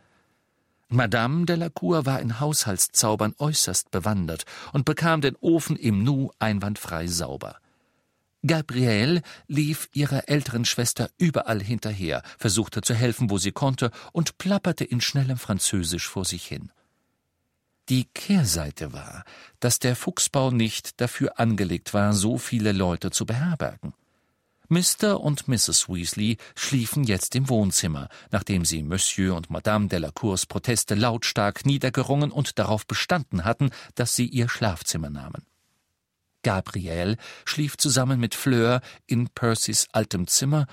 Madame 0.93 1.47
Delacour 1.47 2.05
war 2.05 2.21
in 2.21 2.41
Haushaltszaubern 2.41 3.37
äußerst 3.39 3.93
bewandert 3.93 4.45
und 4.73 4.85
bekam 4.85 5.21
den 5.21 5.37
Ofen 5.37 5.77
im 5.77 6.03
Nu 6.03 6.33
einwandfrei 6.41 7.07
sauber. 7.07 7.57
Gabrielle 8.45 9.23
lief 9.47 9.89
ihrer 9.93 10.29
älteren 10.29 10.65
Schwester 10.65 11.09
überall 11.17 11.63
hinterher, 11.63 12.25
versuchte 12.39 12.81
zu 12.81 12.95
helfen, 12.95 13.31
wo 13.31 13.39
sie 13.39 13.53
konnte, 13.53 13.93
und 14.13 14.37
plapperte 14.39 14.83
in 14.83 15.01
schnellem 15.01 15.37
Französisch 15.39 16.09
vor 16.09 16.25
sich 16.25 16.45
hin. 16.47 16.73
Die 17.89 18.07
Kehrseite 18.13 18.93
war, 18.93 19.23
dass 19.61 19.79
der 19.79 19.95
Fuchsbau 19.95 20.51
nicht 20.51 21.01
dafür 21.01 21.39
angelegt 21.39 21.95
war, 21.95 22.15
so 22.15 22.37
viele 22.37 22.73
Leute 22.73 23.13
zu 23.13 23.27
beherbergen. 23.27 23.95
Mr. 24.71 25.21
und 25.21 25.49
Mrs. 25.49 25.89
Weasley 25.89 26.37
schliefen 26.55 27.03
jetzt 27.03 27.35
im 27.35 27.49
Wohnzimmer, 27.49 28.09
nachdem 28.31 28.65
sie 28.65 28.83
Monsieur 28.83 29.35
und 29.35 29.51
Madame 29.51 29.89
Delacours 29.89 30.47
Proteste 30.47 30.95
lautstark 30.95 31.67
niedergerungen 31.67 32.31
und 32.31 32.59
darauf 32.59 32.87
bestanden 32.87 33.45
hatten, 33.45 33.71
dass 33.97 34.15
sie 34.15 34.27
ihr 34.27 34.49
Schlafzimmer 34.49 35.11
nahmen. 35.11 35.45
Gabrielle 36.43 37.17
schlief 37.45 37.77
zusammen 37.77 38.21
mit 38.21 38.35
Fleur 38.35 38.81
in 39.07 39.29
Percys 39.29 39.89
altem 39.93 40.27
Zimmer, 40.27 40.67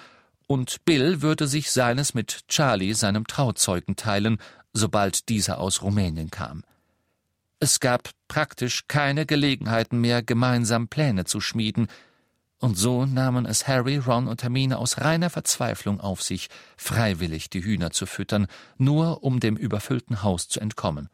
und 0.45 0.85
Bill 0.85 1.21
würde 1.21 1.45
sich 1.45 1.71
seines 1.71 2.13
mit 2.13 2.47
Charlie, 2.47 2.93
seinem 2.93 3.27
Trauzeugen, 3.27 3.97
teilen, 3.97 4.37
sobald 4.71 5.27
dieser 5.27 5.59
aus 5.59 5.81
Rumänien 5.81 6.29
kam. 6.29 6.63
Es 7.59 7.79
gab 7.79 8.11
praktisch 8.27 8.83
keine 8.87 9.25
Gelegenheiten 9.25 9.99
mehr, 9.99 10.21
gemeinsam 10.21 10.87
Pläne 10.87 11.25
zu 11.25 11.41
schmieden, 11.41 11.87
und 12.59 12.77
so 12.77 13.05
nahmen 13.05 13.45
es 13.45 13.67
Harry, 13.67 13.97
Ron 13.97 14.27
und 14.27 14.41
Hermine 14.41 14.79
aus 14.79 14.99
reiner 14.99 15.29
Verzweiflung 15.29 15.99
auf 16.01 16.23
sich, 16.23 16.49
freiwillig 16.75 17.49
die 17.49 17.63
Hühner 17.63 17.91
zu 17.91 18.05
füttern, 18.05 18.47
nur 18.77 19.23
um 19.23 19.39
dem 19.39 19.55
überfüllten 19.55 20.23
Haus 20.23 20.47
zu 20.47 20.59
entkommen. 20.59 21.09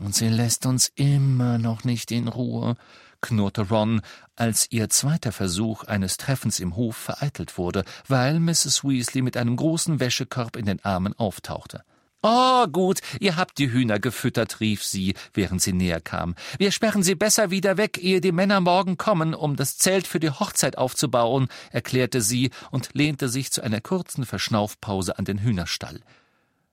Und 0.00 0.14
sie 0.14 0.28
lässt 0.28 0.64
uns 0.64 0.90
immer 0.94 1.58
noch 1.58 1.84
nicht 1.84 2.10
in 2.10 2.28
Ruhe, 2.28 2.76
knurrte 3.20 3.68
Ron, 3.68 4.00
als 4.34 4.66
ihr 4.70 4.88
zweiter 4.88 5.30
Versuch 5.30 5.84
eines 5.84 6.16
Treffens 6.16 6.58
im 6.58 6.74
Hof 6.74 6.96
vereitelt 6.96 7.58
wurde, 7.58 7.84
weil 8.08 8.40
Mrs. 8.40 8.82
Weasley 8.82 9.20
mit 9.20 9.36
einem 9.36 9.56
großen 9.56 10.00
Wäschekorb 10.00 10.56
in 10.56 10.64
den 10.64 10.82
Armen 10.84 11.14
auftauchte. 11.18 11.84
Oh, 12.22 12.68
gut, 12.68 13.00
ihr 13.18 13.36
habt 13.36 13.58
die 13.58 13.72
Hühner 13.72 13.98
gefüttert, 13.98 14.60
rief 14.60 14.84
sie, 14.84 15.14
während 15.34 15.60
sie 15.60 15.72
näher 15.72 16.00
kam. 16.00 16.36
Wir 16.56 16.70
sperren 16.70 17.02
sie 17.02 17.16
besser 17.16 17.50
wieder 17.50 17.76
weg, 17.76 17.98
ehe 18.00 18.20
die 18.20 18.30
Männer 18.30 18.60
morgen 18.60 18.96
kommen, 18.96 19.34
um 19.34 19.56
das 19.56 19.76
Zelt 19.76 20.06
für 20.06 20.20
die 20.20 20.30
Hochzeit 20.30 20.78
aufzubauen, 20.78 21.48
erklärte 21.72 22.20
sie 22.20 22.50
und 22.70 22.90
lehnte 22.92 23.28
sich 23.28 23.50
zu 23.50 23.60
einer 23.62 23.80
kurzen 23.80 24.24
Verschnaufpause 24.24 25.18
an 25.18 25.24
den 25.24 25.38
Hühnerstall. 25.38 26.00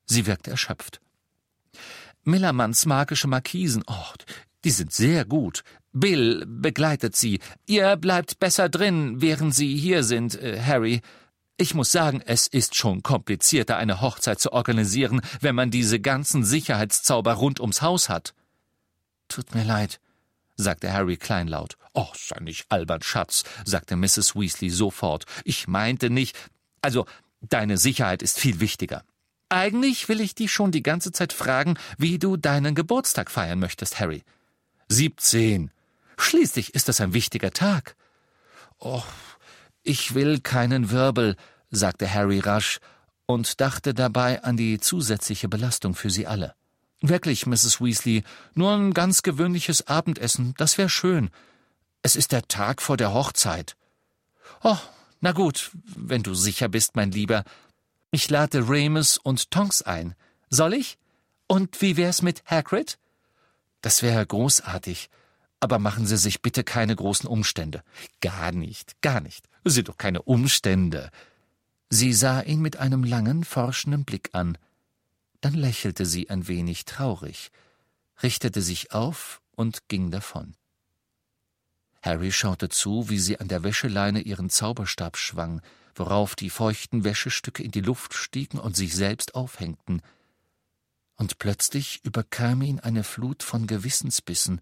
Sie 0.06 0.28
wirkte 0.28 0.52
erschöpft. 0.52 1.02
Millermanns 2.24 2.86
magische 2.86 3.28
Markisen, 3.28 3.84
oh, 3.88 4.14
die 4.64 4.72
sind 4.72 4.94
sehr 4.94 5.26
gut. 5.26 5.64
Bill 5.94 6.46
begleitet 6.46 7.16
sie. 7.16 7.40
Ihr 7.66 7.96
bleibt 7.96 8.40
besser 8.40 8.70
drin, 8.70 9.22
während 9.22 9.56
sie 9.56 9.76
hier 9.76 10.04
sind, 10.04 10.40
äh, 10.40 10.62
Harry. 10.62 11.02
Ich 11.62 11.74
muss 11.74 11.92
sagen, 11.92 12.24
es 12.26 12.48
ist 12.48 12.76
schon 12.76 13.04
komplizierter, 13.04 13.76
eine 13.76 14.00
Hochzeit 14.00 14.40
zu 14.40 14.54
organisieren, 14.54 15.20
wenn 15.42 15.56
man 15.56 15.72
diese 15.72 16.00
ganzen 16.00 16.46
Sicherheitszauber 16.46 17.34
rund 17.34 17.60
ums 17.60 17.82
Haus 17.82 18.08
hat. 18.08 18.34
Tut 19.28 19.54
mir 19.54 19.66
leid, 19.66 20.00
sagte 20.56 20.94
Harry 20.94 21.18
kleinlaut. 21.18 21.76
Oh, 21.94 22.08
sei 22.16 22.40
nicht 22.40 22.72
albern, 22.72 23.02
Schatz, 23.02 23.44
sagte 23.66 23.98
Mrs. 23.98 24.36
Weasley 24.36 24.70
sofort. 24.70 25.26
Ich 25.44 25.68
meinte 25.68 26.10
nicht. 26.10 26.38
Also, 26.82 27.06
deine 27.42 27.78
Sicherheit 27.78 28.24
ist 28.24 28.40
viel 28.40 28.62
wichtiger. 28.62 29.04
Eigentlich 29.50 30.08
will 30.08 30.22
ich 30.22 30.36
dich 30.36 30.54
schon 30.54 30.72
die 30.72 30.84
ganze 30.84 31.12
Zeit 31.12 31.34
fragen, 31.34 31.78
wie 31.98 32.20
du 32.20 32.38
deinen 32.38 32.74
Geburtstag 32.74 33.30
feiern 33.30 33.60
möchtest, 33.60 34.00
Harry. 34.00 34.24
Siebzehn. 34.88 35.72
Schließlich 36.18 36.74
ist 36.74 36.88
das 36.88 37.02
ein 37.02 37.14
wichtiger 37.14 37.52
Tag. 37.52 37.98
Oh, 38.80 39.04
ich 39.84 40.14
will 40.14 40.40
keinen 40.40 40.92
Wirbel, 40.92 41.36
sagte 41.72 42.12
Harry 42.14 42.40
rasch 42.40 42.80
und 43.26 43.62
dachte 43.62 43.94
dabei 43.94 44.44
an 44.44 44.58
die 44.58 44.80
zusätzliche 44.80 45.50
Belastung 45.50 45.96
für 45.96 46.10
sie 46.10 46.28
alle. 46.28 46.56
Wirklich, 47.02 47.46
Mrs. 47.46 47.80
Weasley, 47.80 48.24
nur 48.56 48.74
ein 48.74 48.94
ganz 48.94 49.22
gewöhnliches 49.22 49.88
Abendessen, 49.88 50.54
das 50.58 50.78
wäre 50.78 50.90
schön. 50.90 51.30
Es 52.02 52.16
ist 52.16 52.32
der 52.32 52.48
Tag 52.48 52.82
vor 52.82 52.98
der 52.98 53.14
Hochzeit. 53.14 53.76
Oh, 54.64 54.78
na 55.22 55.32
gut, 55.32 55.72
wenn 55.96 56.24
du 56.24 56.34
sicher 56.34 56.70
bist, 56.70 56.96
mein 56.96 57.12
Lieber. 57.12 57.44
Ich 58.12 58.30
lade 58.30 58.70
Remus 58.70 59.18
und 59.18 59.52
Tonks 59.52 59.82
ein. 59.82 60.16
Soll 60.50 60.74
ich? 60.74 60.98
Und 61.48 61.82
wie 61.82 61.98
wär's 61.98 62.22
mit 62.22 62.44
Hagrid? 62.46 62.98
Das 63.82 64.02
wäre 64.02 64.26
großartig. 64.26 65.10
Aber 65.60 65.80
machen 65.80 66.06
Sie 66.06 66.18
sich 66.18 66.42
bitte 66.42 66.64
keine 66.64 66.96
großen 66.96 67.28
Umstände. 67.28 67.84
Gar 68.22 68.52
nicht, 68.52 69.02
gar 69.02 69.20
nicht. 69.20 69.49
Es 69.64 69.74
sind 69.74 69.90
doch 69.90 69.98
keine 69.98 70.22
Umstände. 70.22 71.10
Sie 71.90 72.14
sah 72.14 72.42
ihn 72.42 72.62
mit 72.62 72.78
einem 72.78 73.04
langen, 73.04 73.44
forschenden 73.44 74.06
Blick 74.06 74.30
an. 74.34 74.58
Dann 75.42 75.54
lächelte 75.54 76.06
sie 76.06 76.30
ein 76.30 76.48
wenig 76.48 76.86
traurig, 76.86 77.52
richtete 78.22 78.62
sich 78.62 78.92
auf 78.92 79.42
und 79.56 79.88
ging 79.88 80.12
davon. 80.12 80.56
Harry 82.02 82.32
schaute 82.32 82.70
zu, 82.70 83.10
wie 83.10 83.20
sie 83.20 83.40
an 83.40 83.48
der 83.48 83.64
Wäscheleine 83.64 84.22
ihren 84.22 84.50
Zauberstab 84.50 85.18
schwang, 85.18 85.62
worauf 85.96 86.36
die 86.36 86.50
feuchten 86.50 87.04
Wäschestücke 87.04 87.64
in 87.64 87.72
die 87.72 87.82
Luft 87.82 88.14
stiegen 88.14 88.60
und 88.60 88.76
sich 88.76 88.96
selbst 88.96 89.36
aufhängten– 89.36 90.02
und 91.20 91.38
plötzlich 91.38 92.00
überkam 92.04 92.62
ihn 92.62 92.80
eine 92.80 93.04
Flut 93.04 93.44
von 93.44 93.68
Gewissensbissen 93.68 94.62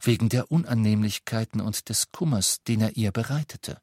wegen 0.00 0.28
der 0.28 0.52
Unannehmlichkeiten 0.52 1.60
und 1.60 1.88
des 1.88 2.12
Kummers, 2.12 2.62
den 2.62 2.80
er 2.80 2.96
ihr 2.96 3.10
bereitete. 3.10 3.78